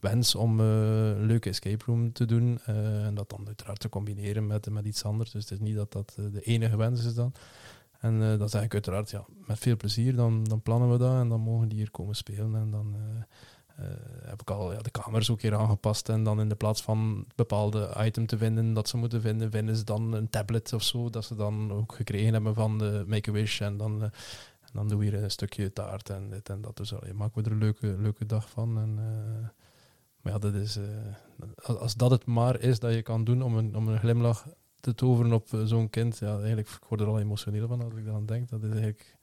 [0.00, 4.70] wens om een leuke escape room te doen en dat dan uiteraard te combineren met,
[4.70, 5.30] met iets anders.
[5.30, 7.32] Dus het is niet dat dat de enige wens is dan.
[8.00, 11.28] En dat zeg ik uiteraard, ja, met veel plezier, dan, dan plannen we dat en
[11.28, 12.96] dan mogen die hier komen spelen en dan
[13.80, 13.86] uh,
[14.24, 16.08] heb ik al de kamers ook hier aangepast.
[16.08, 19.76] En dan in de plaats van bepaalde item te vinden dat ze moeten vinden, vinden
[19.76, 21.10] ze dan een tablet of zo.
[21.10, 23.60] Dat ze dan ook gekregen hebben van de Make-A-Wish.
[23.60, 24.08] En dan, uh,
[24.72, 26.76] dan doen we hier een stukje taart en dit en dat.
[26.76, 28.78] Dus je maken we er een leuke, leuke dag van.
[28.78, 29.48] En, uh,
[30.20, 30.78] maar ja, dat is,
[31.62, 34.46] als dat het maar is dat je kan doen om een, om een glimlach
[34.80, 36.18] te toveren op zo'n kind.
[36.18, 38.48] Ja, eigenlijk, ik word er al emotioneel van als ik eraan denk.
[38.48, 39.16] Dat is eigenlijk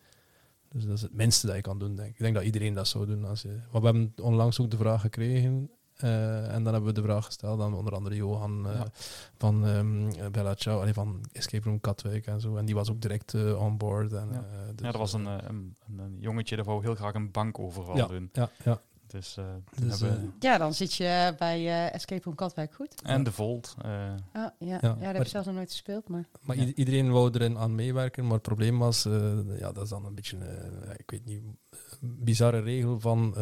[0.76, 2.14] dus dat is het minste dat je kan doen, denk ik.
[2.14, 3.26] Ik denk dat iedereen dat zou doen.
[3.26, 5.70] Als je, maar we hebben onlangs ook de vraag gekregen.
[6.04, 8.82] Uh, en dan hebben we de vraag gesteld aan onder andere Johan uh,
[9.38, 12.56] van um, Bella Ciao, van Escape Room Katwijk en zo.
[12.56, 14.14] En die was ook direct uh, on board.
[14.14, 14.46] En, ja.
[14.76, 18.08] Dus ja, er was een, een, een, jongetje dat wou heel graag een bankoverval ja,
[18.08, 18.30] doen.
[18.34, 18.82] Ja, ja.
[19.16, 19.46] Dus, uh,
[19.80, 23.02] dus uh, ja, dan zit je bij uh, Escape Room Katwijk goed.
[23.02, 23.76] En de Volt.
[23.78, 23.92] Oh,
[24.34, 24.80] ja, ja.
[24.82, 26.08] ja, dat heb ik zelfs nog nooit gespeeld.
[26.08, 26.66] Maar, maar ja.
[26.74, 29.04] iedereen wou erin aan meewerken, maar het probleem was,
[29.60, 30.38] ja, dat is dan een beetje,
[30.98, 31.58] ik weet niet, een
[32.24, 33.36] bizarre regel van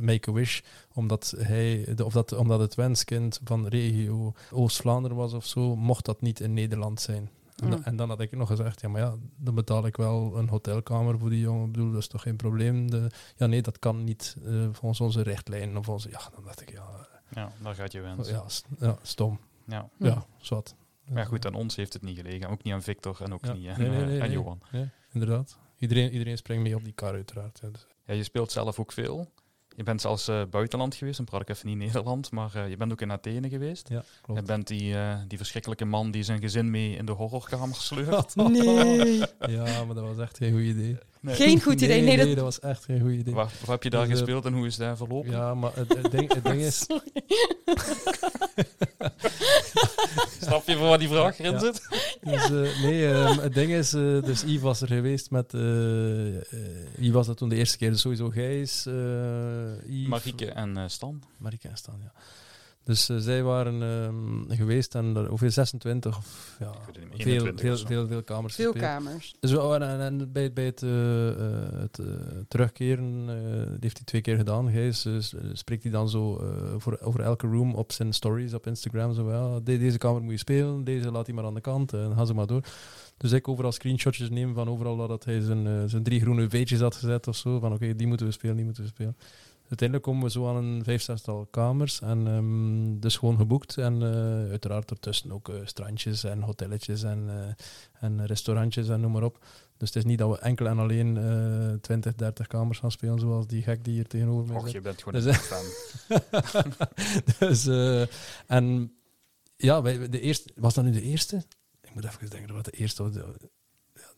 [0.00, 0.60] Make-A-Wish,
[0.92, 6.04] omdat, hij, de, of dat, omdat het wenskind van regio Oost-Vlaanderen was of zo, mocht
[6.04, 7.30] dat niet in Nederland zijn.
[7.64, 7.84] En, Mm.
[7.84, 11.18] en, dan had ik nog gezegd, ja, maar ja, dan betaal ik wel een hotelkamer
[11.18, 11.66] voor die jongen.
[11.66, 12.90] Ik bedoel, dat is toch geen probleem?
[12.90, 15.76] De, ja, nee, dat kan niet uh, volgens onze richtlijnen.
[15.76, 16.84] Of onze, ja, dan dacht ik, ja...
[17.30, 18.28] Ja, daar gaat je wens.
[18.28, 19.40] Ja, st ja stom.
[19.66, 20.74] Ja, ja zwart.
[21.08, 22.48] Maar goed, aan ons heeft het niet gelegen.
[22.48, 23.52] Ook niet aan Victor en ook ja.
[23.52, 24.60] niet aan, nee, nee, nee, aan Johan.
[25.12, 25.58] Inderdaad.
[25.78, 27.60] Iedereen, iedereen springt mee op die kar, uiteraard.
[27.60, 27.86] Dus.
[28.04, 29.30] ja, je speelt zelf ook veel.
[29.76, 32.76] Je bent zelfs uh, buitenland geweest, dan praat ik even niet Nederland, maar uh, je
[32.76, 33.88] bent ook in Athene geweest.
[33.88, 34.40] Ja, klopt.
[34.40, 38.34] Je bent die, uh, die verschrikkelijke man die zijn gezin mee in de horrorkamer sleurt.
[38.54, 39.18] Nee.
[39.38, 40.98] ja, maar dat was echt geen goed idee.
[41.20, 41.34] Nee.
[41.34, 42.06] Geen goed idee, nee.
[42.06, 42.26] nee, dat...
[42.26, 42.44] nee dat...
[42.44, 43.34] was echt geen goed idee.
[43.34, 45.30] Waar, waar heb je daar dus, gespeeld en hoe is daar verlopen?
[45.30, 46.86] Ja, maar het, het, ding, het ding is...
[50.40, 51.58] Snap je voor wat die vraag erin ja.
[51.58, 51.88] zit?
[52.20, 55.60] Dus, uh, nee, um, het ding is, uh, dus Yves was er geweest met, uh,
[56.96, 57.90] wie was dat toen de eerste keer?
[57.90, 60.08] Dus sowieso Gijs, Yves.
[60.08, 61.22] Marieke en Stan.
[61.36, 62.12] Marieke en Stan, ja.
[62.84, 66.72] Dus zij waren um, geweest en er ongeveer 26 of ja,
[67.16, 68.92] veel, veel, veel, veel kamers Veel gespeeld.
[68.92, 69.34] kamers.
[69.40, 72.00] Dus, en, en, en bij, bij het, het
[72.48, 73.26] terugkeren,
[73.66, 74.70] die heeft hij twee keer gedaan.
[74.70, 75.08] Gijs
[75.52, 76.40] spreekt hij dan zo
[76.78, 79.14] voor, over elke room op zijn stories op Instagram.
[79.14, 82.12] Zo, de, deze kamer moet je spelen, deze laat hij maar aan de kant en
[82.16, 82.62] gaan ze maar door.
[83.16, 86.80] Dus ik overal screenshotjes nemen van overal dat hij zijn, uh, zijn drie groene V'tjes
[86.80, 87.58] had gezet of zo.
[87.58, 89.16] Van oké, okay, die moeten we spelen, die moeten we spelen.
[89.68, 93.78] Uiteindelijk komen we zo aan een vijf, zestal kamers en um, dus gewoon geboekt.
[93.78, 97.28] En uh, uiteraard ertussen ook uh, strandjes en hotelletjes en,
[98.00, 99.44] en restaurantjes en noem maar op.
[99.76, 103.18] Dus het is niet dat we enkel en alleen uh, 20, 30 kamers gaan spelen,
[103.18, 104.72] zoals die gek die hier tegenover mij Och, zit.
[104.72, 105.22] je bent gewoon
[107.38, 107.66] dus, dus,
[108.46, 108.92] en
[109.56, 111.44] ja, wij, de eerste, was dat nu de eerste?
[111.80, 113.12] Ik moet even denken wat de eerste was.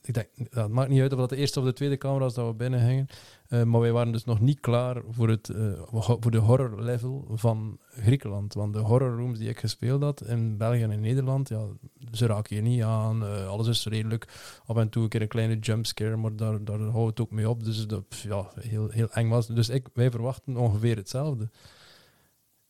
[0.02, 2.34] Ik denk, het maakt niet uit of dat de eerste of de tweede camera was
[2.34, 3.08] dat we binnen gingen.
[3.48, 7.24] Uh, maar wij waren dus nog niet klaar voor, het, uh, voor de horror level
[7.30, 8.54] van Griekenland.
[8.54, 11.66] Want de horror rooms die ik gespeeld had in België en Nederland, ja,
[12.12, 13.22] ze raken je niet aan.
[13.22, 14.28] Uh, alles is redelijk.
[14.66, 17.48] Af en toe een keer een kleine jumpscare, maar daar, daar houdt het ook mee
[17.48, 17.64] op.
[17.64, 19.46] Dus dat ja, heel, heel eng was.
[19.46, 21.50] Dus ik, wij verwachten ongeveer hetzelfde.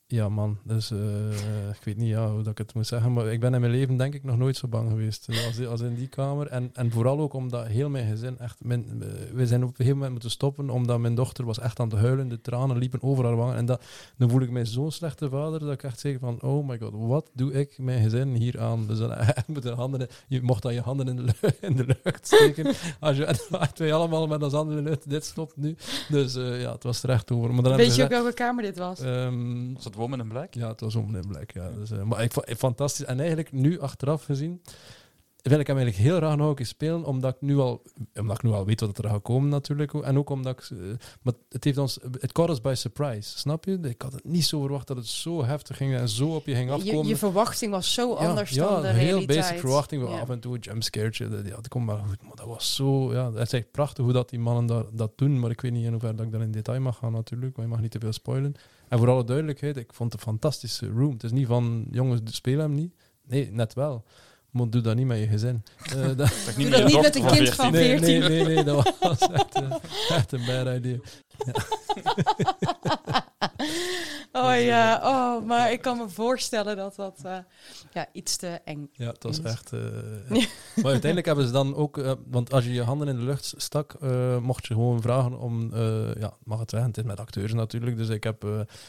[0.09, 0.59] Ja, man.
[0.65, 0.99] Dus uh,
[1.73, 3.73] ik weet niet ja, hoe dat ik het moet zeggen, maar ik ben in mijn
[3.73, 6.47] leven denk ik nog nooit zo bang geweest als, als in die kamer.
[6.47, 8.65] En, en vooral ook omdat heel mijn gezin echt...
[8.65, 9.03] Mijn,
[9.35, 11.99] we zijn op een gegeven moment moeten stoppen, omdat mijn dochter was echt aan het
[11.99, 12.29] huilen.
[12.29, 13.57] De tranen liepen over haar wangen.
[13.57, 13.83] En dat,
[14.17, 16.93] dan voel ik mij zo'n slechte vader dat ik echt zeg van, oh my god,
[16.95, 18.87] wat doe ik mijn gezin hier aan?
[18.87, 20.09] Dus dan echt met de handen...
[20.29, 22.75] Je mocht dan je handen in de, lucht, in de lucht steken.
[23.01, 23.27] Als je,
[23.59, 25.77] als wij allemaal met ons handen in de lucht, dit stopt nu.
[26.09, 27.55] Dus ja, het was er echt over.
[27.55, 29.01] Maar dan Weet je ook welke kamer dit was?
[29.01, 30.55] Um, het Woman in Black?
[30.55, 31.51] Ja, het was Woman in Black.
[31.51, 31.71] Ja.
[31.71, 33.05] Dus, uh, maar ik vond fantastisch.
[33.07, 34.63] En eigenlijk nu achteraf gezien,
[35.49, 37.83] wil ik hem eigenlijk heel graag nog een keer spelen, omdat ik nu al,
[38.15, 39.95] omdat ik nu al weet wat er gaat komen natuurlijk.
[39.95, 43.65] En ook omdat ik, uh, maar het heeft ons, het caught us by surprise, snap
[43.65, 43.79] je?
[43.83, 46.55] Ik had het niet zo verwacht dat het zo heftig ging en zo op je
[46.55, 47.03] ging afkomen.
[47.03, 49.39] Je, je verwachting was zo ja, anders ja, dan de een heel realiteit.
[49.39, 50.09] basic verwachting.
[50.09, 50.21] Ja.
[50.21, 52.23] Af en toe een jumpscaretje, ja, dat komt wel goed.
[52.23, 55.13] Maar dat was zo, ja, het is echt prachtig hoe dat die mannen dat, dat
[55.17, 55.41] doen.
[55.41, 57.65] Maar ik weet niet in hoeverre dat ik daar in detail mag gaan natuurlijk, maar
[57.65, 58.55] je mag niet te veel spoilen.
[58.89, 61.13] En voor alle duidelijkheid, ik vond het een fantastische room.
[61.13, 62.95] Het is niet van, jongens, speel hem niet.
[63.27, 64.05] Nee, net wel.
[64.51, 65.65] Maar doe dat niet met je gezin.
[65.97, 68.01] Uh, dat dat doe dat niet met een kind van 14.
[68.01, 69.75] Nee, nee, nee, nee, dat was echt, uh,
[70.09, 70.99] echt een bad idea.
[71.47, 73.25] Ja.
[74.33, 77.37] Oh ja, oh, maar ik kan me voorstellen dat dat eh,
[77.93, 79.45] ja, iets te eng Ja, het was Is.
[79.45, 79.73] echt...
[79.73, 79.81] eh.
[80.75, 81.99] Maar uiteindelijk hebben ze dan ook...
[81.99, 83.97] eh, want als je je handen in de lucht stak,
[84.41, 85.71] mocht je gewoon vragen om...
[86.19, 87.97] ja, mag het zeggen, het is met acteurs natuurlijk.
[87.97, 88.47] Dus ik heb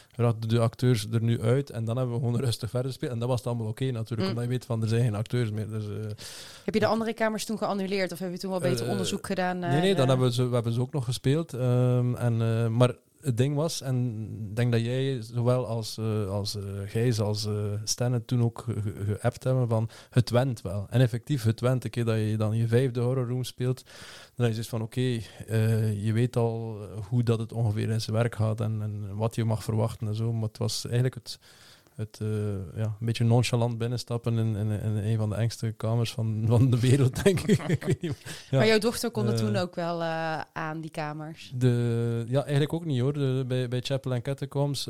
[0.10, 1.70] gevraagd, doe de acteurs er nu uit.
[1.70, 3.12] En dan hebben we gewoon rustig verder gespeeld.
[3.12, 4.22] En dat was het allemaal oké natuurlijk.
[4.22, 4.28] Mm.
[4.28, 5.70] Omdat je weet van, er zijn geen acteurs meer.
[5.70, 5.86] Dus,
[6.66, 9.60] Heb je de andere kamers toen geannuleerd of heb je toen wel beter onderzoek gedaan?
[9.60, 11.54] nee, nee, dan hebben we ze, we hebben ze ook nog gespeeld.
[11.54, 16.56] Ehm, en, maar het ding was, en ik denk dat jij zowel als, eh als
[16.56, 17.48] eh, Gijs als
[17.96, 20.86] het toen ook ge- ge- geappt hebben van het went wel.
[20.90, 21.84] En effectief, het went.
[21.84, 23.84] Een keer dat je dan je vijfde horrorroom speelt,
[24.36, 25.20] dan is het van oké,
[25.96, 26.78] je weet al
[27.10, 30.16] hoe dat het ongeveer in zijn werk gaat en, en wat je mag verwachten en
[30.16, 30.34] zo.
[30.34, 31.40] Maar het was eigenlijk het,
[31.98, 32.28] het eh,
[32.76, 36.70] ja, een beetje nonchalant binnenstappen in, in, in een van de engste kamers van, van
[36.70, 37.60] de wereld, denk ik.
[37.68, 38.46] ik weet niet.
[38.50, 38.58] Ja.
[38.58, 41.52] Maar jouw dochter kon er Eh, toen ook wel eh, aan, die kamers.
[41.56, 43.14] De, ja, eigenlijk ook niet hoor.
[43.14, 44.90] De, bij, bij Chapel en Catacombs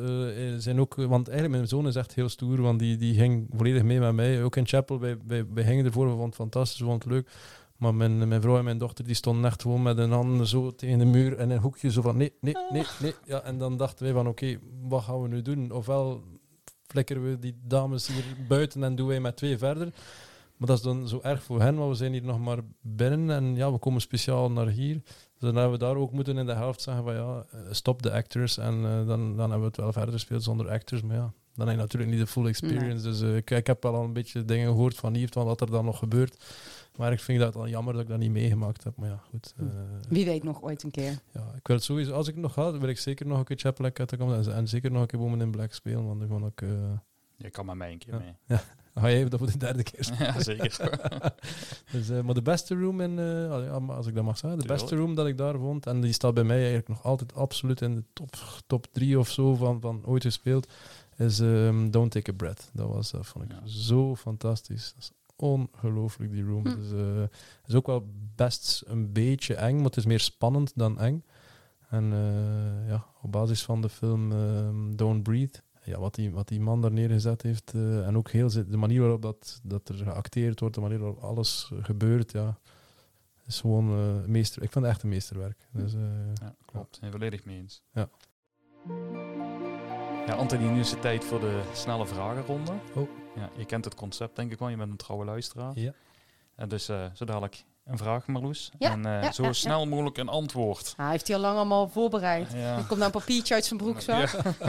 [0.57, 0.95] zijn ook...
[0.95, 4.13] Want eigenlijk mijn zoon is echt heel stoer, want die, die ging volledig mee met
[4.13, 4.43] mij.
[4.43, 7.11] Ook in Chapel, wij, wij, wij gingen ervoor, we vonden het fantastisch, we vonden het
[7.17, 7.29] leuk.
[7.77, 10.75] Maar mijn, mijn vrouw en mijn dochter die stonden echt gewoon met een hand zo
[10.75, 13.13] tegen de muur en een hoekje zo van nee, nee, nee, nee.
[13.25, 14.57] Ja, en dan dachten wij van oké,
[14.87, 15.71] wat gaan we nu doen?
[15.71, 16.23] Ofwel
[16.87, 19.93] flikkeren we die dames hier buiten en doen wij met twee verder.
[20.57, 23.35] Maar dat is dan zo erg voor hen, want we zijn hier nog maar binnen
[23.35, 25.01] en ja, we komen speciaal naar hier.
[25.03, 28.01] Dus dan hebben we daar ook moeten in de helft zeggen van ja, eh, stop
[28.01, 28.57] de actors.
[28.57, 31.01] En eh, dan, dan hebben we het wel verder gespeeld zonder actors.
[31.01, 33.03] Maar ja, dan heb je natuurlijk niet de full experience.
[33.03, 35.61] Dus eh, ik, ik heb wel al een beetje dingen gehoord van Yves, van wat
[35.61, 36.43] er dan nog gebeurt.
[36.97, 38.95] Maar ik vind dat al jammer dat ik dat niet meegemaakt heb.
[38.97, 39.53] Maar ja, goed.
[39.57, 39.65] eh,
[40.09, 41.19] Wie weet nog ooit een keer.
[41.31, 43.43] ja, ik wil het sowieso, als ik het nog ga, wil ik zeker nog een
[43.45, 46.05] keer Chapel en Catacombs en, en zeker nog een keer Woman in Black spelen.
[46.05, 46.61] Want dan vond ik...
[46.61, 46.69] eh,
[47.37, 48.19] Je kan met mij een keer Ja.
[48.47, 48.59] mee.
[48.95, 50.33] ga jij dat voor de derde keer spelen?
[50.33, 50.99] Ja, zeker.
[51.91, 54.37] Dus, eh, maar de beste room in, eh, al- ja, maar als ik dat mag
[54.37, 57.03] zeggen, de beste room dat ik daar vond, en die staat bij mij eigenlijk nog
[57.03, 58.35] altijd absoluut in de top,
[58.67, 60.71] top drie of zo van, van ooit gespeeld,
[61.17, 62.69] is ehm, Don't Take a Breath.
[62.73, 63.61] Dat was, dat vond ik Ja.
[63.67, 64.93] zo fantastisch.
[64.93, 66.67] Dat is ongelooflijk, die room.
[66.67, 66.75] Hm.
[66.75, 70.71] Dus, eh, het is ook wel best een beetje eng, maar het is meer spannend
[70.75, 71.23] dan eng.
[71.89, 76.47] En eh, ja, op basis van de film ehm, Don't Breathe, ja, wat, die, wat
[76.47, 79.95] die man daar neergezet heeft, eh, en ook heel de manier waarop dat, dat er
[79.95, 82.57] geacteerd wordt, de manier waarop alles eh, gebeurt, ja,
[83.47, 84.63] is gewoon eh, meester.
[84.63, 85.67] Ik vind het echt een meesterwerk.
[85.71, 86.01] Dus, eh,
[86.33, 86.99] Ja, klopt.
[87.01, 87.83] En volledig mee eens.
[87.91, 88.09] Ja.
[90.25, 92.71] Ja, Anthony, nu is het tijd voor de snelle vragenronde.
[92.95, 93.26] Oh.
[93.37, 95.71] Ja, je kent het concept denk ik wel, je bent een trouwe luisteraar.
[95.79, 95.93] ja.
[96.55, 98.71] En dus eh zo dadelijk een vraag, Marloes.
[98.79, 99.53] Ja, en eh, ja, zo ja, ja.
[99.53, 100.93] snel mogelijk een antwoord.
[100.97, 102.51] Ah, hij heeft hij al lang allemaal voorbereid.
[102.51, 102.71] Ja.
[102.77, 104.29] Er komt nou een papiertje uit zijn broekzak.
[104.29, 104.39] Ja.
[104.59, 104.67] Oh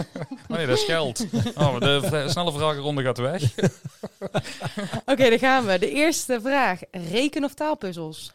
[0.57, 1.27] nee, dat is geld.
[1.55, 3.43] Oh, de snelle vragenronde gaat weg.
[5.12, 5.78] Oké, daar gaan we.
[5.78, 6.81] De eerste vraag.
[6.90, 8.32] Reken- of taalpuzzels?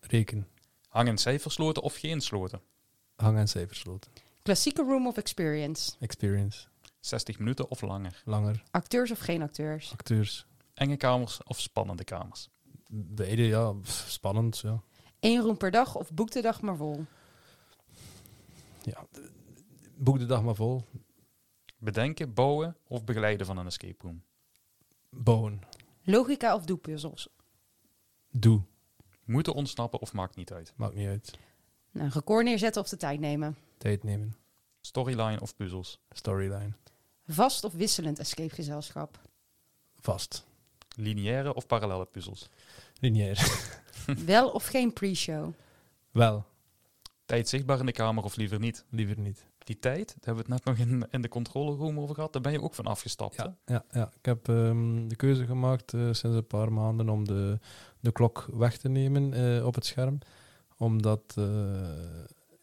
[0.00, 0.46] Reken,
[0.88, 2.60] Hang en cijfersloten of geen sloten?
[3.16, 4.10] hang- en cijfersloten.
[4.42, 5.92] Klassieke room of experience?
[6.00, 6.66] Experience,
[7.04, 8.22] 60 minuten of langer?
[8.24, 9.92] langer, Acteurs of geen acteurs?
[9.92, 10.46] acteurs.
[10.74, 12.48] Enge kamers of spannende kamers?
[12.88, 14.82] Beide, ja, pff, spannend, ja.
[15.20, 17.04] Eén room per dag of boek de dag maar vol?
[18.82, 19.06] ja.
[19.96, 20.84] Boek de dag maar vol.
[21.78, 24.22] Bedenken, bouwen of begeleiden van een escape room?
[25.10, 25.60] Bouwen.
[26.02, 27.28] Logica of doepuzzels?
[28.30, 28.62] Doe.
[29.24, 30.72] Moeten ontsnappen of maakt niet uit?
[30.76, 31.38] Maakt niet uit.
[31.90, 33.56] Nou, een record neerzetten of de tijd nemen?
[33.78, 34.36] Tijd nemen.
[34.80, 35.98] Storyline of puzzels?
[36.10, 36.72] Storyline.
[37.26, 39.20] Vast of wisselend escape gezelschap?
[40.00, 40.44] Vast.
[40.96, 42.48] Lineaire of parallelle puzzels?
[43.00, 43.62] Lineair.
[44.26, 45.52] Wel of geen pre-show?
[46.10, 46.44] Wel.
[47.24, 48.84] Tijd zichtbaar in de kamer of liever niet?
[48.88, 49.46] Liever niet.
[49.58, 52.42] Die tijd, daar hebben we het net nog in, in de controleroom over gehad, daar
[52.42, 53.36] ben je ook van afgestapt.
[53.36, 53.42] hè?
[53.42, 54.10] Ja, ja, ja.
[54.18, 57.58] ik heb ehm, de keuze gemaakt eh, sinds een paar maanden om de,
[58.00, 60.18] de klok weg te nemen eh, op het scherm.
[60.76, 61.44] Omdat eh,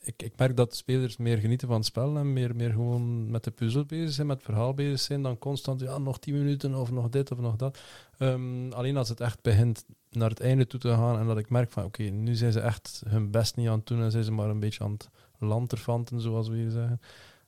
[0.04, 3.44] ik, ik merk dat spelers meer genieten van het spel en meer, meer gewoon met
[3.44, 6.76] de puzzel bezig zijn, met het verhaal bezig zijn, dan constant ja, nog tien minuten
[6.76, 7.80] of nog dit of nog dat.
[8.18, 11.50] Ehm, alleen als het echt begint naar het einde toe te gaan en dat ik
[11.50, 14.24] merk van oké, nu zijn ze echt hun best niet aan het doen en zijn
[14.24, 17.00] ze maar een beetje aan het lanterfanten, zoals we hier zeggen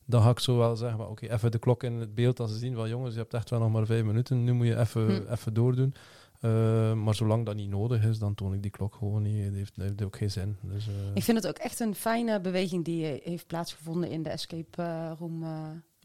[0.05, 2.57] dan ga ik zo wel zeggen, oké, even de klok in het beeld als ze
[2.57, 5.05] zien van jongens, je hebt echt wel nog maar vijf minuten, nu moet je even,
[5.05, 5.31] Hm.
[5.31, 5.93] even doordoen.
[6.43, 9.43] Eh, maar zolang dat niet nodig is, dan toon ik die klok gewoon niet.
[9.45, 10.57] Het heeft, ook geen zin.
[10.61, 14.29] Dus, eh, Ik vind het ook echt een fijne beweging die heeft plaatsgevonden in de
[14.29, 15.43] escape eh, room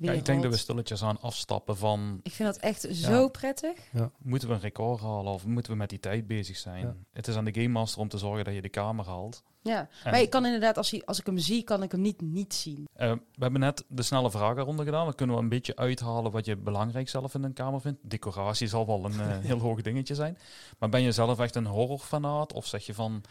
[0.00, 3.72] Ja, ik denk dat we stilletjes aan afstappen van Ik vind dat echt zo prettig.
[4.18, 6.82] moeten we een record halen of moeten we met die tijd bezig zijn.
[6.86, 6.96] Ja.
[7.12, 9.42] Het is aan de Game Master om te zorgen dat je de kamer haalt.
[9.62, 12.00] Ja, En, maar ik kan inderdaad, als, hij, als ik hem zie, kan ik hem
[12.00, 12.88] niet niet zien.
[12.92, 15.04] eh, we hebben net de snelle vragenronde gedaan.
[15.04, 17.98] Dan kunnen we een beetje uithalen wat je belangrijk zelf in een kamer vindt.
[18.10, 20.38] Decoratie zal wel een eh, heel hoog dingetje zijn.
[20.78, 22.52] Maar ben je zelf echt een horrorfanaat?
[22.52, 23.22] Of zeg je van,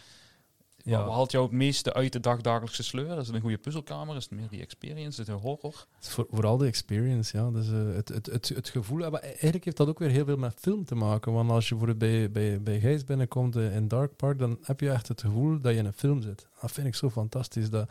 [0.88, 1.04] Ja.
[1.06, 3.18] Wat haalt jou het meeste uit de dagdagelijkse sleur?
[3.18, 4.16] Is het een goede puzzelkamer?
[4.16, 5.22] Is het meer die experience?
[5.22, 5.86] Is het een horror?
[5.96, 7.52] Het voor, vooral de experience, ja.
[7.52, 9.10] Dus, eh, het, het, het, het gevoel.
[9.10, 11.34] Maar eigenlijk heeft dat ook weer heel veel met film te maken.
[11.34, 14.80] Want als je voor bij, bij, bij Gijs binnenkomt eh, in Dark Park, dan heb
[14.80, 16.48] je echt het gevoel dat je in een film zit.
[16.62, 17.70] Dat vind ik zo fantastisch.
[17.70, 17.90] Dat,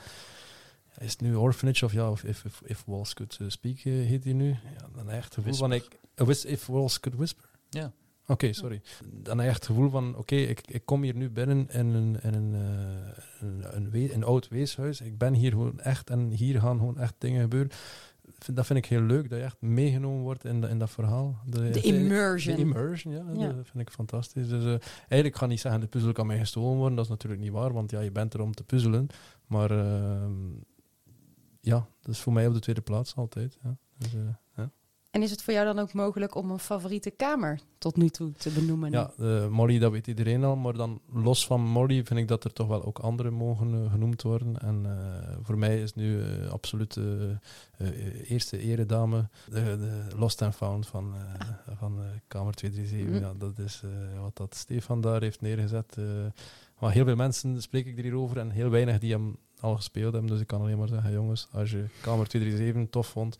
[0.98, 3.92] is het nu Orphanage of ja, of If, if, if Walls Could eh, Speak eh,
[3.92, 4.48] heet die nu?
[4.48, 5.98] Ja, dan echt het gevoel van ik.
[6.14, 7.48] eh, if Walls Could Whisper.
[7.70, 7.92] Ja.
[8.26, 8.80] Oké, sorry.
[9.12, 11.86] Dan heb je echt het gevoel van, oké, ik, ik kom hier nu binnen in
[11.86, 15.00] een, in een, eh, een, een, we- een oud weeshuis.
[15.00, 17.70] Ik ben hier gewoon echt en hier gaan gewoon echt dingen gebeuren.
[18.52, 21.38] Dat vind ik heel leuk, dat je echt meegenomen wordt in, de, in dat verhaal.
[21.44, 22.54] De, De immersion.
[22.56, 23.52] De immersion, ja, Ja.
[23.52, 24.48] dat vind ik fantastisch.
[24.48, 26.96] Dus eh, eigenlijk ga ik niet zeggen, de puzzel kan mij gestolen worden.
[26.96, 29.06] Dat is natuurlijk niet waar, want ja, je bent er om te puzzelen.
[29.46, 30.32] Maar ehm,
[31.60, 33.58] ja, dat is voor mij op de tweede plaats altijd.
[33.62, 33.76] Ja.
[33.98, 34.20] Dus, eh.
[35.16, 38.32] En is het voor jou dan ook mogelijk om een favoriete kamer tot nu toe
[38.32, 38.90] te benoemen?
[38.90, 40.56] Ja, eh, Molly, dat weet iedereen al.
[40.56, 43.90] Maar dan los van Molly vind ik dat er toch wel ook andere mogen eh,
[43.90, 44.58] genoemd worden.
[44.58, 47.38] En eh, voor mij is nu absoluut de
[48.26, 51.14] eerste eredame de, de Lost and Found van,
[51.78, 51.98] van
[52.28, 53.20] Kamer 237.
[53.20, 53.24] Mhm.
[53.24, 53.82] Ja, dat is
[54.20, 55.96] wat dat Stefan daar heeft neergezet.
[56.78, 59.76] maar heel veel mensen spreek ik er hier over en heel weinig die hem al
[59.76, 60.30] gespeeld hebben.
[60.30, 63.36] Dus ik kan alleen maar zeggen, jongens, als je Kamer 237 tof vond,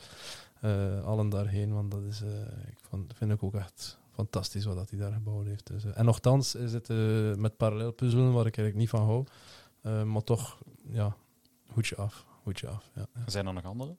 [0.61, 1.73] eh, allen daarheen.
[1.73, 5.12] Want dat is, eh, ik vond, vind ik ook echt fantastisch wat dat hij daar
[5.12, 5.66] gebouwd heeft.
[5.66, 6.89] Dus, eh, en nogthans is het
[7.39, 9.24] met parallel puzzelen waar ik eigenlijk niet van hou.
[10.05, 10.59] Maar toch,
[10.91, 11.16] ja,
[11.66, 12.27] hoedje af.
[12.43, 13.07] Hoedje af, ja.
[13.27, 13.97] Zijn er nog andere?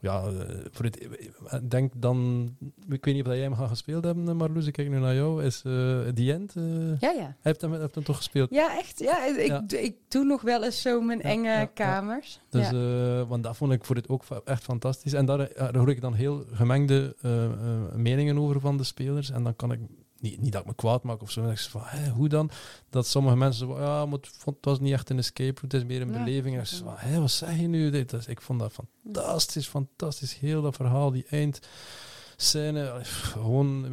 [0.00, 0.30] Ja, eh,
[0.70, 1.02] voor het,
[1.50, 2.48] ik denk dan,
[2.88, 5.44] ik weet niet of jij hem gaat gespeeld hebben, Marloes, ik kijk nu naar jou,
[5.44, 5.72] is eh
[6.14, 7.10] The End, eh ja.
[7.10, 7.36] ja.
[7.40, 8.50] heeft hem, heeft hem toch gespeeld?
[8.50, 8.98] Ja, echt.
[8.98, 9.64] Ja, ik, Ja.
[9.68, 12.40] ik doe nog wel eens zo mijn Ja, enge ja, kamers.
[12.50, 15.12] Dus, eh, want dat vond ik voor dit ook echt fantastisch.
[15.12, 17.50] En daar, daar hoor ik dan heel gemengde eh, eh,
[17.94, 19.30] meningen over van de spelers.
[19.30, 19.80] En dan kan ik,
[20.20, 22.28] niet, niet dat ik me kwaad maak of zo, maar ik zeg van, hè, hoe
[22.28, 22.50] dan?
[22.90, 25.64] Dat sommige mensen zo, ja, maar het, vond, het was niet echt een escape route,
[25.64, 26.24] het is meer een Ja.
[26.24, 26.56] beleving.
[26.56, 27.90] En ik van, hè, wat zeg je nu?
[27.90, 30.38] Dit, ik vond dat fantastisch, fantastisch.
[30.38, 32.90] Heel dat verhaal, die eindscène.
[32.90, 33.86] allee, pff, Gewoon,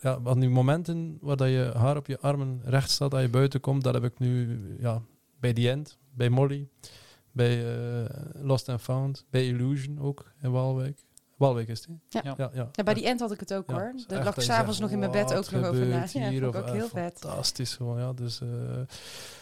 [0.00, 3.28] ja, wat nu momenten waar dat je haar op je armen recht staat, dat je
[3.28, 5.02] buiten komt, dat heb ik nu ja,
[5.40, 6.68] bij The End, bij Molly,
[7.32, 8.10] bij eh,
[8.42, 11.04] Lost and Found, bij Illusion ook in Waalwijk.
[11.36, 12.00] Waalwijk is die?
[12.08, 12.20] Ja.
[12.24, 12.34] Ja.
[12.36, 12.68] ja, ja.
[12.72, 13.92] Ja, bij die end had ik het ook Ja, hoor.
[14.06, 16.06] Daar lag dat ik s'avonds nog in mijn bed ook nog over na.
[16.12, 16.42] Ja, hier?
[16.42, 17.18] vond ik Of, ook eh, heel vet.
[17.18, 18.12] Fantastisch gewoon, ja.
[18.12, 18.86] Dus, eh, En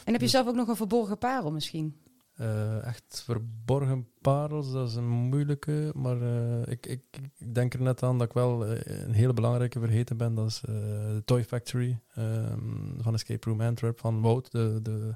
[0.04, 2.02] heb je dus- zelf ook nog een verborgen parel misschien?
[2.34, 5.90] eh, echt verborgen parels, dat is een moeilijke.
[5.94, 7.02] Maar eh, ik, ik,
[7.38, 10.34] ik denk er net aan dat ik wel eh, een hele belangrijke vergeten ben.
[10.34, 15.14] Dat is eh, de Toy Factory ehm, van Escape Room Antwerp van Wout, de, de,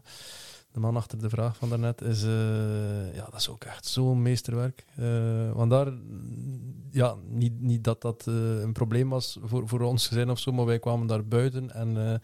[0.72, 2.00] de man achter de vraag van daarnet.
[2.00, 4.84] Is, eh, ja, dat is ook echt zo'n meesterwerk.
[4.96, 5.92] Eh, want daar,
[6.90, 10.52] ja, niet, niet dat dat eh, een probleem was voor, voor ons gezin of zo,
[10.52, 12.20] maar wij kwamen daar buiten en.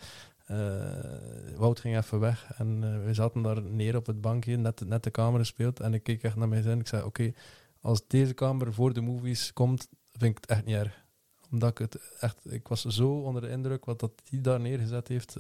[1.57, 5.11] Wout ging even weg en we zaten daar neer op het bankje, net, net de
[5.11, 5.81] kamer gespeeld.
[5.81, 6.81] En ik keek echt naar mijn zin.
[6.81, 7.33] Ik zei: Oké,
[7.81, 11.05] als deze kamer voor de movies komt, vind ik het echt niet erg.
[11.51, 15.09] Omdat ik het echt, ik was zo onder de indruk wat dat die daar neergezet
[15.09, 15.37] heeft.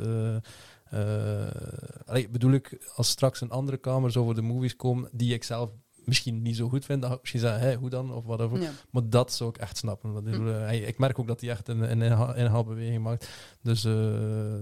[2.07, 5.45] Allee, bedoel ik, als straks een andere kamer zou voor de movies komen, die ik
[5.45, 5.71] zelf
[6.05, 8.13] misschien niet zo goed vind, dan ga ik misschien zeggen: hey, hoe dan?
[8.13, 8.61] Of whatever.
[8.61, 8.71] Ja.
[8.91, 10.13] Maar dat zou ik echt snappen.
[10.13, 13.03] Want ik, bedoel, eh, hij- ik merk ook dat hij echt een, een inha- inhaalbeweging
[13.03, 13.29] maakt.
[13.63, 13.93] Dus, eh,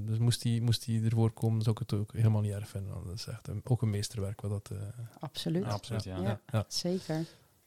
[0.02, 2.92] dus moest, hij, moest hij ervoor komen, zou ik het ook helemaal niet erg vinden.
[2.92, 4.40] Want Dat is echt een, ook een meesterwerk.
[4.40, 4.86] Wat dat, eh,
[5.20, 5.62] Absoluut.
[5.64, 6.16] Ja, absoluut, ja.
[6.22, 6.40] Ja.
[6.52, 6.64] ja.
[6.68, 7.24] Zeker.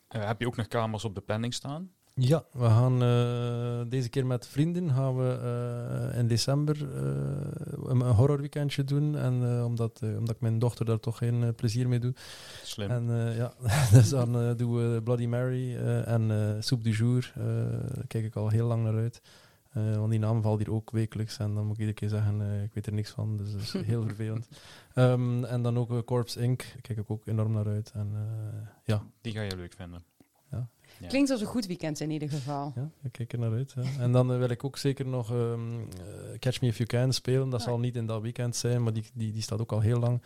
[0.07, 1.91] Eh, heb je ook nog kamers op de planning staan?
[2.17, 5.39] Ja, we gaan eh, deze keer met vrienden gaan we
[6.11, 9.17] eh, in december eh, een, horrorweekendje doen.
[9.17, 12.13] En omdat, omdat ik mijn dochter daar toch geen plezier mee doe.
[12.63, 12.89] Slim.
[12.89, 13.53] En ja,
[13.91, 15.75] dus dan doen we Bloody Mary
[16.05, 17.33] en Soup du Jour.
[17.93, 19.21] Daar kijk ik al heel lang naar uit.
[19.71, 21.37] Want die naam valt hier ook wekelijks.
[21.37, 23.37] En dan moet ik iedere keer zeggen, ik weet er niks van.
[23.37, 24.47] Dus dat is heel vervelend.
[24.93, 26.59] Ehm, en dan ook Corpse Inc.
[26.59, 27.91] Daar kijk ik ook enorm naar uit.
[27.93, 28.11] En
[28.83, 30.14] ja, Die ga je leuk vinden.
[30.99, 31.07] Ja.
[31.07, 32.71] Klinkt als een goed weekend in ieder geval.
[32.75, 33.73] ja, ik kijk er naar uit.
[33.75, 33.81] Ja.
[33.99, 37.13] En dan eh, wil ik ook zeker nog ehm, eh, Catch Me If You Can
[37.13, 37.49] spelen.
[37.49, 37.65] Dat Ja.
[37.65, 40.21] zal niet in dat weekend zijn, maar die, die, die staat ook al heel lang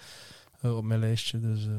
[0.61, 1.39] eh, op mijn lijstje.
[1.39, 1.71] Dus eh,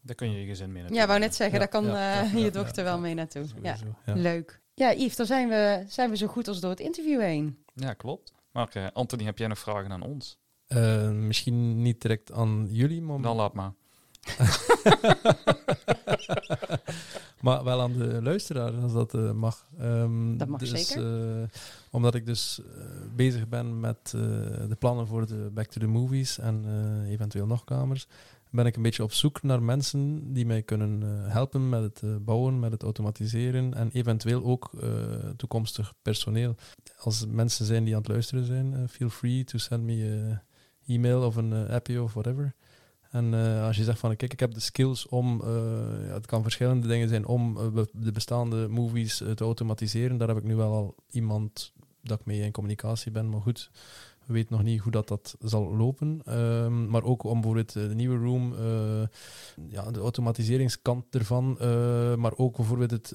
[0.00, 2.22] Daar kun je je gezin mee naartoe Ja, wou net zeggen, Ja, daar kan ja,
[2.22, 3.00] eh, ja, je dochter ja, wel ja.
[3.00, 3.42] mee naartoe.
[3.62, 4.14] Ja, sowieso, ja.
[4.14, 4.60] leuk.
[4.74, 7.58] Ja, Yves, dan zijn we, zijn we zo goed als door het interview heen.
[7.74, 8.32] Ja, klopt.
[8.52, 10.38] Maar Anthony, heb jij nog vragen aan ons?
[11.12, 13.72] Misschien niet direct aan jullie, maar, Dan laat maar.
[17.40, 19.66] maar wel aan de luisteraar, als dat eh, mag.
[19.78, 21.40] Ehm, Dat mag dus, zeker.
[21.40, 21.48] eh,
[21.90, 22.82] omdat ik dus eh,
[23.16, 26.64] bezig ben met de plannen voor de Back to the Movies en
[27.08, 28.06] eventueel nog kamers,
[28.50, 32.60] ben ik een beetje op zoek naar mensen die mij kunnen helpen met het bouwen,
[32.60, 34.70] met het automatiseren en eventueel ook
[35.36, 36.54] toekomstig personeel.
[36.98, 40.38] Als er mensen zijn die aan het luisteren zijn, feel free to send me
[40.86, 42.54] e-mail of een appje of whatever.
[43.10, 45.48] En eh, als je zegt van kijk, ik heb de skills om, eh,
[46.06, 50.16] ja, het kan verschillende dingen zijn, om eh, de bestaande movies te automatiseren.
[50.16, 51.72] Daar heb ik nu wel al iemand
[52.02, 53.70] dat ik mee in communicatie ben, maar goed,
[54.26, 56.20] we weten nog niet hoe dat, dat zal lopen.
[56.24, 58.54] Ehm, maar ook om bijvoorbeeld de nieuwe room,
[59.68, 61.56] ja, de automatiseringskant ervan,
[62.20, 63.14] maar ook bijvoorbeeld het,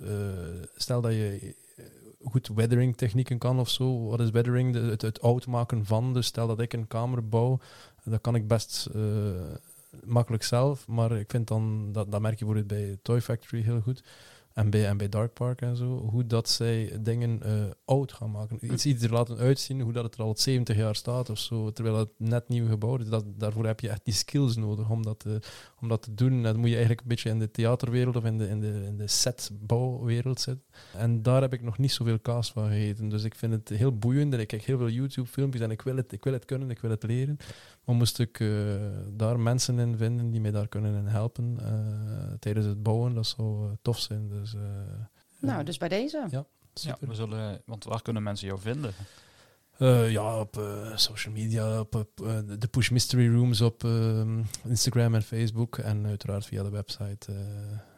[0.76, 1.56] stel dat je
[2.24, 4.06] goed weathering technieken kan of zo.
[4.06, 4.76] Wat is weathering?
[5.02, 6.14] Het, oud maken van.
[6.14, 7.60] Dus stel dat ik een kamer bouw,
[8.04, 8.90] dat kan ik best
[10.06, 10.88] makkelijk zelf.
[10.88, 14.04] Maar ik vind dan, dat, dat merk je bijvoorbeeld bij Toy Factory heel goed.
[14.54, 15.86] En bij, en bij Dark Park en zo.
[16.10, 17.52] Hoe dat zij dingen eh,
[17.86, 18.72] oud gaan maken.
[18.74, 21.72] Iets, iets er laten uitzien, hoe dat het er al 70 jaar staat of zo.
[21.72, 23.08] Terwijl het net nieuw gebouwd is.
[23.08, 25.40] Dat, daarvoor heb je echt die skills nodig om dat, te-
[25.82, 26.32] om dat te doen.
[26.32, 28.84] En dat moet je eigenlijk een beetje in de theaterwereld of in de, in de,
[28.86, 30.66] in de setbouwwereld zitten.
[30.98, 33.10] En daar heb ik nog niet zoveel kaas van gegeten.
[33.10, 34.34] Dus ik vind het heel boeiend.
[34.34, 36.80] En ik kijk heel veel YouTube-filmpjes en ik wil, het, ik wil het kunnen, ik
[36.80, 37.38] wil het leren.
[37.84, 38.50] Maar moest ik eh,
[39.12, 43.28] daar mensen in vinden die mij daar kunnen in helpen eh, tijdens het bouwen, dat
[43.28, 44.30] zou eh, tof zijn.
[44.30, 44.62] Dus, eh,
[45.40, 46.28] Nou, dus bij deze.
[46.30, 46.46] Ja.
[46.74, 48.94] Ja, we zullen, want waar kunnen mensen jou vinden?
[49.78, 50.62] Eh, ja, op
[50.96, 52.18] social media, op, op,
[52.60, 55.78] de Push Mystery Rooms op ehm, Instagram en Facebook.
[55.78, 57.92] En uiteraard via de website eh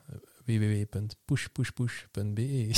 [0.46, 2.72] www.pushpushpush.be.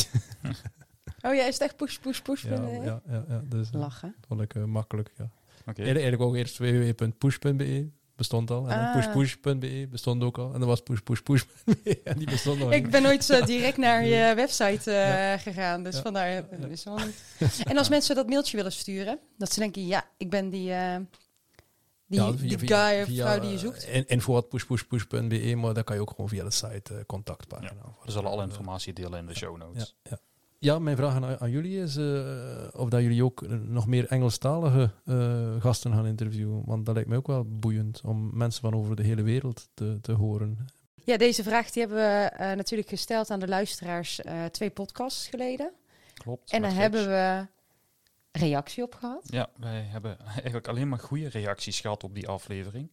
[1.21, 2.43] Oh ja, is het echt push, push, push?
[2.43, 4.15] ja, ja, ja, ja, dus eh, Lachen.
[4.27, 5.11] vond ik eh, makkelijk.
[5.17, 5.23] Ja.
[5.23, 5.31] Oké.
[5.81, 8.69] Eigenlijk, eigenlijk ook eerst www.push.be bestond al.
[8.69, 8.93] En Ah.
[8.95, 10.53] pushpush.be bestond ook al.
[10.53, 14.33] En dan was pushpushpush.be en die bestond nog Ik ben nooit zo direct naar je
[14.35, 16.01] website eh, gegaan, dus Ja.
[16.01, 16.41] vandaar Ja.
[16.59, 17.23] dat is wel niet.
[17.63, 20.95] En als mensen dat mailtje willen sturen, dat ze denken, ja, ik ben die, eh,
[22.07, 23.83] die, Ja, die guy of via, vrouw die je eh, zoekt.
[23.83, 27.81] in- Info.pushpushpush.be, maar dat kan je ook gewoon via de site eh, contactpagina.
[28.05, 29.95] We zullen alle informatie delen in de show notes.
[30.03, 30.19] Ja, ja.
[30.59, 34.05] ja, mijn vraag aan, aan jullie is eh, of dat jullie ook eh, nog meer
[34.07, 36.61] Engelstalige eh, gasten gaan interviewen.
[36.65, 39.97] Want dat lijkt mij ook wel boeiend om mensen van over de hele wereld te,
[40.01, 40.57] te horen.
[41.03, 45.27] Ja, deze vraag die hebben we eh, natuurlijk gesteld aan de luisteraars eh, twee podcasts
[45.27, 45.71] geleden.
[46.13, 46.51] Klopt.
[46.51, 46.81] En daar Gips.
[46.81, 47.47] hebben we
[48.37, 49.23] reactie op gehad.
[49.23, 52.91] Ja, wij hebben eigenlijk alleen maar goede reacties gehad op die aflevering.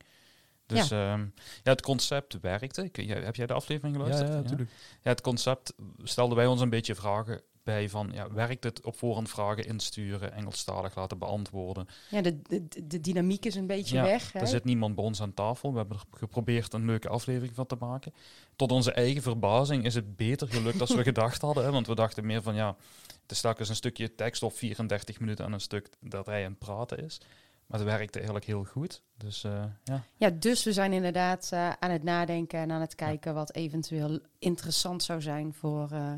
[0.67, 1.31] Dus ja, ja
[1.63, 2.85] het concept werkte.
[2.85, 4.33] Ik, heb jij de aflevering Ja, geluisterd?
[4.33, 4.71] ja, natuurlijk.
[5.03, 5.73] Ja, het concept
[6.03, 10.33] stelden wij ons een beetje vragen bij van, ja, werkt het op voorhand vragen insturen,
[10.33, 11.89] Engelstalig laten beantwoorden?
[12.11, 14.33] Ja, de, de, de dynamiek is een beetje Ja, weg.
[14.33, 14.41] Hè?
[14.41, 15.73] Er zit niemand bij ons aan tafel.
[15.73, 18.15] We hebben er geprobeerd een leuke aflevering van te maken.
[18.57, 21.65] Tot onze eigen verbazing is het beter gelukt dan we gedacht hadden.
[21.65, 21.71] Hè?
[21.71, 22.77] Want we dachten meer van, ja,
[23.23, 26.51] het is telkens een stukje tekst op 34 minuten en een stuk dat hij aan
[26.51, 27.21] het praten is.
[27.67, 29.03] Maar het werkte eigenlijk heel goed.
[29.17, 32.95] Dus eh, ja, Ja, dus we zijn inderdaad eh, aan het nadenken en aan het
[32.95, 36.13] kijken wat eventueel interessant zou zijn voor eh,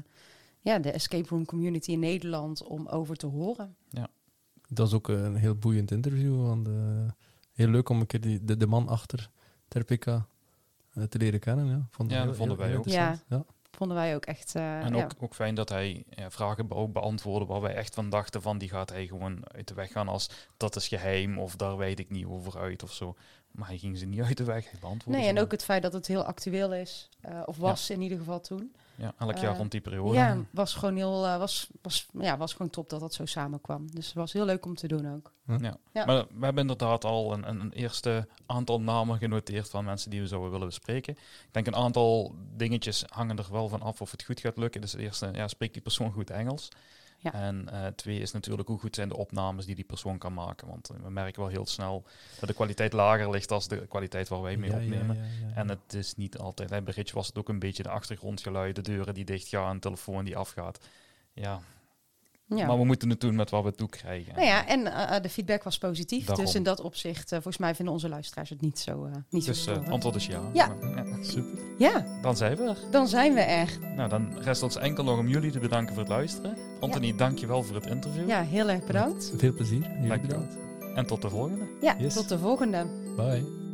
[0.66, 3.76] ja, de escape room community in Nederland om over te horen.
[4.68, 6.43] Dat is ook een heel boeiend interview.
[6.47, 6.74] Want, eh,
[7.52, 9.30] heel leuk om een keer die, de, de man achter
[9.68, 10.26] Terpika
[10.94, 11.66] eh, te leren kennen.
[11.66, 12.86] Ja, Vond Ja, heel- dat vonden heel- wij heel ook.
[12.86, 13.24] interessant.
[13.28, 13.44] Ja.
[13.70, 14.55] Vonden wij ook echt.
[14.55, 15.05] eh, en ja.
[15.05, 18.43] ook, ook fijn dat hij ja, vragen be- ook beantwoordde waar wij echt van dachten
[18.43, 21.76] van, die gaat hij gewoon uit de weg gaan als dat is geheim of daar
[21.76, 23.14] weet ik niet over uit of zo.
[23.51, 25.82] Maar hij ging ze niet uit de weg, hij beantwoordde Nee, en ook het feit
[25.82, 28.74] dat het heel actueel is, eh, of was in ieder geval toen.
[28.97, 30.14] Ja, elk jaar eh, rond die periode.
[30.14, 33.90] Ja, was gewoon heel, eh, was, was, ja, was gewoon top dat dat zo samenkwam.
[33.90, 35.32] Dus het was heel leuk om te doen ook.
[35.47, 35.77] Ja.
[35.93, 36.05] Ja.
[36.05, 40.20] Maar we hebben inderdaad al een, een, een eerste aantal namen genoteerd van mensen die
[40.20, 41.12] we zouden willen bespreken.
[41.12, 44.81] Ik denk een aantal dingetjes hangen er wel van af of het goed gaat lukken.
[44.81, 46.68] Dus het eerste, ja, spreekt die persoon goed Engels?
[47.18, 47.32] Ja.
[47.32, 50.68] En eh, twee is natuurlijk hoe goed zijn de opnames die die persoon kan maken.
[50.68, 52.05] Want eh, we merken wel heel snel
[52.40, 55.16] dat de kwaliteit lager ligt als de kwaliteit waar wij mee Ja, opnemen.
[55.16, 55.55] ja, ja, ja.
[55.55, 56.68] En het is niet altijd.
[56.68, 60.24] Bij Bridge was het ook een beetje de achtergrondgeluiden, de deuren die dichtgaan, een telefoon
[60.24, 60.78] die afgaat.
[61.32, 61.60] Ja,
[62.48, 62.66] Ja.
[62.66, 64.35] maar we moeten het doen met wat we toekrijgen.
[64.35, 66.27] Nou ja, en eh, de feedback was positief.
[66.27, 66.44] Daarom.
[66.44, 69.05] Dus in dat opzicht, eh, volgens mij vinden onze luisteraars het niet zo.
[69.05, 70.40] eh niet Dus zo eh, heel, het antwoord is ja.
[70.52, 70.74] Ja.
[70.81, 71.05] ja.
[71.23, 71.59] Super.
[71.78, 72.77] Ja, Dan zijn we er.
[72.90, 73.78] dan zijn we er.
[73.97, 76.56] Nou, dan rest ons enkel nog om jullie te bedanken voor het luisteren.
[76.81, 78.28] Anthony, dank je wel voor het interview.
[78.28, 79.32] Ja, heel erg bedankt.
[79.36, 79.81] Veel plezier.
[79.81, 80.20] Dankjewel.
[80.20, 80.56] bedankt.
[80.94, 81.64] En tot de volgende.
[81.81, 82.14] Ja, Yes.
[82.14, 82.86] tot de volgende.
[83.16, 83.65] Bye.